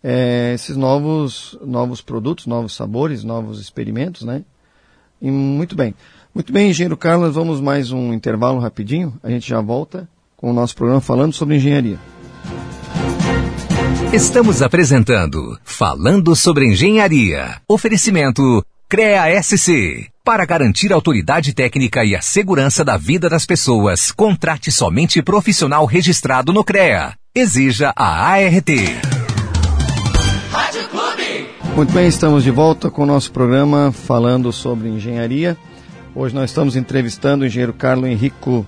é, 0.04 0.52
esses 0.52 0.76
novos 0.76 1.58
novos 1.64 2.02
produtos, 2.02 2.44
novos 2.44 2.76
sabores, 2.76 3.24
novos 3.24 3.58
experimentos, 3.58 4.24
né? 4.24 4.44
E 5.22 5.30
muito 5.30 5.74
bem. 5.74 5.94
Muito 6.34 6.52
bem, 6.52 6.68
engenheiro 6.68 6.98
Carlos, 6.98 7.34
vamos 7.34 7.62
mais 7.62 7.92
um 7.92 8.12
intervalo 8.12 8.58
rapidinho, 8.58 9.18
a 9.22 9.30
gente 9.30 9.48
já 9.48 9.62
volta 9.62 10.06
com 10.36 10.50
o 10.50 10.52
nosso 10.52 10.76
programa 10.76 11.00
falando 11.00 11.32
sobre 11.32 11.56
engenharia. 11.56 11.98
Estamos 14.12 14.62
apresentando 14.62 15.58
Falando 15.64 16.36
sobre 16.36 16.64
Engenharia. 16.64 17.60
Oferecimento 17.68 18.64
CREA 18.88 19.42
SC. 19.42 20.08
Para 20.24 20.46
garantir 20.46 20.92
a 20.92 20.94
autoridade 20.94 21.52
técnica 21.52 22.04
e 22.04 22.14
a 22.14 22.22
segurança 22.22 22.84
da 22.84 22.96
vida 22.96 23.28
das 23.28 23.44
pessoas, 23.44 24.12
contrate 24.12 24.70
somente 24.70 25.20
profissional 25.20 25.84
registrado 25.84 26.52
no 26.52 26.62
CREA. 26.62 27.14
Exija 27.34 27.92
a 27.96 28.28
ART. 28.30 28.68
Rádio 30.52 30.88
Clube. 30.88 31.48
Muito 31.74 31.92
bem, 31.92 32.06
estamos 32.06 32.44
de 32.44 32.50
volta 32.52 32.88
com 32.88 33.02
o 33.02 33.06
nosso 33.06 33.32
programa 33.32 33.92
falando 33.92 34.52
sobre 34.52 34.88
engenharia. 34.88 35.56
Hoje 36.14 36.32
nós 36.34 36.50
estamos 36.50 36.76
entrevistando 36.76 37.42
o 37.42 37.46
engenheiro 37.46 37.74
Carlos 37.74 38.08
Henrico 38.08 38.64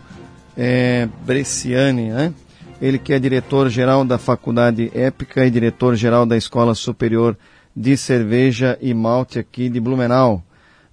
é, 0.57 1.09
Bresciani, 1.24 2.11
né? 2.11 2.34
Ele 2.80 2.98
que 2.98 3.12
é 3.12 3.18
diretor-geral 3.18 4.04
da 4.04 4.18
Faculdade 4.18 4.90
Épica 4.94 5.44
e 5.44 5.50
diretor-geral 5.50 6.24
da 6.24 6.36
Escola 6.36 6.74
Superior 6.76 7.36
de 7.74 7.96
Cerveja 7.96 8.78
e 8.80 8.94
Malte 8.94 9.38
aqui 9.38 9.68
de 9.68 9.80
Blumenau. 9.80 10.42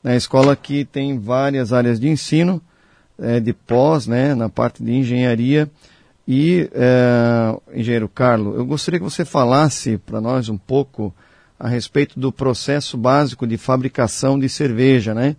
Na 0.03 0.15
escola 0.15 0.55
que 0.55 0.83
tem 0.83 1.19
várias 1.19 1.71
áreas 1.71 1.99
de 1.99 2.09
ensino, 2.09 2.59
é, 3.19 3.39
de 3.39 3.53
pós, 3.53 4.07
né, 4.07 4.33
na 4.33 4.49
parte 4.49 4.83
de 4.83 4.93
engenharia. 4.93 5.69
E, 6.27 6.67
é, 6.73 7.79
engenheiro 7.79 8.09
Carlos, 8.09 8.55
eu 8.55 8.65
gostaria 8.65 8.99
que 8.99 9.03
você 9.03 9.23
falasse 9.23 9.99
para 9.99 10.19
nós 10.19 10.49
um 10.49 10.57
pouco 10.57 11.13
a 11.59 11.67
respeito 11.67 12.19
do 12.19 12.31
processo 12.31 12.97
básico 12.97 13.45
de 13.45 13.57
fabricação 13.57 14.39
de 14.39 14.49
cerveja, 14.49 15.13
né? 15.13 15.35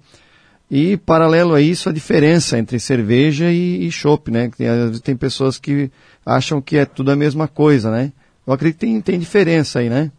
E, 0.70 0.96
paralelo 0.96 1.54
a 1.54 1.60
isso, 1.60 1.88
a 1.88 1.92
diferença 1.92 2.58
entre 2.58 2.80
cerveja 2.80 3.52
e, 3.52 3.86
e 3.86 3.90
chopp, 3.90 4.30
né? 4.30 4.50
Tem, 4.56 4.68
tem 5.02 5.16
pessoas 5.16 5.58
que 5.58 5.90
acham 6.24 6.60
que 6.60 6.76
é 6.76 6.84
tudo 6.84 7.12
a 7.12 7.16
mesma 7.16 7.46
coisa, 7.46 7.90
né? 7.90 8.12
Eu 8.46 8.52
acredito 8.52 8.80
que 8.80 8.86
tem, 8.86 9.00
tem 9.00 9.18
diferença 9.18 9.78
aí, 9.78 9.88
né? 9.88 10.10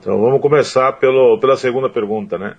Então 0.00 0.18
vamos 0.20 0.40
começar 0.40 0.92
pelo, 0.94 1.38
pela 1.38 1.56
segunda 1.56 1.88
pergunta, 1.88 2.38
né? 2.38 2.56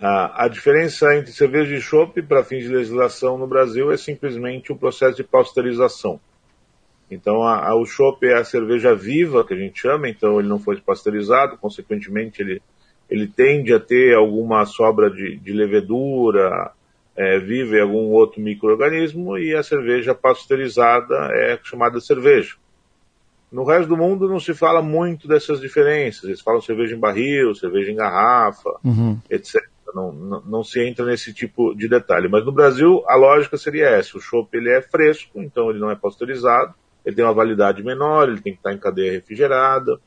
A, 0.00 0.44
a 0.44 0.48
diferença 0.48 1.14
entre 1.14 1.30
cerveja 1.30 1.74
e 1.74 1.80
chopp 1.80 2.22
para 2.22 2.42
fins 2.42 2.64
de 2.64 2.70
legislação 2.70 3.36
no 3.36 3.46
Brasil 3.46 3.92
é 3.92 3.98
simplesmente 3.98 4.72
o 4.72 4.76
processo 4.76 5.16
de 5.16 5.24
pasteurização. 5.24 6.18
Então 7.10 7.42
a, 7.42 7.68
a, 7.68 7.74
o 7.74 7.84
chopp 7.84 8.24
é 8.26 8.34
a 8.34 8.44
cerveja 8.44 8.94
viva 8.94 9.44
que 9.44 9.52
a 9.52 9.56
gente 9.56 9.80
chama, 9.80 10.08
então 10.08 10.38
ele 10.38 10.48
não 10.48 10.58
foi 10.58 10.80
pasteurizado, 10.80 11.58
consequentemente 11.58 12.40
ele, 12.40 12.62
ele 13.10 13.26
tende 13.26 13.72
a 13.74 13.80
ter 13.80 14.14
alguma 14.14 14.64
sobra 14.64 15.10
de, 15.10 15.36
de 15.36 15.52
levedura 15.52 16.72
é, 17.16 17.38
viva 17.38 17.76
em 17.76 17.82
algum 17.82 18.10
outro 18.12 18.40
microorganismo 18.40 19.36
e 19.36 19.54
a 19.54 19.62
cerveja 19.62 20.14
pasteurizada 20.14 21.14
é 21.32 21.58
chamada 21.62 22.00
cerveja. 22.00 22.54
No 23.50 23.64
resto 23.64 23.88
do 23.88 23.96
mundo 23.96 24.28
não 24.28 24.38
se 24.38 24.54
fala 24.54 24.80
muito 24.80 25.26
dessas 25.26 25.60
diferenças. 25.60 26.24
Eles 26.24 26.40
falam 26.40 26.60
cerveja 26.60 26.94
em 26.94 27.00
barril, 27.00 27.54
cerveja 27.54 27.90
em 27.90 27.96
garrafa, 27.96 28.70
uhum. 28.84 29.18
etc. 29.28 29.60
Não, 29.92 30.12
não, 30.12 30.40
não, 30.42 30.64
se 30.64 30.80
entra 30.80 31.04
nesse 31.04 31.34
tipo 31.34 31.74
de 31.74 31.88
detalhe. 31.88 32.28
Mas 32.28 32.44
no 32.44 32.52
Brasil 32.52 33.02
a 33.08 33.16
lógica 33.16 33.56
seria 33.56 33.88
essa: 33.88 34.16
o 34.16 34.20
chopp 34.20 34.56
ele 34.56 34.70
é 34.70 34.80
fresco, 34.80 35.40
então 35.42 35.68
ele 35.68 35.80
não 35.80 35.90
é 35.90 35.96
pasteurizado, 35.96 36.72
ele 37.04 37.16
tem 37.16 37.24
uma 37.24 37.34
validade 37.34 37.82
menor, 37.82 38.28
ele 38.28 38.40
tem 38.40 38.52
que 38.52 38.60
estar 38.60 38.72
em 38.72 38.78
cadeia 38.78 39.10
refrigerada. 39.10 39.98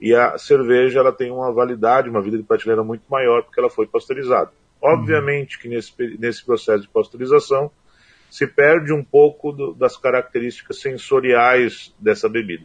E 0.00 0.14
a 0.14 0.36
cerveja 0.36 1.00
ela 1.00 1.12
tem 1.12 1.30
uma 1.30 1.52
validade, 1.52 2.10
uma 2.10 2.22
vida 2.22 2.36
de 2.36 2.42
prateleira 2.42 2.82
muito 2.82 3.04
maior 3.08 3.42
porque 3.42 3.60
ela 3.60 3.70
foi 3.70 3.86
pasteurizada. 3.86 4.52
Obviamente 4.82 5.58
que 5.58 5.68
nesse, 5.68 5.92
nesse 6.18 6.44
processo 6.44 6.82
de 6.82 6.88
pasteurização 6.88 7.70
se 8.28 8.46
perde 8.46 8.92
um 8.92 9.02
pouco 9.02 9.52
do, 9.52 9.72
das 9.72 9.96
características 9.96 10.80
sensoriais 10.80 11.94
dessa 11.98 12.28
bebida. 12.28 12.64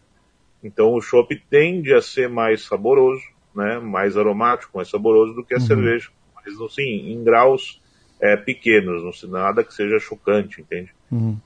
Então 0.64 0.94
o 0.94 1.02
chopp 1.02 1.34
tende 1.50 1.94
a 1.94 2.02
ser 2.02 2.28
mais 2.28 2.66
saboroso, 2.66 3.24
né, 3.56 3.80
mais 3.80 4.18
aromático, 4.18 4.76
mais 4.76 4.90
saboroso 4.90 5.34
do 5.34 5.44
que 5.44 5.54
a 5.54 5.58
uhum. 5.58 5.66
cerveja, 5.66 6.10
mas 6.36 6.60
assim, 6.60 7.12
em 7.12 7.24
graus 7.24 7.82
é, 8.20 8.36
pequenos, 8.36 9.04
não 9.04 9.14
se 9.14 9.28
nada 9.28 9.64
que 9.64 9.74
seja 9.74 10.00
chocante, 10.00 10.60
entende? 10.60 10.92
Uhum. 11.12 11.38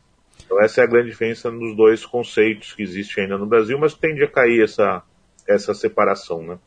Então 0.46 0.62
essa 0.62 0.82
é 0.82 0.84
a 0.84 0.88
grande 0.88 1.10
diferença 1.10 1.52
nos 1.52 1.76
dois 1.76 2.06
conceitos 2.06 2.74
que 2.74 2.82
existem 2.82 3.26
ainda 3.26 3.38
no 3.38 3.46
Brasil, 3.46 3.78
mas 3.78 3.94
tende 3.94 4.24
a 4.24 4.28
cair 4.28 4.64
essa, 4.64 5.04
essa 5.48 5.74
separação, 5.74 6.41
né? 6.44 6.58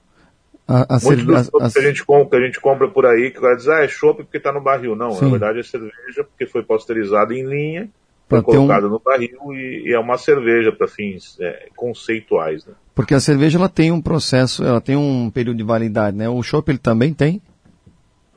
A, 0.68 0.80
a 0.80 0.96
a, 0.96 1.70
que, 1.70 1.78
a 1.78 1.82
gente 1.82 2.04
compra, 2.04 2.38
que 2.38 2.44
a 2.44 2.46
gente 2.46 2.60
compra 2.60 2.88
por 2.88 3.06
aí, 3.06 3.30
que 3.30 3.38
o 3.38 3.42
cara 3.42 3.54
diz, 3.54 3.68
ah, 3.68 3.84
é 3.84 3.88
chopp 3.88 4.24
porque 4.24 4.38
está 4.38 4.52
no 4.52 4.60
barril. 4.60 4.96
Não, 4.96 5.12
Sim. 5.12 5.26
na 5.26 5.30
verdade 5.30 5.60
é 5.60 5.62
cerveja 5.62 6.24
porque 6.24 6.44
foi 6.44 6.64
pasteurizada 6.64 7.32
em 7.32 7.46
linha, 7.46 7.88
foi 8.28 8.42
colocada 8.42 8.88
um... 8.88 8.90
no 8.90 8.98
barril 8.98 9.38
e, 9.52 9.84
e, 9.86 9.94
é 9.94 9.98
uma 9.98 10.18
cerveja 10.18 10.72
para 10.72 10.88
fins 10.88 11.38
é, 11.40 11.68
conceituais. 11.76 12.66
Né? 12.66 12.74
Porque 12.96 13.14
a 13.14 13.20
cerveja 13.20 13.58
ela 13.58 13.68
tem 13.68 13.92
um 13.92 14.02
processo, 14.02 14.64
ela 14.64 14.80
tem 14.80 14.96
um 14.96 15.30
período 15.30 15.56
de 15.56 15.62
validade, 15.62 16.16
né? 16.16 16.28
O 16.28 16.42
chopp 16.42 16.68
ele 16.68 16.78
também 16.78 17.14
tem? 17.14 17.40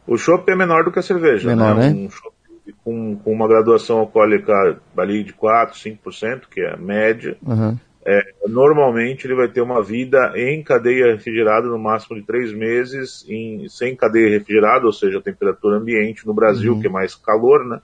O 0.05 0.15
chopp 0.15 0.51
é 0.51 0.55
menor 0.55 0.83
do 0.83 0.91
que 0.91 0.99
a 0.99 1.03
cerveja. 1.03 1.47
Menor, 1.47 1.75
né? 1.75 1.89
né? 1.89 2.05
Um 2.05 2.11
chopp 2.11 2.35
com, 2.83 3.15
com 3.15 3.31
uma 3.31 3.47
graduação 3.47 3.97
alcoólica 3.97 4.53
ali 4.95 5.23
de 5.23 5.33
4, 5.33 5.75
5%, 5.75 6.41
que 6.51 6.61
é 6.61 6.73
a 6.73 6.77
média. 6.77 7.35
Uhum 7.43 7.75
é, 8.11 8.23
normalmente 8.47 9.27
ele 9.27 9.35
vai 9.35 9.47
ter 9.47 9.61
uma 9.61 9.83
vida 9.83 10.33
em 10.35 10.63
cadeia 10.63 11.13
refrigerada 11.13 11.67
no 11.67 11.77
máximo 11.77 12.19
de 12.19 12.25
três 12.25 12.51
meses, 12.51 13.23
em, 13.29 13.69
sem 13.69 13.95
cadeia 13.95 14.31
refrigerada, 14.31 14.87
ou 14.87 14.91
seja, 14.91 15.21
temperatura 15.21 15.77
ambiente, 15.77 16.25
no 16.25 16.33
Brasil, 16.33 16.73
uhum. 16.73 16.81
que 16.81 16.87
é 16.87 16.89
mais 16.89 17.13
calor, 17.13 17.63
né? 17.63 17.79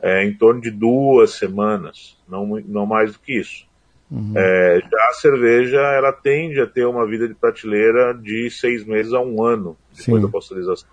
É, 0.00 0.24
em 0.24 0.32
torno 0.32 0.62
de 0.62 0.70
duas 0.70 1.32
semanas, 1.32 2.16
não, 2.26 2.46
não 2.66 2.86
mais 2.86 3.12
do 3.12 3.18
que 3.18 3.38
isso. 3.38 3.66
Uhum. 4.10 4.32
É, 4.34 4.80
já 4.80 5.08
a 5.10 5.12
cerveja, 5.12 5.76
ela 5.76 6.10
tende 6.10 6.58
a 6.58 6.66
ter 6.66 6.86
uma 6.86 7.06
vida 7.06 7.28
de 7.28 7.34
prateleira 7.34 8.14
de 8.14 8.50
seis 8.50 8.82
meses 8.86 9.12
a 9.12 9.20
um 9.20 9.44
ano 9.44 9.76
depois 9.94 10.22
Sim. 10.22 10.26
da 10.26 10.32
pasteurização. 10.32 10.88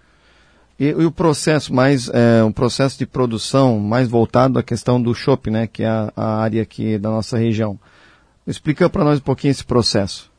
E, 0.77 0.89
e, 0.89 1.05
o 1.05 1.11
processo 1.11 1.73
mais, 1.73 2.09
é, 2.09 2.43
um 2.43 2.51
processo 2.51 2.99
de 2.99 3.05
produção 3.05 3.79
mais 3.79 4.09
voltado 4.09 4.59
à 4.59 4.63
questão 4.63 5.01
do 5.01 5.15
chopp, 5.15 5.49
né, 5.49 5.67
que 5.67 5.83
é 5.83 5.87
a, 5.87 6.11
a 6.17 6.41
área 6.41 6.61
aqui 6.61 6.97
da 6.97 7.09
nossa 7.09 7.37
região. 7.37 7.79
Explica 8.47 8.89
para 8.89 9.03
nós 9.03 9.19
um 9.19 9.23
pouquinho 9.23 9.51
esse 9.51 9.65
processo. 9.65 10.31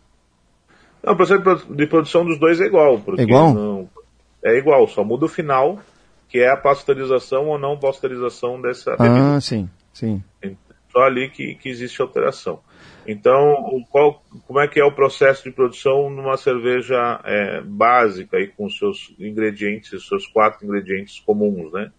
Não, 1.04 1.12
o 1.12 1.16
processo 1.16 1.74
de 1.74 1.86
produção 1.86 2.24
dos 2.24 2.38
dois 2.38 2.60
é 2.60 2.64
igual. 2.64 3.00
é 3.18 3.22
igual? 3.22 3.54
Não, 3.54 3.88
é 4.42 4.56
igual, 4.56 4.88
só 4.88 5.04
muda 5.04 5.26
o 5.26 5.28
final, 5.28 5.78
que 6.28 6.38
é 6.38 6.50
a 6.50 6.56
pasteurização 6.56 7.46
ou 7.46 7.58
não 7.58 7.78
pasteurização 7.78 8.60
dessa 8.60 8.96
bebida. 8.96 9.36
Ah, 9.36 9.40
sim, 9.40 9.68
sim. 9.92 10.22
Só 10.90 11.00
ali 11.00 11.28
que, 11.28 11.54
que 11.54 11.68
existe 11.68 12.00
alteração. 12.00 12.60
Então, 13.06 13.84
qual, 13.90 14.22
como 14.46 14.60
é 14.60 14.68
que 14.68 14.80
é 14.80 14.84
o 14.84 14.92
processo 14.92 15.44
de 15.44 15.50
produção 15.50 16.10
numa 16.10 16.36
cerveja 16.36 17.20
é, 17.24 17.60
básica, 17.62 18.36
aí, 18.36 18.48
com 18.48 18.68
seus 18.68 19.14
ingredientes, 19.18 20.06
seus 20.06 20.26
quatro 20.26 20.66
ingredientes 20.66 21.20
comuns, 21.20 21.72
né? 21.72 21.90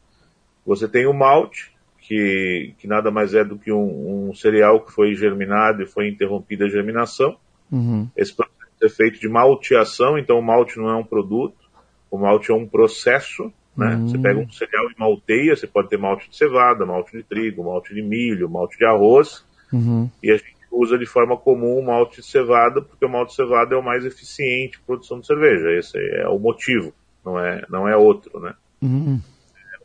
Você 0.66 0.88
tem 0.88 1.08
o 1.08 1.14
malte, 1.14 1.72
que, 2.10 2.74
que 2.80 2.88
nada 2.88 3.12
mais 3.12 3.36
é 3.36 3.44
do 3.44 3.56
que 3.56 3.72
um, 3.72 4.30
um 4.30 4.34
cereal 4.34 4.84
que 4.84 4.92
foi 4.92 5.14
germinado 5.14 5.84
e 5.84 5.86
foi 5.86 6.10
interrompida 6.10 6.66
a 6.66 6.70
germinação. 6.70 7.38
Uhum. 7.72 8.10
Esse 8.18 8.36
processo 8.36 8.58
é 8.84 8.90
feito 8.90 9.20
de 9.20 9.30
malteação, 9.30 10.18
então 10.18 10.40
o 10.40 10.42
malte 10.42 10.80
não 10.80 10.90
é 10.90 10.96
um 10.96 11.04
produto, 11.04 11.70
o 12.10 12.18
malte 12.18 12.50
é 12.50 12.56
um 12.56 12.68
processo. 12.68 13.54
Né? 13.78 13.94
Uhum. 13.94 14.08
Você 14.08 14.18
pega 14.18 14.40
um 14.40 14.52
cereal 14.52 14.90
e 14.90 15.00
malteia, 15.00 15.56
você 15.56 15.68
pode 15.68 15.88
ter 15.88 16.00
malte 16.00 16.28
de 16.32 16.36
cevada, 16.36 16.84
malte 16.84 17.16
de 17.16 17.22
trigo, 17.22 17.64
malte 17.64 17.94
de 17.94 18.02
milho, 18.02 18.50
malte 18.50 18.76
de 18.76 18.86
arroz, 18.86 19.46
uhum. 19.72 20.10
e 20.24 20.32
a 20.32 20.38
gente 20.38 20.56
usa 20.72 20.98
de 20.98 21.06
forma 21.06 21.38
comum 21.38 21.78
o 21.78 21.86
malte 21.86 22.22
de 22.22 22.28
cevada, 22.28 22.82
porque 22.82 23.06
o 23.06 23.10
malte 23.10 23.30
de 23.30 23.36
cevada 23.36 23.76
é 23.76 23.78
o 23.78 23.86
mais 23.86 24.04
eficiente 24.04 24.80
para 24.80 24.88
produção 24.88 25.20
de 25.20 25.28
cerveja. 25.28 25.78
Esse 25.78 26.00
é 26.00 26.28
o 26.28 26.40
motivo, 26.40 26.92
não 27.24 27.40
é, 27.40 27.64
não 27.70 27.88
é 27.88 27.96
outro, 27.96 28.40
né? 28.40 28.56
Uhum 28.82 29.22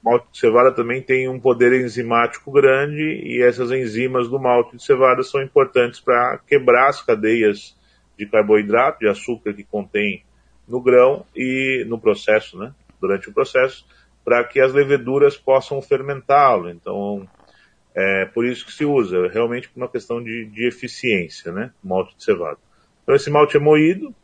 malte 0.05 0.27
de 0.33 0.39
cevada 0.39 0.71
também 0.71 1.01
tem 1.01 1.29
um 1.29 1.41
poder 1.41 1.73
enzimático 1.73 2.53
grande 2.53 3.03
e 3.03 3.43
essas 3.43 3.73
enzimas 3.73 4.29
do 4.29 4.39
malte 4.39 4.77
de 4.77 4.85
cevada 4.85 5.23
são 5.23 5.43
importantes 5.43 5.99
para 5.99 6.39
quebrar 6.47 6.91
as 6.91 7.01
cadeias 7.01 7.75
de 8.19 8.27
carboidrato, 8.27 8.99
de 9.01 9.09
açúcar 9.09 9.55
que 9.55 9.65
contém 9.65 10.23
no 10.69 10.81
grão 10.81 11.25
e 11.35 11.85
no 11.89 11.99
processo, 11.99 12.59
né? 12.59 12.75
Durante 13.01 13.31
o 13.31 13.33
processo, 13.33 13.87
para 14.23 14.45
que 14.45 14.61
as 14.61 14.75
leveduras 14.75 15.37
possam 15.37 15.81
fermentá-lo. 15.81 16.71
Então, 16.71 17.27
é 17.95 18.27
por 18.27 18.45
isso 18.45 18.67
que 18.67 18.73
se 18.73 18.85
usa, 18.85 19.29
realmente 19.29 19.69
por 19.69 19.81
uma 19.81 19.89
questão 19.89 20.23
de, 20.23 20.47
de 20.47 20.69
eficiência, 20.69 21.51
né? 21.51 21.71
Malte 21.83 22.15
de 22.17 22.25
cevada. 22.25 22.59
Então, 23.03 23.15
esse 23.15 23.31
malte 23.31 23.57
é 23.57 23.61
moído, 23.61 24.15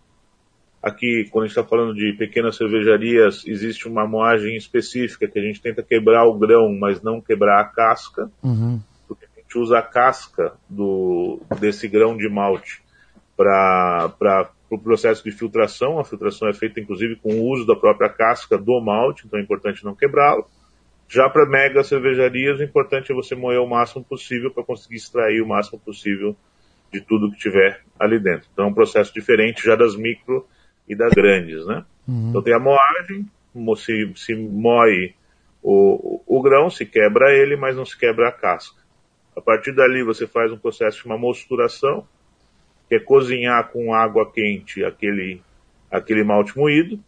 Aqui, 0.82 1.28
quando 1.30 1.44
a 1.44 1.46
gente 1.46 1.58
está 1.58 1.68
falando 1.68 1.94
de 1.94 2.14
pequenas 2.14 2.56
cervejarias, 2.56 3.46
existe 3.46 3.86
uma 3.86 4.06
moagem 4.08 4.56
específica 4.56 5.28
que 5.28 5.38
a 5.38 5.42
gente 5.42 5.60
tenta 5.60 5.82
quebrar 5.82 6.24
o 6.24 6.38
grão, 6.38 6.74
mas 6.78 7.02
não 7.02 7.20
quebrar 7.20 7.60
a 7.60 7.64
casca. 7.64 8.30
Uhum. 8.42 8.80
Porque 9.06 9.26
a 9.26 9.40
gente 9.40 9.58
usa 9.58 9.78
a 9.78 9.82
casca 9.82 10.54
do, 10.68 11.38
desse 11.60 11.86
grão 11.86 12.16
de 12.16 12.30
malte 12.30 12.82
para 13.36 14.50
o 14.70 14.78
pro 14.78 14.78
processo 14.78 15.22
de 15.22 15.32
filtração. 15.32 15.98
A 15.98 16.04
filtração 16.04 16.48
é 16.48 16.54
feita, 16.54 16.80
inclusive, 16.80 17.16
com 17.16 17.34
o 17.34 17.50
uso 17.50 17.66
da 17.66 17.76
própria 17.76 18.08
casca 18.08 18.56
do 18.56 18.80
malte, 18.80 19.26
então 19.26 19.38
é 19.38 19.42
importante 19.42 19.84
não 19.84 19.94
quebrá-lo. 19.94 20.46
Já 21.08 21.28
para 21.28 21.44
mega 21.44 21.82
cervejarias, 21.82 22.60
o 22.60 22.62
importante 22.62 23.10
é 23.12 23.14
você 23.14 23.34
moer 23.34 23.60
o 23.60 23.68
máximo 23.68 24.02
possível 24.02 24.50
para 24.50 24.62
conseguir 24.62 24.96
extrair 24.96 25.42
o 25.42 25.46
máximo 25.46 25.78
possível 25.78 26.36
de 26.92 27.00
tudo 27.00 27.30
que 27.32 27.38
tiver 27.38 27.82
ali 27.98 28.18
dentro. 28.18 28.48
Então 28.52 28.66
é 28.66 28.68
um 28.68 28.74
processo 28.74 29.12
diferente 29.12 29.64
já 29.64 29.74
das 29.74 29.96
micro 29.96 30.46
e 30.91 30.97
das 30.97 31.12
grandes, 31.12 31.64
né? 31.66 31.84
Uhum. 32.07 32.30
Então 32.30 32.43
tem 32.43 32.53
a 32.53 32.59
moagem, 32.59 33.24
se, 33.76 34.12
se 34.16 34.34
moe 34.34 35.14
o, 35.62 36.20
o, 36.26 36.38
o 36.38 36.43
grão, 36.43 36.68
se 36.68 36.84
quebra 36.84 37.32
ele, 37.32 37.57
mas 37.57 37.76
não 37.76 37.84
se 37.84 37.97
quebra 37.97 38.28
a 38.28 38.32
casca. 38.32 38.80
A 39.36 39.41
partir 39.41 39.72
dali 39.72 40.03
você 40.03 40.26
faz 40.26 40.51
um 40.51 40.59
processo 40.59 40.99
de 40.99 41.07
uma 41.07 41.16
mosturação, 41.16 42.05
que 42.88 42.97
é 42.97 42.99
cozinhar 42.99 43.68
com 43.70 43.95
água 43.95 44.28
quente 44.32 44.84
aquele, 44.84 45.41
aquele 45.88 46.24
malte 46.24 46.59
moído, 46.59 46.99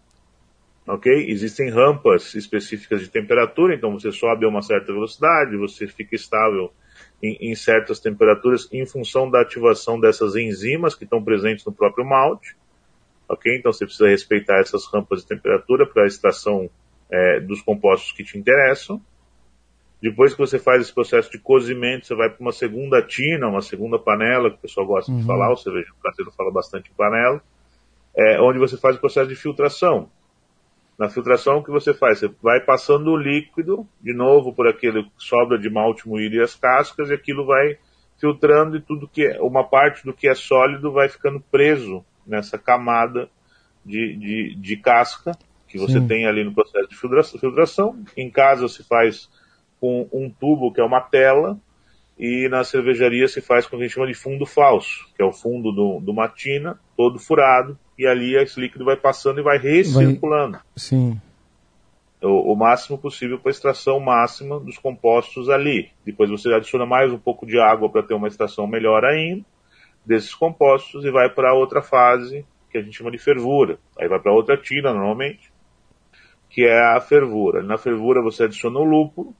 ok? 0.87 1.29
Existem 1.29 1.69
rampas 1.69 2.37
específicas 2.37 3.01
de 3.01 3.09
temperatura, 3.09 3.75
então 3.75 3.99
você 3.99 4.13
sobe 4.13 4.45
a 4.45 4.49
uma 4.49 4.63
certa 4.63 4.93
velocidade, 4.93 5.57
você 5.57 5.89
fica 5.89 6.15
estável 6.15 6.73
em, 7.21 7.51
em 7.51 7.55
certas 7.57 7.99
temperaturas 7.99 8.69
em 8.73 8.87
função 8.87 9.29
da 9.29 9.41
ativação 9.41 9.99
dessas 9.99 10.37
enzimas 10.37 10.95
que 10.95 11.03
estão 11.03 11.21
presentes 11.21 11.65
no 11.65 11.73
próprio 11.73 12.07
malte, 12.07 12.55
ok? 13.29 13.57
Então 13.59 13.73
você 13.73 13.85
precisa 13.85 14.09
respeitar 14.09 14.61
essas 14.61 14.87
rampas 14.87 15.21
de 15.21 15.29
temperatura 15.29 15.87
para 15.87 16.05
a 16.05 16.07
extração 16.07 16.69
é, 17.11 17.41
dos 17.41 17.63
compostos 17.63 18.13
que 18.13 18.25
te 18.25 18.39
interessam. 18.39 19.01
Depois 20.01 20.33
que 20.33 20.39
você 20.39 20.59
faz 20.59 20.83
esse 20.83 20.93
processo 20.93 21.31
de 21.31 21.39
cozimento, 21.39 22.07
você 22.07 22.15
vai 22.17 22.29
para 22.29 22.41
uma 22.41 22.51
segunda 22.51 23.01
tina, 23.03 23.47
uma 23.47 23.63
segunda 23.63 23.99
panela, 23.99 24.51
que 24.51 24.57
o 24.57 24.61
pessoal 24.61 24.87
gosta 24.87 25.13
uhum. 25.13 25.21
de 25.21 25.27
falar, 25.27 25.53
o 25.53 25.57
cervejeiro 25.57 25.95
brasileiro 26.03 26.35
fala 26.37 26.51
bastante 26.51 26.91
em 26.91 26.95
panela, 26.95 27.41
é, 28.17 28.41
onde 28.41 28.59
você 28.59 28.77
faz 28.77 28.97
o 28.97 29.01
processo 29.01 29.29
de 29.29 29.37
filtração. 29.37 30.11
Na 30.99 31.09
filtração, 31.09 31.59
o 31.59 31.65
que 31.65 31.71
você 31.71 31.95
faz? 31.95 32.19
Você 32.19 32.29
vai 32.43 32.61
passando 32.61 33.11
o 33.11 33.17
líquido, 33.17 33.87
de 34.01 34.13
novo, 34.13 34.53
por 34.53 34.67
aquele 34.67 35.05
que 35.05 35.11
sobra 35.19 35.59
de 35.59 35.71
malte 35.71 36.09
moído 36.09 36.35
e 36.35 36.43
as 36.43 36.57
cascas, 36.57 37.11
e 37.11 37.15
aquilo 37.15 37.47
vai 37.47 37.79
filtrando 38.19 38.77
e 38.77 38.81
tudo 38.81 39.09
que 39.09 39.25
é, 39.25 39.41
uma 39.41 39.65
parte 39.65 40.05
do 40.05 40.13
que 40.13 40.29
é 40.29 40.35
sólido 40.35 40.93
vai 40.93 41.09
ficando 41.09 41.41
preso 41.41 42.05
nessa 42.27 42.59
camada 42.59 43.29
de, 43.85 44.17
de, 44.17 44.55
de 44.57 44.77
casca 44.77 45.33
que 45.73 45.79
você 45.79 45.99
Sim. 45.99 46.07
tem 46.07 46.27
ali 46.27 46.45
no 46.45 46.53
processo 46.53 46.89
de 46.89 46.97
filtração. 47.41 47.99
Em 48.15 48.31
casa 48.31 48.69
se 48.69 48.85
faz 48.85 49.31
com 49.81 50.07
um 50.13 50.29
tubo 50.29 50.71
que 50.71 50.81
é 50.81 50.85
uma 50.85 51.01
tela, 51.01 51.59
e 52.19 52.47
na 52.51 52.63
cervejaria 52.63 53.27
se 53.27 53.41
faz 53.41 53.67
com 53.67 53.75
o 53.75 53.79
que 53.79 53.85
a 53.85 53.89
gente 53.89 53.95
chama 53.95 54.07
de 54.07 54.15
fundo 54.15 54.45
falso, 54.45 55.09
que 55.17 55.23
é 55.23 55.25
o 55.25 55.33
fundo 55.33 55.73
do, 55.73 55.99
do 55.99 56.13
matina, 56.13 56.79
todo 56.95 57.19
furado, 57.19 57.77
e 57.99 58.07
ali 58.07 58.37
esse 58.37 58.61
líquido 58.61 58.85
vai 58.85 58.97
passando 58.97 59.41
e 59.41 59.43
vai 59.43 59.59
recirculando. 59.59 60.53
Vai... 60.53 60.63
Sim. 60.77 61.21
O, 62.23 62.53
o, 62.53 62.55
máximo 62.55 62.99
possível 62.99 63.39
para 63.39 63.51
a 63.51 63.55
extração 63.55 63.99
máxima 63.99 64.61
dos 64.61 64.79
compostos 64.79 65.49
ali. 65.49 65.91
Depois 66.05 66.31
você 66.31 66.53
adiciona 66.53 66.87
mais 66.87 67.11
um 67.13 67.19
pouco 67.19 67.45
de 67.45 67.59
água 67.59 67.91
para 67.91 68.03
ter 68.03 68.15
uma 68.15 68.29
extração 68.29 68.67
melhor 68.67 69.05
ainda 69.05 69.45
desses 70.05 70.35
compostos 70.35 71.05
e 71.05 71.11
vai 71.11 71.31
para 71.31 71.55
outra 71.55 71.83
fase 71.83 72.45
que 72.71 72.79
a 72.79 72.83
gente 72.83 72.97
chama 72.97 73.11
de 73.11 73.19
fervura. 73.19 73.79
Aí 73.99 74.09
vai 74.09 74.19
para 74.19 74.33
outra 74.33 74.57
tina 74.57 74.93
normalmente, 74.93 75.53
que 76.49 76.65
é 76.65 76.97
a 76.97 77.01
fervura. 77.01 77.63
Na 77.63 77.79
fervura 77.79 78.23
você 78.23 78.45
adiciona 78.45 78.79
o 78.79 78.85
lúpulo, 78.85 79.35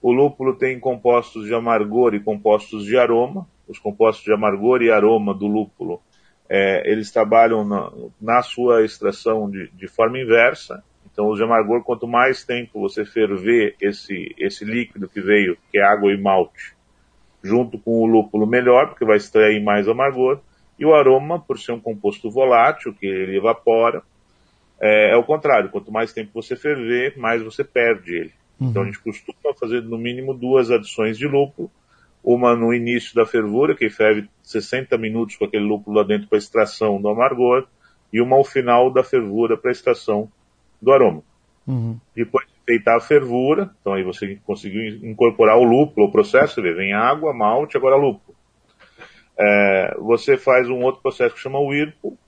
o 0.00 0.12
lúpulo 0.12 0.54
tem 0.54 0.78
compostos 0.78 1.46
de 1.46 1.54
amargor 1.54 2.14
e 2.14 2.22
compostos 2.22 2.84
de 2.84 2.96
aroma. 2.96 3.48
Os 3.66 3.78
compostos 3.80 4.24
de 4.24 4.32
amargor 4.32 4.80
e 4.80 4.92
aroma 4.92 5.34
do 5.34 5.48
lúpulo, 5.48 6.00
é, 6.48 6.88
eles 6.88 7.10
trabalham 7.10 7.64
na, 7.64 7.90
na 8.20 8.42
sua 8.42 8.84
extração 8.84 9.50
de, 9.50 9.68
de, 9.72 9.88
forma 9.88 10.20
inversa. 10.20 10.84
Então, 11.10 11.28
os 11.28 11.38
de 11.38 11.44
amargor, 11.44 11.82
quanto 11.82 12.06
mais 12.06 12.44
tempo 12.44 12.80
você 12.80 13.04
ferver 13.04 13.74
esse, 13.80 14.32
esse 14.38 14.64
líquido 14.64 15.08
que 15.08 15.20
veio, 15.20 15.58
que 15.72 15.78
é 15.78 15.82
água 15.82 16.12
e 16.12 16.22
malte, 16.22 16.75
junto 17.46 17.78
com 17.78 18.02
o 18.02 18.06
lúpulo, 18.06 18.46
melhor, 18.46 18.88
porque 18.88 19.04
vai 19.04 19.16
extrair 19.16 19.62
mais 19.62 19.88
amargor. 19.88 20.40
E 20.78 20.84
o 20.84 20.94
aroma, 20.94 21.40
por 21.40 21.58
ser 21.58 21.72
um 21.72 21.80
composto 21.80 22.30
volátil, 22.30 22.92
que 22.92 23.06
ele 23.06 23.38
evapora, 23.38 24.02
é, 24.80 25.12
é 25.12 25.16
o 25.16 25.24
contrário. 25.24 25.70
Quanto 25.70 25.90
mais 25.90 26.12
tempo 26.12 26.30
você 26.34 26.56
ferver, 26.56 27.16
mais 27.16 27.42
você 27.42 27.64
perde 27.64 28.14
ele. 28.14 28.32
Uhum. 28.60 28.68
Então 28.68 28.82
a 28.82 28.84
gente 28.84 28.98
costuma 28.98 29.54
fazer 29.58 29.82
no 29.82 29.96
mínimo 29.96 30.34
duas 30.34 30.70
adições 30.70 31.16
de 31.16 31.26
lúpulo, 31.26 31.70
uma 32.22 32.56
no 32.56 32.74
início 32.74 33.14
da 33.14 33.24
fervura, 33.24 33.74
que 33.74 33.88
ferve 33.88 34.28
60 34.42 34.98
minutos 34.98 35.36
com 35.36 35.44
aquele 35.44 35.64
lúpulo 35.64 35.96
lá 35.96 36.02
dentro 36.02 36.28
para 36.28 36.38
extração 36.38 37.00
do 37.00 37.08
amargor, 37.08 37.66
e 38.12 38.20
uma 38.20 38.36
ao 38.36 38.44
final 38.44 38.90
da 38.92 39.02
fervura 39.02 39.56
para 39.56 39.70
extração 39.70 40.28
do 40.80 40.92
aroma. 40.92 41.22
Uhum. 41.66 41.98
Depois 42.14 42.46
feita 42.66 42.96
a 42.96 43.00
fervura, 43.00 43.70
então 43.80 43.92
aí 43.94 44.02
você 44.02 44.38
conseguiu 44.44 44.82
incorporar 45.08 45.56
o 45.56 45.62
lúpulo, 45.62 46.08
o 46.08 46.12
processo, 46.12 46.60
vem 46.60 46.92
água, 46.92 47.32
malte, 47.32 47.76
agora 47.76 47.94
lúpulo. 47.94 48.36
É, 49.38 49.96
você 49.98 50.36
faz 50.36 50.68
um 50.68 50.82
outro 50.82 51.00
processo 51.00 51.34
que 51.34 51.40
chama 51.40 51.60
Whirlpool, 51.60 52.18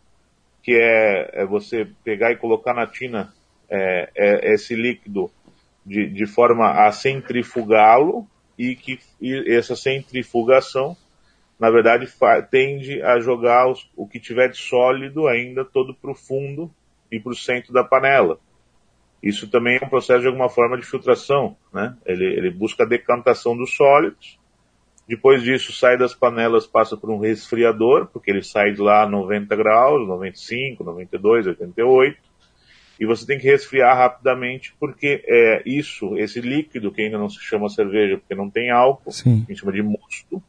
que 0.62 0.74
é, 0.74 1.42
é 1.42 1.46
você 1.46 1.88
pegar 2.04 2.30
e 2.30 2.36
colocar 2.36 2.72
na 2.72 2.86
tina 2.86 3.32
é, 3.68 4.10
é 4.14 4.54
esse 4.54 4.74
líquido 4.74 5.30
de, 5.84 6.08
de 6.08 6.26
forma 6.26 6.86
a 6.86 6.92
centrifugá-lo 6.92 8.26
e 8.56 8.76
que 8.76 8.98
e 9.20 9.54
essa 9.54 9.74
centrifugação, 9.74 10.96
na 11.58 11.70
verdade, 11.70 12.08
tende 12.50 13.02
a 13.02 13.18
jogar 13.18 13.68
os, 13.68 13.90
o 13.96 14.06
que 14.06 14.20
tiver 14.20 14.48
de 14.50 14.58
sólido 14.58 15.26
ainda 15.26 15.64
todo 15.64 15.94
para 15.94 16.10
o 16.10 16.14
fundo 16.14 16.70
e 17.10 17.18
para 17.18 17.32
o 17.32 17.36
centro 17.36 17.72
da 17.72 17.82
panela. 17.82 18.38
Isso 19.22 19.48
também 19.48 19.78
é 19.80 19.84
um 19.84 19.88
processo 19.88 20.20
de 20.20 20.26
alguma 20.28 20.48
forma 20.48 20.76
de 20.76 20.86
filtração, 20.86 21.56
né? 21.72 21.96
Ele, 22.06 22.24
ele 22.24 22.50
busca 22.50 22.84
a 22.84 22.86
decantação 22.86 23.56
dos 23.56 23.74
sólidos. 23.74 24.38
Depois 25.08 25.42
disso, 25.42 25.72
sai 25.72 25.96
das 25.96 26.14
panelas, 26.14 26.66
passa 26.66 26.96
por 26.96 27.10
um 27.10 27.18
resfriador, 27.18 28.06
porque 28.12 28.30
ele 28.30 28.42
sai 28.42 28.72
de 28.72 28.80
lá 28.80 29.02
a 29.02 29.08
90 29.08 29.56
graus, 29.56 30.06
95, 30.06 30.84
92, 30.84 31.46
88 31.46 32.28
e 33.00 33.06
você 33.06 33.24
tem 33.24 33.38
que 33.38 33.46
resfriar 33.46 33.96
rapidamente, 33.96 34.74
porque 34.78 35.22
é 35.26 35.62
isso, 35.64 36.16
esse 36.18 36.40
líquido 36.40 36.90
que 36.90 37.02
ainda 37.02 37.16
não 37.16 37.28
se 37.28 37.40
chama 37.40 37.68
cerveja, 37.68 38.18
porque 38.18 38.34
não 38.34 38.50
tem 38.50 38.70
álcool, 38.70 39.12
Sim. 39.12 39.44
a 39.46 39.52
gente 39.52 39.60
chama 39.60 39.72
de 39.72 39.82
mosto, 39.82 40.42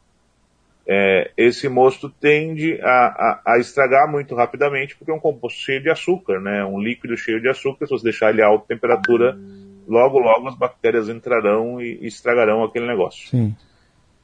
é, 0.92 1.30
esse 1.36 1.68
mosto 1.68 2.10
tende 2.10 2.80
a, 2.82 2.88
a, 2.88 3.42
a, 3.54 3.58
estragar 3.58 4.10
muito 4.10 4.34
rapidamente, 4.34 4.96
porque 4.96 5.12
é 5.12 5.14
um 5.14 5.20
composto 5.20 5.60
cheio 5.60 5.80
de 5.80 5.88
açúcar, 5.88 6.40
né? 6.40 6.64
Um 6.64 6.80
líquido 6.80 7.16
cheio 7.16 7.40
de 7.40 7.48
açúcar, 7.48 7.86
se 7.86 7.92
você 7.92 8.02
deixar 8.02 8.30
ele 8.30 8.42
a 8.42 8.48
alta 8.48 8.66
temperatura, 8.66 9.38
logo, 9.86 10.18
logo 10.18 10.48
as 10.48 10.56
bactérias 10.56 11.08
entrarão 11.08 11.80
e, 11.80 11.96
e 12.00 12.08
estragarão 12.08 12.64
aquele 12.64 12.88
negócio. 12.88 13.28
Sim. 13.28 13.54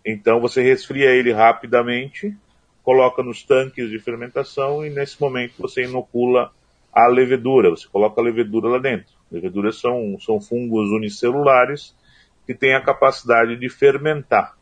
Então 0.04 0.40
você 0.40 0.60
resfria 0.60 1.10
ele 1.10 1.32
rapidamente, 1.32 2.34
coloca 2.82 3.22
nos 3.22 3.44
tanques 3.44 3.88
de 3.88 4.00
fermentação 4.00 4.84
e 4.84 4.90
nesse 4.90 5.20
momento 5.20 5.54
você 5.60 5.84
inocula 5.84 6.50
a 6.92 7.06
levedura, 7.06 7.70
você 7.70 7.86
coloca 7.86 8.20
a 8.20 8.24
levedura 8.24 8.66
lá 8.70 8.78
dentro. 8.78 9.14
Leveduras 9.30 9.80
são, 9.80 10.18
são 10.18 10.40
fungos 10.40 10.90
unicelulares 10.90 11.94
que 12.44 12.54
têm 12.56 12.74
a 12.74 12.80
capacidade 12.80 13.56
de 13.56 13.68
fermentar. 13.68 14.55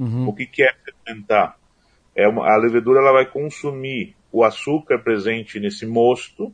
Uhum. 0.00 0.28
O 0.28 0.32
que, 0.32 0.46
que 0.46 0.62
é 0.62 0.72
fermentar? 1.04 1.58
É 2.16 2.26
uma, 2.26 2.50
a 2.50 2.56
levedura 2.56 3.00
ela 3.00 3.12
vai 3.12 3.26
consumir 3.26 4.16
o 4.32 4.42
açúcar 4.42 4.98
presente 4.98 5.60
nesse 5.60 5.86
mosto, 5.86 6.52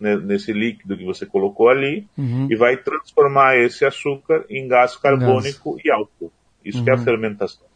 né, 0.00 0.16
nesse 0.16 0.52
líquido 0.52 0.96
que 0.96 1.04
você 1.04 1.26
colocou 1.26 1.68
ali, 1.68 2.08
uhum. 2.16 2.48
e 2.50 2.56
vai 2.56 2.78
transformar 2.78 3.58
esse 3.58 3.84
açúcar 3.84 4.46
em 4.48 4.66
gás 4.66 4.96
carbônico 4.96 5.74
gás. 5.74 5.84
e 5.84 5.90
álcool. 5.90 6.32
Isso 6.64 6.78
uhum. 6.78 6.84
que 6.84 6.90
é 6.90 6.94
a 6.94 6.96
uhum. 6.96 7.04
fermentação. 7.04 7.66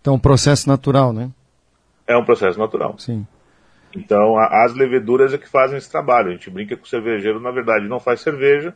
Então, 0.00 0.14
um 0.14 0.18
processo 0.18 0.66
natural, 0.66 1.12
né? 1.12 1.30
É 2.06 2.16
um 2.16 2.24
processo 2.24 2.58
natural. 2.58 2.98
Sim. 2.98 3.26
Então, 3.94 4.38
a, 4.38 4.64
as 4.64 4.74
leveduras 4.74 5.34
é 5.34 5.38
que 5.38 5.48
fazem 5.48 5.76
esse 5.76 5.90
trabalho. 5.90 6.28
A 6.28 6.32
gente 6.32 6.48
brinca 6.48 6.74
que 6.74 6.82
o 6.82 6.86
cervejeiro, 6.86 7.38
na 7.38 7.50
verdade, 7.50 7.86
não 7.86 8.00
faz 8.00 8.22
cerveja, 8.22 8.74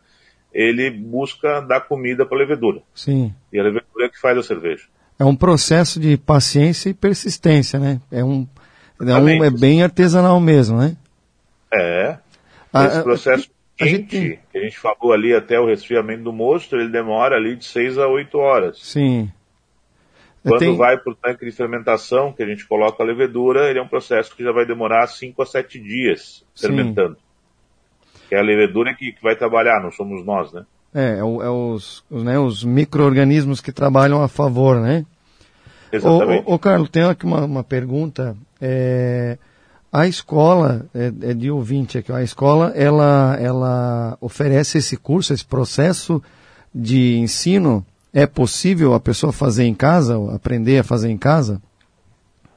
ele 0.53 0.91
busca 0.91 1.61
dar 1.61 1.81
comida 1.83 2.27
para 2.27 2.37
a 2.37 2.41
levedura. 2.41 2.83
Sim. 2.95 3.33
E 3.51 3.59
a 3.59 3.63
levedura 3.63 4.07
é 4.07 4.09
que 4.09 4.21
faz 4.21 4.37
a 4.37 4.43
cerveja. 4.43 4.85
É 5.19 5.25
um 5.25 5.37
processo 5.37 6.01
de 6.01 6.17
paciência 6.17 6.89
e 6.91 6.95
persistência, 6.95 7.79
né? 7.79 8.01
É 8.11 8.25
um, 8.25 8.47
é, 9.01 9.15
um, 9.15 9.45
é 9.45 9.51
bem 9.51 9.83
artesanal 9.83 10.41
mesmo, 10.41 10.79
né? 10.79 10.97
É. 11.73 12.19
Esse 12.75 13.03
processo 13.03 13.51
a, 13.81 13.85
quente, 13.85 14.17
a 14.17 14.21
gente... 14.21 14.41
que 14.51 14.59
a 14.59 14.63
gente 14.63 14.79
falou 14.79 15.13
ali 15.13 15.35
até 15.35 15.59
o 15.59 15.67
resfriamento 15.67 16.25
do 16.25 16.33
mosto, 16.33 16.77
ele 16.77 16.89
demora 16.89 17.37
ali 17.37 17.57
de 17.57 17.65
6 17.65 17.99
a 17.99 18.09
8 18.09 18.39
horas. 18.39 18.79
Sim. 18.79 19.31
Quando 20.43 20.59
tenho... 20.59 20.77
vai 20.77 20.99
para 20.99 21.13
o 21.13 21.15
tanque 21.15 21.45
de 21.45 21.53
fermentação, 21.53 22.33
que 22.33 22.43
a 22.43 22.47
gente 22.47 22.67
coloca 22.67 23.03
a 23.03 23.07
levedura, 23.07 23.71
ele 23.71 23.79
é 23.79 23.83
um 23.83 23.89
processo 23.89 24.35
que 24.35 24.43
já 24.43 24.51
vai 24.51 24.67
demorar 24.67 25.07
5 25.07 25.41
a 25.41 25.47
7 25.47 25.79
dias 25.79 26.45
fermentando. 26.55 27.15
Sim. 27.15 28.21
Que 28.29 28.35
é 28.35 28.39
a 28.39 28.43
levedura 28.43 28.95
que, 28.95 29.13
que 29.13 29.23
vai 29.23 29.37
trabalhar, 29.37 29.81
não 29.81 29.93
somos 29.93 30.25
nós, 30.25 30.53
né? 30.53 30.65
É, 30.95 31.15
é, 31.15 31.19
é 31.19 31.23
os, 31.23 32.05
os, 32.11 32.23
né, 32.23 32.39
os 32.39 32.65
micro-organismos 32.65 33.61
que 33.61 33.73
trabalham 33.73 34.23
a 34.23 34.29
favor, 34.29 34.81
né? 34.81 35.05
Exatamente. 35.91 36.47
Ô, 36.47 36.53
ô, 36.53 36.55
ô 36.55 36.59
Carlos, 36.59 36.89
tem 36.89 37.03
aqui 37.03 37.25
uma, 37.25 37.45
uma 37.45 37.65
pergunta. 37.65 38.37
É, 38.61 39.39
a 39.93 40.07
escola, 40.07 40.87
é, 40.95 41.31
é, 41.31 41.35
de 41.35 41.51
ouvinte 41.51 41.99
aqui, 41.99 42.11
a 42.11 42.23
escola, 42.23 42.73
ela, 42.75 43.37
ela 43.39 44.17
oferece 44.21 44.79
esse 44.79 44.97
curso, 44.97 45.35
esse 45.35 45.45
processo 45.45 46.23
de 46.75 47.19
ensino 47.19 47.85
é 48.13 48.27
possível 48.27 48.95
a 48.95 49.01
pessoa 49.01 49.33
fazer 49.33 49.65
em 49.65 49.75
casa, 49.75 50.17
aprender 50.35 50.79
a 50.79 50.85
fazer 50.85 51.11
em 51.11 51.19
casa? 51.19 51.61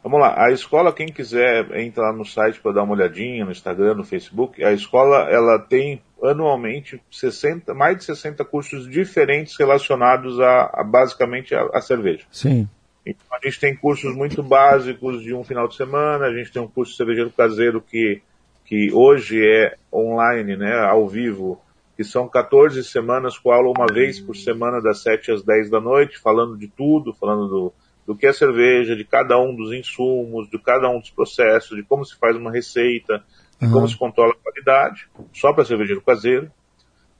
Vamos 0.01 0.19
lá, 0.19 0.35
a 0.37 0.51
escola, 0.51 0.93
quem 0.93 1.07
quiser, 1.07 1.65
entra 1.79 2.03
lá 2.03 2.13
no 2.13 2.23
site 2.23 2.59
para 2.61 2.73
dar 2.73 2.83
uma 2.83 2.93
olhadinha, 2.93 3.43
no 3.43 3.51
Instagram, 3.51 3.95
no 3.95 4.03
Facebook. 4.03 4.63
A 4.63 4.71
escola, 4.71 5.27
ela 5.29 5.57
tem 5.59 5.99
anualmente 6.23 7.01
60, 7.11 7.73
mais 7.73 7.97
de 7.97 8.05
60 8.05 8.43
cursos 8.45 8.89
diferentes 8.89 9.55
relacionados 9.57 10.39
a, 10.39 10.69
a 10.73 10.83
basicamente 10.83 11.53
a, 11.53 11.69
a, 11.73 11.81
cerveja. 11.81 12.25
Sim. 12.31 12.67
Então 13.05 13.27
a 13.31 13.39
gente 13.45 13.59
tem 13.59 13.75
cursos 13.75 14.15
muito 14.15 14.41
básicos 14.41 15.21
de 15.21 15.33
um 15.33 15.43
final 15.43 15.67
de 15.67 15.75
semana, 15.75 16.25
a 16.25 16.33
gente 16.33 16.51
tem 16.51 16.61
um 16.61 16.67
curso 16.67 16.91
de 16.91 16.97
cervejeiro 16.97 17.31
caseiro 17.31 17.81
que, 17.81 18.21
que 18.65 18.91
hoje 18.91 19.45
é 19.45 19.75
online, 19.93 20.55
né, 20.55 20.75
ao 20.79 21.07
vivo, 21.07 21.61
que 21.95 22.03
são 22.03 22.27
14 22.27 22.83
semanas 22.83 23.37
com 23.37 23.51
aula 23.51 23.71
uma 23.75 23.85
vez 23.85 24.19
por 24.19 24.35
semana 24.35 24.81
das 24.81 25.01
7 25.03 25.31
às 25.31 25.43
10 25.43 25.69
da 25.69 25.79
noite, 25.79 26.17
falando 26.17 26.57
de 26.57 26.67
tudo, 26.67 27.13
falando 27.13 27.47
do 27.47 27.73
do 28.05 28.15
que 28.15 28.27
é 28.27 28.33
cerveja, 28.33 28.95
de 28.95 29.03
cada 29.03 29.39
um 29.39 29.55
dos 29.55 29.73
insumos, 29.73 30.49
de 30.49 30.59
cada 30.59 30.89
um 30.89 30.99
dos 30.99 31.09
processos, 31.09 31.75
de 31.75 31.83
como 31.83 32.05
se 32.05 32.15
faz 32.15 32.37
uma 32.37 32.51
receita, 32.51 33.23
uhum. 33.61 33.71
como 33.71 33.87
se 33.87 33.97
controla 33.97 34.31
a 34.33 34.43
qualidade, 34.43 35.07
só 35.33 35.53
para 35.53 35.65
cervejeiro 35.65 36.01
caseiro. 36.01 36.51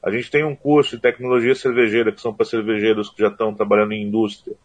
A 0.04 0.12
gente 0.12 0.30
tem 0.30 0.44
um 0.46 0.56
curso 0.56 0.96
de 0.96 1.02
tecnologia 1.02 1.56
cervejeira, 1.56 2.12
que 2.12 2.22
são 2.22 2.34
para 2.34 2.46
cervejeiros 2.46 3.10
que 3.10 3.22
já 3.22 3.30
estão 3.30 3.54
trabalhando 3.54 3.94
em 3.94 4.04
indústria, 4.04 4.56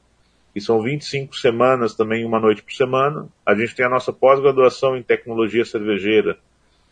que 0.52 0.60
são 0.60 0.82
25 0.82 1.34
semanas 1.36 1.94
também, 1.94 2.24
uma 2.24 2.40
noite 2.40 2.62
por 2.62 2.72
semana. 2.72 3.28
A 3.46 3.54
gente 3.54 3.74
tem 3.74 3.86
a 3.86 3.90
nossa 3.90 4.12
pós-graduação 4.12 4.96
em 4.96 5.02
tecnologia 5.02 5.64
cervejeira, 5.64 6.36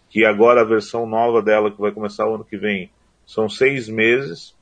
que 0.08 0.24
agora 0.24 0.62
a 0.62 0.64
versão 0.64 1.06
nova 1.06 1.42
dela, 1.42 1.70
que 1.70 1.80
vai 1.80 1.92
começar 1.92 2.26
o 2.26 2.36
ano 2.36 2.44
que 2.44 2.56
vem, 2.56 2.90
são 3.26 3.48
seis 3.48 3.88
meses 3.88 4.56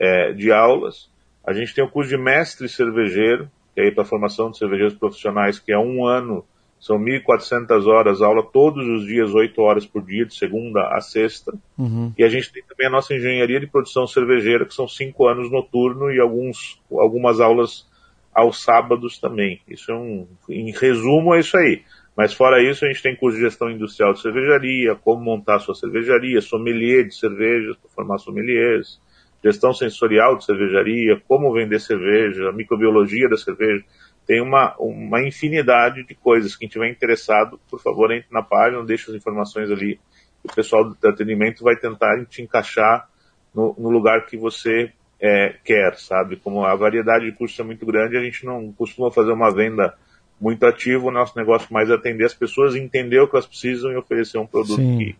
é, 0.00 0.32
de 0.32 0.50
aulas. 0.50 1.08
A 1.46 1.52
gente 1.52 1.74
tem 1.74 1.84
o 1.84 1.90
curso 1.90 2.10
de 2.10 2.18
mestre 2.18 2.68
cervejeiro, 2.68 3.48
que 3.74 3.80
é 3.80 3.90
para 3.92 4.04
formação 4.04 4.50
de 4.50 4.58
cervejeiros 4.58 4.94
profissionais, 4.94 5.58
que 5.58 5.72
é 5.72 5.78
um 5.78 6.04
ano, 6.04 6.44
são 6.80 6.98
1.400 6.98 7.86
horas, 7.86 8.22
aula 8.22 8.42
todos 8.42 8.86
os 8.86 9.04
dias, 9.04 9.34
8 9.34 9.60
horas 9.60 9.84
por 9.84 10.02
dia, 10.04 10.24
de 10.24 10.34
segunda 10.34 10.80
a 10.96 11.00
sexta. 11.00 11.52
Uhum. 11.76 12.12
E 12.16 12.22
a 12.22 12.28
gente 12.28 12.52
tem 12.52 12.62
também 12.62 12.86
a 12.86 12.90
nossa 12.90 13.14
engenharia 13.14 13.58
de 13.58 13.66
produção 13.66 14.06
cervejeira, 14.06 14.64
que 14.64 14.74
são 14.74 14.86
5 14.86 15.26
anos 15.26 15.50
noturno 15.50 16.10
e 16.10 16.20
alguns, 16.20 16.80
algumas 16.90 17.40
aulas 17.40 17.86
aos 18.32 18.62
sábados 18.62 19.18
também. 19.18 19.60
Isso 19.68 19.90
é 19.90 19.94
um, 19.94 20.28
em 20.48 20.70
resumo, 20.70 21.34
é 21.34 21.40
isso 21.40 21.56
aí. 21.56 21.82
Mas 22.16 22.32
fora 22.32 22.62
isso, 22.62 22.84
a 22.84 22.88
gente 22.88 23.02
tem 23.02 23.14
curso 23.14 23.36
de 23.36 23.44
gestão 23.44 23.70
industrial 23.70 24.12
de 24.12 24.20
cervejaria, 24.20 24.94
como 24.94 25.22
montar 25.22 25.58
sua 25.60 25.74
cervejaria, 25.74 26.40
sommelier 26.40 27.06
de 27.06 27.14
cervejas, 27.14 27.76
para 27.76 27.90
formar 27.90 28.18
sommeliers, 28.18 29.00
gestão 29.42 29.72
sensorial 29.72 30.36
de 30.36 30.44
cervejaria, 30.44 31.20
como 31.28 31.52
vender 31.52 31.80
cerveja, 31.80 32.52
microbiologia 32.52 33.28
da 33.28 33.36
cerveja. 33.36 33.84
Tem 34.28 34.42
uma, 34.42 34.76
uma 34.78 35.26
infinidade 35.26 36.04
de 36.04 36.14
coisas. 36.14 36.54
Quem 36.54 36.68
tiver 36.68 36.90
interessado, 36.90 37.58
por 37.70 37.80
favor, 37.80 38.12
entre 38.12 38.28
na 38.30 38.42
página, 38.42 38.84
deixe 38.84 39.10
as 39.10 39.16
informações 39.16 39.70
ali. 39.70 39.98
O 40.44 40.54
pessoal 40.54 40.84
do 40.84 41.08
atendimento 41.08 41.64
vai 41.64 41.74
tentar 41.76 42.24
te 42.26 42.42
encaixar 42.42 43.08
no, 43.54 43.74
no 43.78 43.88
lugar 43.88 44.26
que 44.26 44.36
você 44.36 44.92
é, 45.18 45.56
quer, 45.64 45.96
sabe? 45.96 46.36
Como 46.36 46.62
a 46.62 46.76
variedade 46.76 47.24
de 47.24 47.32
cursos 47.32 47.58
é 47.58 47.62
muito 47.62 47.86
grande, 47.86 48.18
a 48.18 48.22
gente 48.22 48.44
não 48.44 48.70
costuma 48.70 49.10
fazer 49.10 49.32
uma 49.32 49.50
venda 49.50 49.94
muito 50.38 50.64
ativa. 50.66 51.06
O 51.06 51.10
nosso 51.10 51.36
negócio 51.36 51.72
mais 51.72 51.88
é 51.88 51.94
atender 51.94 52.26
as 52.26 52.34
pessoas, 52.34 52.76
entender 52.76 53.18
o 53.20 53.26
que 53.26 53.34
elas 53.34 53.46
precisam 53.46 53.90
e 53.90 53.96
oferecer 53.96 54.36
um 54.36 54.46
produto 54.46 54.76
Sim. 54.76 54.98
que 54.98 55.16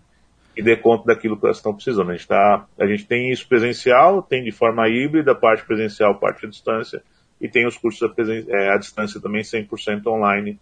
e 0.59 0.63
dê 0.63 0.77
conta 0.77 1.05
daquilo 1.07 1.39
que 1.39 1.47
elas 1.47 1.59
estão 1.59 1.73
precisando. 1.73 2.11
A 2.11 2.15
gente, 2.15 2.27
tá, 2.27 2.67
a 2.77 2.85
gente 2.85 3.07
tem 3.07 3.31
isso 3.31 3.49
presencial, 3.49 4.21
tem 4.21 4.43
de 4.43 4.51
forma 4.51 4.89
híbrida, 4.89 5.33
parte 5.33 5.65
presencial, 5.65 6.19
parte 6.19 6.45
à 6.45 6.49
distância, 6.49 7.01
e 7.41 7.49
tem 7.49 7.67
os 7.67 7.77
cursos 7.77 8.03
à, 8.03 8.13
é, 8.49 8.71
à 8.71 8.77
distância 8.77 9.21
também 9.21 9.43
100% 9.43 10.07
online 10.07 10.59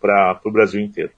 para 0.00 0.40
o 0.44 0.50
Brasil 0.50 0.80
inteiro. 0.80 1.10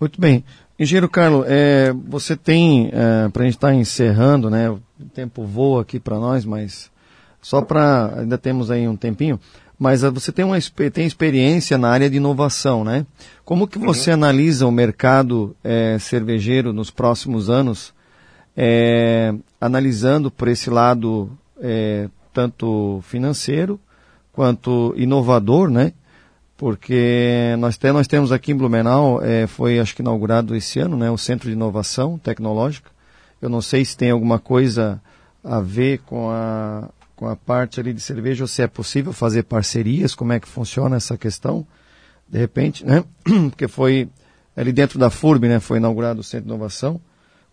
Muito 0.00 0.20
bem. 0.20 0.44
Engenheiro 0.78 1.08
Carlos, 1.08 1.44
é, 1.48 1.92
você 1.92 2.36
tem, 2.36 2.90
é, 2.92 3.28
para 3.28 3.42
a 3.42 3.44
gente 3.44 3.54
estar 3.54 3.68
tá 3.68 3.74
encerrando, 3.74 4.50
né, 4.50 4.70
o 4.70 4.80
tempo 5.14 5.44
voa 5.44 5.82
aqui 5.82 6.00
para 6.00 6.18
nós, 6.18 6.44
mas 6.44 6.90
só 7.40 7.60
para, 7.60 8.20
ainda 8.20 8.38
temos 8.38 8.70
aí 8.70 8.88
um 8.88 8.96
tempinho, 8.96 9.38
mas 9.78 10.04
uh, 10.04 10.12
você 10.12 10.30
tem, 10.30 10.44
uma, 10.44 10.56
tem 10.92 11.04
experiência 11.04 11.76
na 11.76 11.90
área 11.90 12.08
de 12.08 12.16
inovação, 12.16 12.84
né? 12.84 13.04
Como 13.44 13.66
que 13.66 13.80
você 13.80 14.10
uhum. 14.10 14.14
analisa 14.14 14.64
o 14.64 14.70
mercado 14.70 15.56
é, 15.64 15.98
cervejeiro 15.98 16.72
nos 16.72 16.88
próximos 16.88 17.50
anos, 17.50 17.92
é, 18.56 19.34
analisando 19.60 20.30
por 20.30 20.46
esse 20.46 20.70
lado 20.70 21.36
é, 21.60 22.08
tanto 22.32 23.00
financeiro 23.02 23.80
quanto 24.32 24.94
inovador, 24.96 25.70
né? 25.70 25.92
Porque 26.56 27.54
nós, 27.58 27.76
te, 27.76 27.90
nós 27.92 28.06
temos 28.06 28.30
aqui 28.32 28.52
em 28.52 28.56
Blumenau, 28.56 29.22
é, 29.22 29.46
foi 29.46 29.78
acho 29.78 29.94
que 29.94 30.02
inaugurado 30.02 30.54
esse 30.54 30.78
ano, 30.78 30.96
né? 30.96 31.10
O 31.10 31.18
Centro 31.18 31.48
de 31.48 31.54
Inovação 31.54 32.18
Tecnológica. 32.18 32.90
Eu 33.40 33.48
não 33.48 33.60
sei 33.60 33.84
se 33.84 33.96
tem 33.96 34.10
alguma 34.10 34.38
coisa 34.38 35.02
a 35.42 35.60
ver 35.60 35.98
com 36.06 36.30
a, 36.30 36.88
com 37.16 37.28
a 37.28 37.34
parte 37.34 37.80
ali 37.80 37.92
de 37.92 38.00
cerveja, 38.00 38.44
ou 38.44 38.48
se 38.48 38.62
é 38.62 38.68
possível 38.68 39.12
fazer 39.12 39.42
parcerias, 39.42 40.14
como 40.14 40.32
é 40.32 40.40
que 40.40 40.46
funciona 40.46 40.96
essa 40.96 41.18
questão, 41.18 41.66
de 42.28 42.38
repente, 42.38 42.86
né? 42.86 43.04
Porque 43.50 43.66
foi 43.66 44.08
ali 44.56 44.72
dentro 44.72 44.98
da 44.98 45.10
FURB, 45.10 45.48
né? 45.48 45.58
Foi 45.58 45.78
inaugurado 45.78 46.20
o 46.20 46.24
Centro 46.24 46.46
de 46.46 46.54
Inovação. 46.54 47.00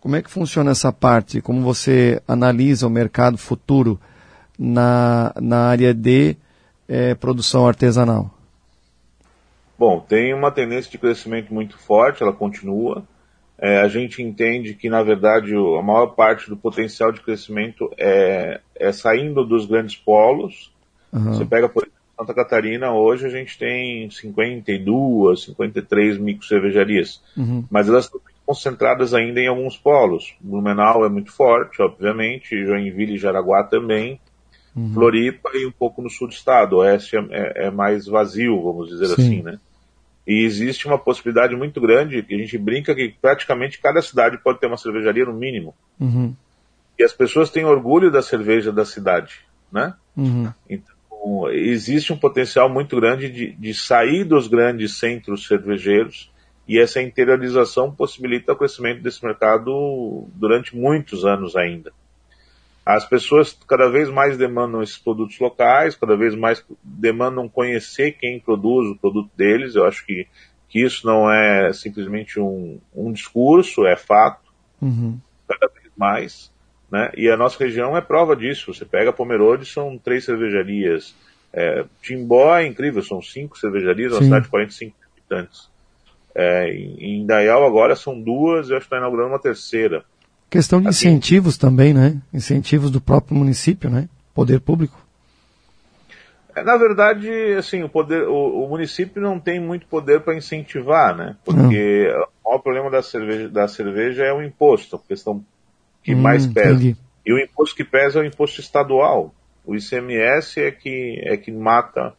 Como 0.00 0.16
é 0.16 0.22
que 0.22 0.30
funciona 0.30 0.70
essa 0.70 0.92
parte? 0.92 1.42
Como 1.42 1.60
você 1.62 2.22
analisa 2.26 2.86
o 2.86 2.90
mercado 2.90 3.36
futuro 3.36 4.00
na, 4.58 5.34
na 5.40 5.66
área 5.66 5.92
de 5.92 6.36
é, 6.90 7.14
produção 7.14 7.68
artesanal? 7.68 8.28
Bom, 9.78 10.00
tem 10.00 10.34
uma 10.34 10.50
tendência 10.50 10.90
de 10.90 10.98
crescimento 10.98 11.54
muito 11.54 11.78
forte, 11.78 12.22
ela 12.22 12.32
continua. 12.32 13.04
É, 13.56 13.80
a 13.80 13.88
gente 13.88 14.20
entende 14.20 14.74
que, 14.74 14.90
na 14.90 15.02
verdade, 15.02 15.54
a 15.54 15.82
maior 15.82 16.08
parte 16.08 16.50
do 16.50 16.56
potencial 16.56 17.12
de 17.12 17.20
crescimento 17.20 17.88
é, 17.96 18.60
é 18.74 18.90
saindo 18.90 19.44
dos 19.44 19.66
grandes 19.66 19.96
polos. 19.96 20.72
Uhum. 21.12 21.32
Você 21.32 21.44
pega, 21.44 21.68
por 21.68 21.84
exemplo, 21.84 22.00
Santa 22.18 22.34
Catarina, 22.34 22.92
hoje 22.92 23.26
a 23.26 23.30
gente 23.30 23.56
tem 23.56 24.10
52, 24.10 25.44
53 25.44 26.18
micro 26.18 26.46
cervejarias, 26.46 27.22
uhum. 27.36 27.64
mas 27.70 27.88
elas 27.88 28.06
estão 28.06 28.20
concentradas 28.44 29.14
ainda 29.14 29.40
em 29.40 29.46
alguns 29.46 29.76
polos. 29.76 30.34
Blumenau 30.40 31.04
é 31.04 31.08
muito 31.08 31.32
forte, 31.32 31.80
obviamente, 31.80 32.66
Joinville 32.66 33.14
e 33.14 33.18
Jaraguá 33.18 33.62
também, 33.62 34.20
uhum. 34.80 34.94
Floripa 34.94 35.50
e 35.54 35.66
um 35.66 35.72
pouco 35.72 36.02
no 36.02 36.10
sul 36.10 36.28
do 36.28 36.34
estado. 36.34 36.76
O 36.76 36.78
oeste 36.78 37.16
é, 37.16 37.20
é, 37.30 37.66
é 37.66 37.70
mais 37.70 38.06
vazio, 38.06 38.62
vamos 38.62 38.88
dizer 38.88 39.06
Sim. 39.06 39.12
assim, 39.14 39.42
né? 39.42 39.58
E 40.26 40.44
existe 40.44 40.86
uma 40.86 40.98
possibilidade 40.98 41.56
muito 41.56 41.80
grande, 41.80 42.22
que 42.22 42.34
a 42.34 42.38
gente 42.38 42.56
brinca 42.56 42.94
que 42.94 43.14
praticamente 43.20 43.80
cada 43.80 44.00
cidade 44.00 44.38
pode 44.38 44.60
ter 44.60 44.66
uma 44.66 44.76
cervejaria 44.76 45.24
no 45.24 45.32
mínimo. 45.32 45.74
Uhum. 45.98 46.34
E 46.98 47.02
as 47.02 47.12
pessoas 47.12 47.50
têm 47.50 47.64
orgulho 47.64 48.10
da 48.10 48.22
cerveja 48.22 48.70
da 48.70 48.84
cidade, 48.84 49.40
né? 49.72 49.94
Uhum. 50.16 50.52
Então, 50.68 51.50
existe 51.50 52.12
um 52.12 52.18
potencial 52.18 52.68
muito 52.68 52.96
grande 52.96 53.30
de, 53.30 53.52
de 53.52 53.74
sair 53.74 54.24
dos 54.24 54.46
grandes 54.46 54.98
centros 54.98 55.46
cervejeiros 55.46 56.30
e 56.68 56.78
essa 56.78 57.02
interiorização 57.02 57.90
possibilita 57.90 58.52
o 58.52 58.56
crescimento 58.56 59.02
desse 59.02 59.24
mercado 59.24 60.28
durante 60.34 60.76
muitos 60.76 61.24
anos 61.24 61.56
ainda. 61.56 61.92
As 62.84 63.04
pessoas 63.04 63.56
cada 63.68 63.88
vez 63.90 64.08
mais 64.08 64.36
demandam 64.36 64.82
esses 64.82 64.98
produtos 64.98 65.38
locais, 65.38 65.94
cada 65.94 66.16
vez 66.16 66.34
mais 66.34 66.64
demandam 66.82 67.48
conhecer 67.48 68.12
quem 68.12 68.40
produz 68.40 68.88
o 68.88 68.96
produto 68.96 69.30
deles. 69.36 69.74
Eu 69.74 69.86
acho 69.86 70.04
que, 70.04 70.26
que 70.68 70.82
isso 70.82 71.06
não 71.06 71.30
é 71.30 71.72
simplesmente 71.72 72.40
um, 72.40 72.80
um 72.94 73.12
discurso, 73.12 73.86
é 73.86 73.96
fato, 73.96 74.50
uhum. 74.80 75.18
cada 75.46 75.72
vez 75.72 75.90
mais. 75.96 76.50
Né? 76.90 77.12
E 77.16 77.30
a 77.30 77.36
nossa 77.36 77.62
região 77.62 77.96
é 77.96 78.00
prova 78.00 78.34
disso. 78.34 78.72
Você 78.72 78.84
pega 78.84 79.12
Pomerode, 79.12 79.66
são 79.66 79.96
três 79.98 80.24
cervejarias. 80.24 81.14
É, 81.52 81.84
Timbó 82.02 82.56
é 82.56 82.66
incrível, 82.66 83.02
são 83.02 83.20
cinco 83.20 83.58
cervejarias, 83.58 84.12
uma 84.12 84.22
cidade 84.22 84.44
de 84.44 84.50
45 84.50 84.96
habitantes. 85.12 85.68
É, 86.34 86.72
em 86.72 87.22
Indaial 87.22 87.66
agora 87.66 87.96
são 87.96 88.20
duas, 88.20 88.70
eu 88.70 88.76
acho 88.76 88.86
que 88.86 88.94
está 88.94 88.98
inaugurando 88.98 89.30
uma 89.30 89.38
terceira. 89.38 90.04
Questão 90.50 90.80
de 90.80 90.88
assim, 90.88 91.08
incentivos 91.08 91.56
também, 91.56 91.94
né? 91.94 92.20
Incentivos 92.34 92.90
do 92.90 93.00
próprio 93.00 93.36
município, 93.36 93.88
né? 93.88 94.08
Poder 94.34 94.60
público. 94.60 94.98
É, 96.56 96.64
na 96.64 96.76
verdade, 96.76 97.30
assim, 97.56 97.84
o, 97.84 97.88
poder, 97.88 98.26
o, 98.26 98.64
o 98.64 98.68
município 98.68 99.22
não 99.22 99.38
tem 99.38 99.60
muito 99.60 99.86
poder 99.86 100.20
para 100.22 100.36
incentivar, 100.36 101.16
né? 101.16 101.36
Porque 101.44 102.08
não. 102.12 102.24
o 102.44 102.48
maior 102.48 102.58
problema 102.58 102.90
da 102.90 103.00
cerveja, 103.00 103.48
da 103.48 103.68
cerveja 103.68 104.24
é 104.24 104.32
o 104.32 104.42
imposto, 104.42 104.96
a 104.96 104.98
questão 104.98 105.44
que 106.02 106.14
hum, 106.14 106.20
mais 106.20 106.46
pesa. 106.48 106.72
Entendi. 106.72 106.96
E 107.24 107.32
o 107.32 107.38
imposto 107.38 107.76
que 107.76 107.84
pesa 107.84 108.18
é 108.18 108.22
o 108.22 108.26
imposto 108.26 108.60
estadual. 108.60 109.32
O 109.64 109.76
ICMS 109.76 110.60
é 110.60 110.70
que, 110.72 111.22
é 111.24 111.36
que 111.36 111.52
mata 111.52 112.12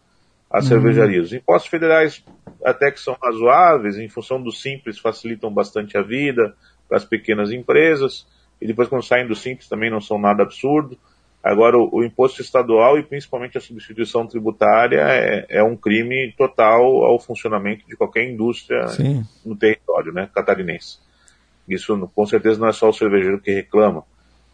as 0.49 0.65
hum. 0.65 0.69
cervejarias. 0.69 1.27
Os 1.27 1.33
impostos 1.33 1.69
federais 1.69 2.23
até 2.63 2.91
que 2.91 2.99
são 2.99 3.17
razoáveis, 3.21 3.97
em 3.97 4.07
função 4.07 4.41
do 4.41 4.51
simples, 4.51 4.99
facilitam 4.99 5.51
bastante 5.51 5.97
a 5.97 6.01
vida, 6.01 6.55
para 6.91 6.97
as 6.97 7.05
pequenas 7.05 7.53
empresas, 7.53 8.27
e 8.59 8.67
depois 8.67 8.89
quando 8.89 9.01
saem 9.01 9.25
do 9.25 9.33
simples 9.33 9.69
também 9.69 9.89
não 9.89 10.01
são 10.01 10.19
nada 10.19 10.43
absurdo, 10.43 10.97
Agora, 11.43 11.75
o, 11.75 11.89
o, 11.91 12.03
imposto 12.03 12.39
estadual 12.39 12.99
e 12.99 13.03
principalmente 13.03 13.57
a 13.57 13.61
substituição 13.61 14.27
tributária 14.27 14.99
é, 14.99 15.45
é, 15.49 15.63
um 15.63 15.75
crime 15.75 16.31
total 16.37 16.83
ao 17.03 17.19
funcionamento 17.19 17.83
de 17.87 17.95
qualquer 17.95 18.29
indústria 18.29 18.87
Sim. 18.89 19.25
no 19.43 19.55
território 19.55 20.13
né, 20.13 20.29
catarinense. 20.33 20.99
Isso, 21.67 21.97
com 22.13 22.25
certeza, 22.27 22.59
não 22.59 22.67
é 22.67 22.71
só 22.71 22.89
o 22.89 22.93
cervejeiro 22.93 23.41
que 23.41 23.51
reclama. 23.51 24.03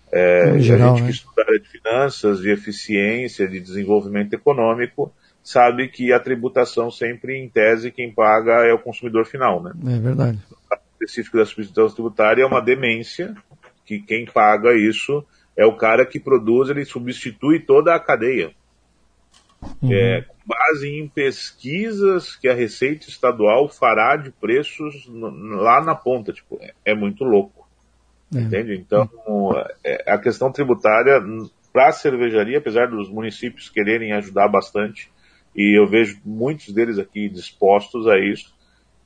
É, 0.09 0.57
geral, 0.59 0.93
a 0.93 0.97
gente 0.97 1.01
né? 1.01 1.11
que 1.11 1.17
estuda 1.17 1.41
área 1.41 1.59
de 1.59 1.67
finanças, 1.67 2.39
de 2.39 2.51
eficiência, 2.51 3.47
de 3.49 3.59
desenvolvimento 3.59 4.33
econômico, 4.33 5.13
sabe 5.43 5.89
que 5.89 6.13
a 6.13 6.19
tributação 6.21 6.89
sempre, 6.89 7.37
em 7.37 7.49
tese, 7.49 7.91
quem 7.91 8.13
paga 8.13 8.65
é 8.65 8.73
o 8.73 8.79
consumidor 8.79 9.25
final. 9.25 9.61
Né? 9.61 9.73
É 9.87 9.99
verdade. 9.99 10.39
Específico 10.99 11.37
da 11.37 11.45
substituição 11.45 11.93
tributária 11.93 12.43
é 12.43 12.45
uma 12.45 12.61
demência, 12.61 13.35
que 13.85 13.99
quem 13.99 14.25
paga 14.25 14.75
isso 14.75 15.23
é 15.55 15.65
o 15.65 15.75
cara 15.75 16.05
que 16.05 16.19
produz, 16.19 16.69
ele 16.69 16.85
substitui 16.85 17.59
toda 17.59 17.95
a 17.95 17.99
cadeia. 17.99 18.51
Uhum. 19.81 19.91
É, 19.91 20.21
com 20.21 20.35
base 20.45 20.87
em 20.87 21.07
pesquisas 21.07 22.35
que 22.35 22.47
a 22.47 22.53
Receita 22.53 23.09
Estadual 23.09 23.67
fará 23.67 24.15
de 24.15 24.31
preços 24.31 25.07
lá 25.09 25.83
na 25.83 25.95
ponta. 25.95 26.31
Tipo, 26.31 26.59
é, 26.61 26.73
é 26.85 26.95
muito 26.95 27.23
louco. 27.23 27.67
É. 28.33 28.39
Entende? 28.39 28.75
Então, 28.75 29.09
é, 29.83 30.11
a 30.11 30.17
questão 30.17 30.51
tributária 30.51 31.19
para 31.71 31.89
a 31.89 31.91
cervejaria, 31.91 32.57
apesar 32.57 32.87
dos 32.87 33.09
municípios 33.09 33.69
quererem 33.69 34.11
ajudar 34.13 34.47
bastante, 34.47 35.11
e 35.55 35.79
eu 35.79 35.87
vejo 35.87 36.19
muitos 36.23 36.73
deles 36.73 36.99
aqui 36.99 37.29
dispostos 37.29 38.07
a 38.07 38.19
isso, 38.19 38.53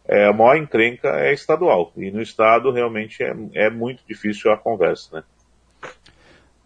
é, 0.07 0.27
a 0.27 0.33
maior 0.33 0.57
encrenca 0.57 1.07
é 1.19 1.33
estadual. 1.33 1.91
E 1.95 2.11
no 2.11 2.21
estado 2.21 2.71
realmente 2.71 3.23
é, 3.23 3.33
é 3.53 3.69
muito 3.69 4.03
difícil 4.07 4.51
a 4.51 4.57
conversa, 4.57 5.17
né? 5.17 5.23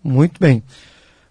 Muito 0.03 0.39
bem. 0.39 0.63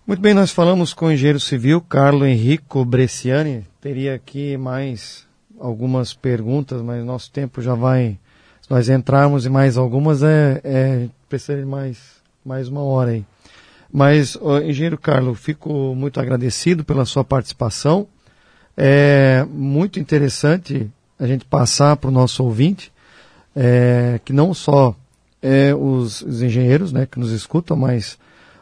Muito 0.07 0.20
bem, 0.20 0.34
nós 0.34 0.50
falamos 0.50 0.92
com 0.92 1.07
o 1.07 1.12
engenheiro 1.12 1.40
civil 1.40 1.80
Carlo 1.80 2.26
Henrico 2.26 2.84
Bresciani. 2.84 3.64
Teria 3.80 4.14
aqui 4.14 4.57
mais 4.57 5.26
algumas 5.59 6.12
perguntas, 6.12 6.82
mas 6.82 7.05
nosso 7.05 7.30
tempo 7.30 7.62
já 7.62 7.74
vai. 7.74 8.18
Se 8.61 8.70
nós 8.70 8.88
entrarmos 8.88 9.46
em 9.46 9.48
mais 9.48 9.76
algumas, 9.76 10.22
é, 10.22 10.61
é 10.62 11.09
precisa 11.28 11.59
de 11.59 11.64
mais, 11.64 12.22
mais 12.44 12.68
uma 12.68 12.82
hora 12.82 13.12
aí. 13.12 13.24
Mas, 13.90 14.36
engenheiro 14.64 14.98
Carlo, 14.98 15.34
fico 15.34 15.94
muito 15.94 16.18
agradecido 16.18 16.84
pela 16.84 17.05
sua 17.05 17.24
participação. 17.24 18.09
É 18.76 19.46
muito 19.48 20.00
interessante 20.00 20.90
a 21.18 21.26
gente 21.26 21.44
passar 21.44 21.96
para 21.96 22.08
o 22.08 22.12
nosso 22.12 22.42
ouvinte 22.44 22.92
é, 23.54 24.20
que 24.24 24.32
não 24.32 24.52
só 24.52 24.94
é, 25.40 25.74
os, 25.74 26.22
os 26.22 26.42
engenheiros 26.42 26.92
né, 26.92 27.06
que 27.06 27.18
nos 27.18 27.30
escutam, 27.30 27.76
mas 27.76 28.18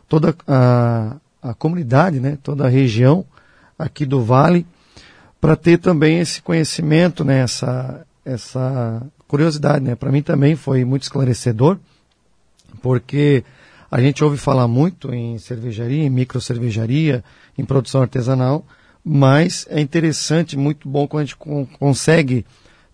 toda 0.09 0.35
a, 0.47 1.17
a 1.43 1.55
comunidade, 1.55 2.21
né, 2.21 2.37
toda 2.43 2.67
a 2.67 2.69
região 2.69 3.25
aqui 3.79 4.05
do 4.05 4.23
Vale, 4.23 4.67
para 5.41 5.57
ter 5.57 5.79
também 5.79 6.19
esse 6.19 6.43
conhecimento, 6.43 7.25
né, 7.25 7.41
essa, 7.41 8.07
essa 8.25 9.03
curiosidade. 9.27 9.85
Né? 9.85 9.95
Para 9.95 10.13
mim 10.13 10.23
também 10.23 10.55
foi 10.55 10.85
muito 10.85 11.03
esclarecedor, 11.03 11.79
porque 12.81 13.45
a 13.91 14.01
gente 14.01 14.23
ouve 14.23 14.37
falar 14.37 14.69
muito 14.69 15.13
em 15.13 15.39
cervejaria, 15.39 16.05
em 16.05 16.11
micro 16.11 16.41
cervejaria, 16.41 17.25
em 17.57 17.65
produção 17.65 18.03
artesanal, 18.03 18.65
mas 19.05 19.67
é 19.69 19.81
interessante, 19.81 20.57
muito 20.57 20.89
bom 20.89 21.09
quando 21.09 21.23
a 21.23 21.25
gente 21.25 21.37
consegue 21.79 22.47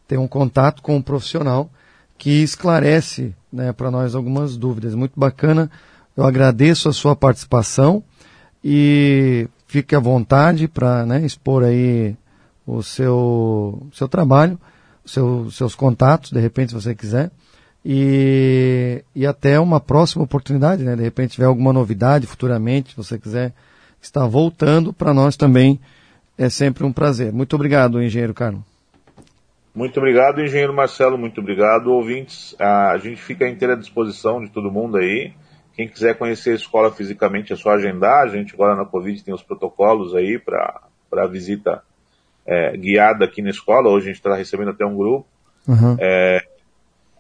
ter 0.07 0.19
um 0.19 0.29
contato 0.29 0.83
com 0.83 0.97
um 0.97 1.03
profissional 1.03 1.71
que 2.17 2.43
esclarece 2.43 3.35
né, 3.53 3.73
para 3.73 3.91
nós 3.91 4.15
algumas 4.15 4.57
dúvidas. 4.57 4.95
Muito 4.95 5.19
bacana 5.19 5.71
eu 6.17 6.25
agradeço 6.25 6.89
a 6.89 6.93
sua 6.93 7.15
participação 7.15 8.03
e 8.65 9.49
fique 9.67 9.95
à 9.95 10.01
vontade 10.01 10.67
para 10.67 11.07
né, 11.07 11.25
expor 11.25 11.63
aí 11.63 12.17
o 12.67 12.83
seu, 12.83 13.87
seu 13.93 14.09
trabalho, 14.09 14.59
seu, 15.05 15.51
seus 15.51 15.75
contatos, 15.75 16.33
de 16.33 16.41
repente, 16.41 16.71
se 16.71 16.75
você 16.75 16.95
quiser. 16.95 17.31
E, 17.85 19.05
e 19.15 19.27
até 19.27 19.61
uma 19.61 19.79
próxima 19.79 20.25
oportunidade, 20.25 20.83
né? 20.83 20.97
De 20.97 21.03
repente 21.03 21.33
tiver 21.33 21.47
alguma 21.47 21.73
novidade 21.73 22.27
futuramente, 22.27 22.91
se 22.91 22.97
você 22.97 23.19
quiser 23.19 23.55
estar 24.03 24.27
voltando, 24.27 24.93
para 24.93 25.15
nós 25.15 25.37
também 25.37 25.81
é 26.39 26.49
sempre 26.49 26.85
um 26.85 26.93
prazer. 26.93 27.33
Muito 27.33 27.57
obrigado, 27.57 28.01
engenheiro 28.01 28.33
Carlos. 28.33 28.63
Muito 29.75 29.99
obrigado, 29.99 30.41
engenheiro 30.41 30.73
Marcelo. 30.73 31.19
Muito 31.19 31.41
obrigado, 31.41 31.89
ouvintes. 31.93 32.55
A 32.59 32.97
gente 32.99 33.21
fica 33.21 33.45
à 33.45 33.49
inteira 33.49 33.77
disposição 33.77 34.41
de 34.41 34.49
todo 34.51 34.71
mundo 34.71 34.97
aí. 34.97 35.33
Quem 35.75 35.89
quiser 35.89 36.17
conhecer 36.17 36.51
a 36.51 36.57
escola 36.57 36.91
fisicamente 36.91 37.53
é 37.53 37.57
só 37.57 37.71
agendar. 37.71 38.25
A 38.25 38.29
gente 38.29 38.55
agora 38.55 38.75
na 38.75 38.85
Covid 38.85 39.23
tem 39.23 39.35
os 39.35 39.43
protocolos 39.43 40.15
aí 40.15 40.39
para 40.39 41.27
visita 41.31 41.83
é, 42.47 42.77
guiada 42.77 43.25
aqui 43.25 43.43
na 43.43 43.51
escola. 43.51 43.89
Hoje 43.89 44.07
a 44.07 44.09
gente 44.09 44.17
está 44.17 44.35
recebendo 44.35 44.71
até 44.71 44.85
um 44.85 44.97
grupo. 44.97 45.27
Uhum. 45.67 45.97
É, 46.01 46.45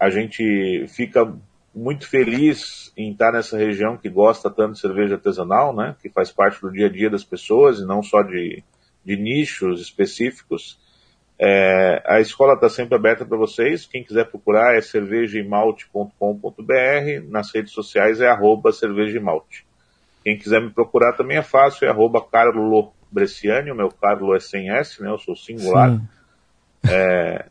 a 0.00 0.10
gente 0.10 0.86
fica 0.88 1.32
muito 1.74 2.08
feliz 2.08 2.92
em 2.96 3.12
estar 3.12 3.30
nessa 3.30 3.56
região 3.56 3.96
que 3.96 4.08
gosta 4.08 4.50
tanto 4.50 4.72
de 4.72 4.80
cerveja 4.80 5.14
artesanal, 5.14 5.72
né? 5.72 5.94
Que 6.02 6.08
faz 6.08 6.32
parte 6.32 6.60
do 6.60 6.72
dia 6.72 6.86
a 6.86 6.90
dia 6.90 7.08
das 7.08 7.22
pessoas 7.22 7.78
e 7.78 7.84
não 7.84 8.02
só 8.02 8.22
de, 8.22 8.64
de 9.04 9.16
nichos 9.16 9.80
específicos. 9.80 10.78
É, 11.40 12.02
a 12.04 12.20
escola 12.20 12.54
está 12.54 12.68
sempre 12.68 12.96
aberta 12.96 13.24
para 13.24 13.38
vocês. 13.38 13.86
Quem 13.86 14.02
quiser 14.02 14.24
procurar 14.24 14.76
é 14.76 14.80
cervejaemalte.com.br. 14.80 17.28
Nas 17.28 17.54
redes 17.54 17.72
sociais 17.72 18.20
é 18.20 18.28
arroba 18.28 18.72
cervejaemalte. 18.72 19.64
Quem 20.24 20.36
quiser 20.36 20.60
me 20.60 20.70
procurar 20.70 21.12
também 21.12 21.36
é 21.36 21.42
fácil, 21.42 21.86
é 21.86 21.90
arroba 21.90 22.20
Carlo 22.20 22.92
Bresciani. 23.10 23.70
O 23.70 23.76
meu 23.76 23.88
Carlo 23.88 24.34
é 24.34 24.40
sem 24.40 24.70
S, 24.70 25.00
né? 25.02 25.10
Eu 25.10 25.18
sou 25.18 25.36
singular. 25.36 26.00
É, 26.88 27.46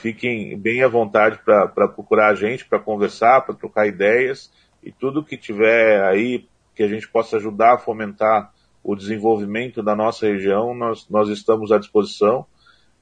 fiquem 0.00 0.56
bem 0.56 0.82
à 0.82 0.88
vontade 0.88 1.38
para 1.44 1.88
procurar 1.88 2.30
a 2.30 2.34
gente, 2.34 2.64
para 2.64 2.78
conversar, 2.78 3.40
para 3.40 3.54
trocar 3.54 3.86
ideias. 3.86 4.52
E 4.82 4.92
tudo 4.92 5.24
que 5.24 5.36
tiver 5.36 6.04
aí 6.04 6.46
que 6.76 6.82
a 6.82 6.88
gente 6.88 7.08
possa 7.08 7.38
ajudar 7.38 7.74
a 7.74 7.78
fomentar 7.78 8.52
o 8.86 8.94
desenvolvimento 8.94 9.82
da 9.82 9.96
nossa 9.96 10.28
região, 10.28 10.72
nós, 10.72 11.08
nós 11.10 11.28
estamos 11.28 11.72
à 11.72 11.78
disposição 11.78 12.46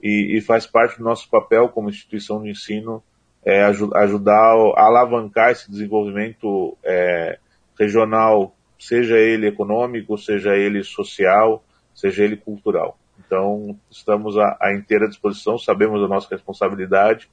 e, 0.02 0.38
e 0.38 0.40
faz 0.40 0.66
parte 0.66 0.96
do 0.96 1.04
nosso 1.04 1.28
papel 1.28 1.68
como 1.68 1.90
instituição 1.90 2.42
de 2.42 2.50
ensino 2.50 3.02
é, 3.44 3.62
ajudar 3.62 4.54
a 4.76 4.86
alavancar 4.86 5.50
esse 5.50 5.70
desenvolvimento 5.70 6.74
é, 6.82 7.38
regional, 7.78 8.56
seja 8.78 9.18
ele 9.18 9.46
econômico, 9.46 10.16
seja 10.16 10.56
ele 10.56 10.82
social, 10.82 11.62
seja 11.94 12.24
ele 12.24 12.38
cultural. 12.38 12.98
Então, 13.18 13.78
estamos 13.90 14.38
à, 14.38 14.56
à 14.58 14.74
inteira 14.74 15.06
disposição, 15.06 15.58
sabemos 15.58 16.02
a 16.02 16.08
nossa 16.08 16.28
responsabilidade 16.30 17.28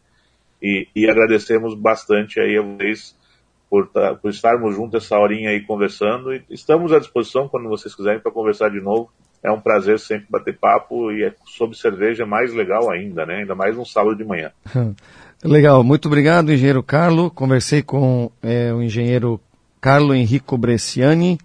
e, 0.62 0.90
e 0.94 1.10
agradecemos 1.10 1.74
bastante 1.74 2.42
aí 2.42 2.58
a 2.58 2.62
vocês 2.62 3.16
por, 3.72 3.88
tá, 3.88 4.14
por 4.16 4.30
estarmos 4.30 4.76
juntos 4.76 5.02
essa 5.02 5.18
horinha 5.18 5.52
aí 5.52 5.62
conversando 5.62 6.34
e 6.34 6.44
estamos 6.50 6.92
à 6.92 7.00
disposição 7.00 7.48
quando 7.48 7.70
vocês 7.70 7.96
quiserem 7.96 8.20
para 8.20 8.30
conversar 8.30 8.70
de 8.70 8.82
novo 8.82 9.10
é 9.42 9.50
um 9.50 9.62
prazer 9.62 9.98
sempre 9.98 10.28
bater 10.30 10.58
papo 10.60 11.10
e 11.10 11.24
é 11.24 11.34
sobre 11.46 11.78
cerveja 11.78 12.26
mais 12.26 12.54
legal 12.54 12.92
ainda, 12.92 13.26
né? 13.26 13.38
Ainda 13.38 13.56
mais 13.56 13.76
um 13.78 13.86
sábado 13.86 14.16
de 14.16 14.24
manhã. 14.24 14.52
Legal, 15.44 15.84
muito 15.84 16.08
obrigado, 16.08 16.54
engenheiro 16.54 16.84
Carlo. 16.84 17.32
Conversei 17.32 17.82
com 17.82 18.32
é, 18.44 18.72
o 18.72 18.84
engenheiro 18.84 19.42
Carlo 19.80 20.14
Henrico 20.14 20.56
Bresciani, 20.56 21.40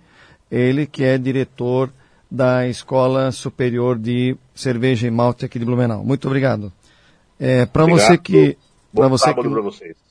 ele 0.51 0.87
que 0.87 1.03
é 1.03 1.17
diretor 1.17 1.91
da 2.31 2.69
Escola 2.69 3.33
Superior 3.33 3.99
de 3.99 4.37
Cerveja 4.55 5.07
e 5.07 5.11
Malte 5.11 5.47
aqui 5.47 5.59
de 5.59 5.65
Blumenau. 5.65 6.05
Muito 6.05 6.27
obrigado. 6.27 6.71
É, 7.41 7.65
para 7.65 7.87
você 7.87 8.19
que, 8.19 8.59
para 8.95 9.09
você 9.09 9.33
que, 9.33 9.49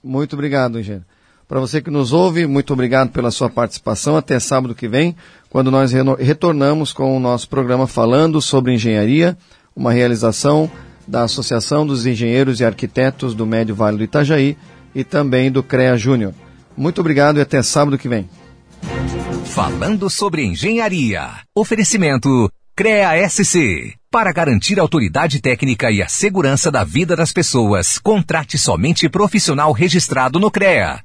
muito 0.03 0.33
obrigado, 0.33 0.79
engenheiro. 0.79 1.05
Para 1.47 1.59
você 1.59 1.79
que 1.79 1.91
nos 1.91 2.11
ouve, 2.11 2.47
muito 2.47 2.73
obrigado 2.73 3.11
pela 3.11 3.29
sua 3.29 3.49
participação. 3.49 4.17
Até 4.17 4.39
sábado 4.39 4.73
que 4.73 4.87
vem, 4.87 5.15
quando 5.49 5.69
nós 5.69 5.91
retornamos 6.19 6.91
com 6.91 7.15
o 7.15 7.19
nosso 7.19 7.47
programa 7.47 7.85
falando 7.85 8.41
sobre 8.41 8.73
engenharia, 8.73 9.37
uma 9.75 9.93
realização 9.93 10.69
da 11.07 11.23
Associação 11.23 11.85
dos 11.85 12.05
Engenheiros 12.07 12.59
e 12.59 12.65
Arquitetos 12.65 13.35
do 13.35 13.45
Médio 13.45 13.75
Vale 13.75 13.97
do 13.97 14.03
Itajaí 14.03 14.57
e 14.93 15.03
também 15.03 15.51
do 15.51 15.61
CREA 15.61 15.95
Júnior. 15.97 16.33
Muito 16.75 16.99
obrigado 16.99 17.37
e 17.37 17.41
até 17.41 17.61
sábado 17.61 17.97
que 17.97 18.09
vem. 18.09 18.27
Falando 19.45 20.09
sobre 20.09 20.43
engenharia. 20.43 21.29
Oferecimento 21.55 22.49
CREA 22.75 23.29
SC. 23.29 23.93
Para 24.09 24.33
garantir 24.33 24.79
a 24.79 24.81
autoridade 24.81 25.39
técnica 25.39 25.91
e 25.91 26.01
a 26.01 26.07
segurança 26.07 26.71
da 26.71 26.83
vida 26.83 27.15
das 27.15 27.31
pessoas, 27.31 27.99
contrate 27.99 28.57
somente 28.57 29.07
profissional 29.07 29.71
registrado 29.71 30.39
no 30.39 30.49
CREA. 30.49 31.04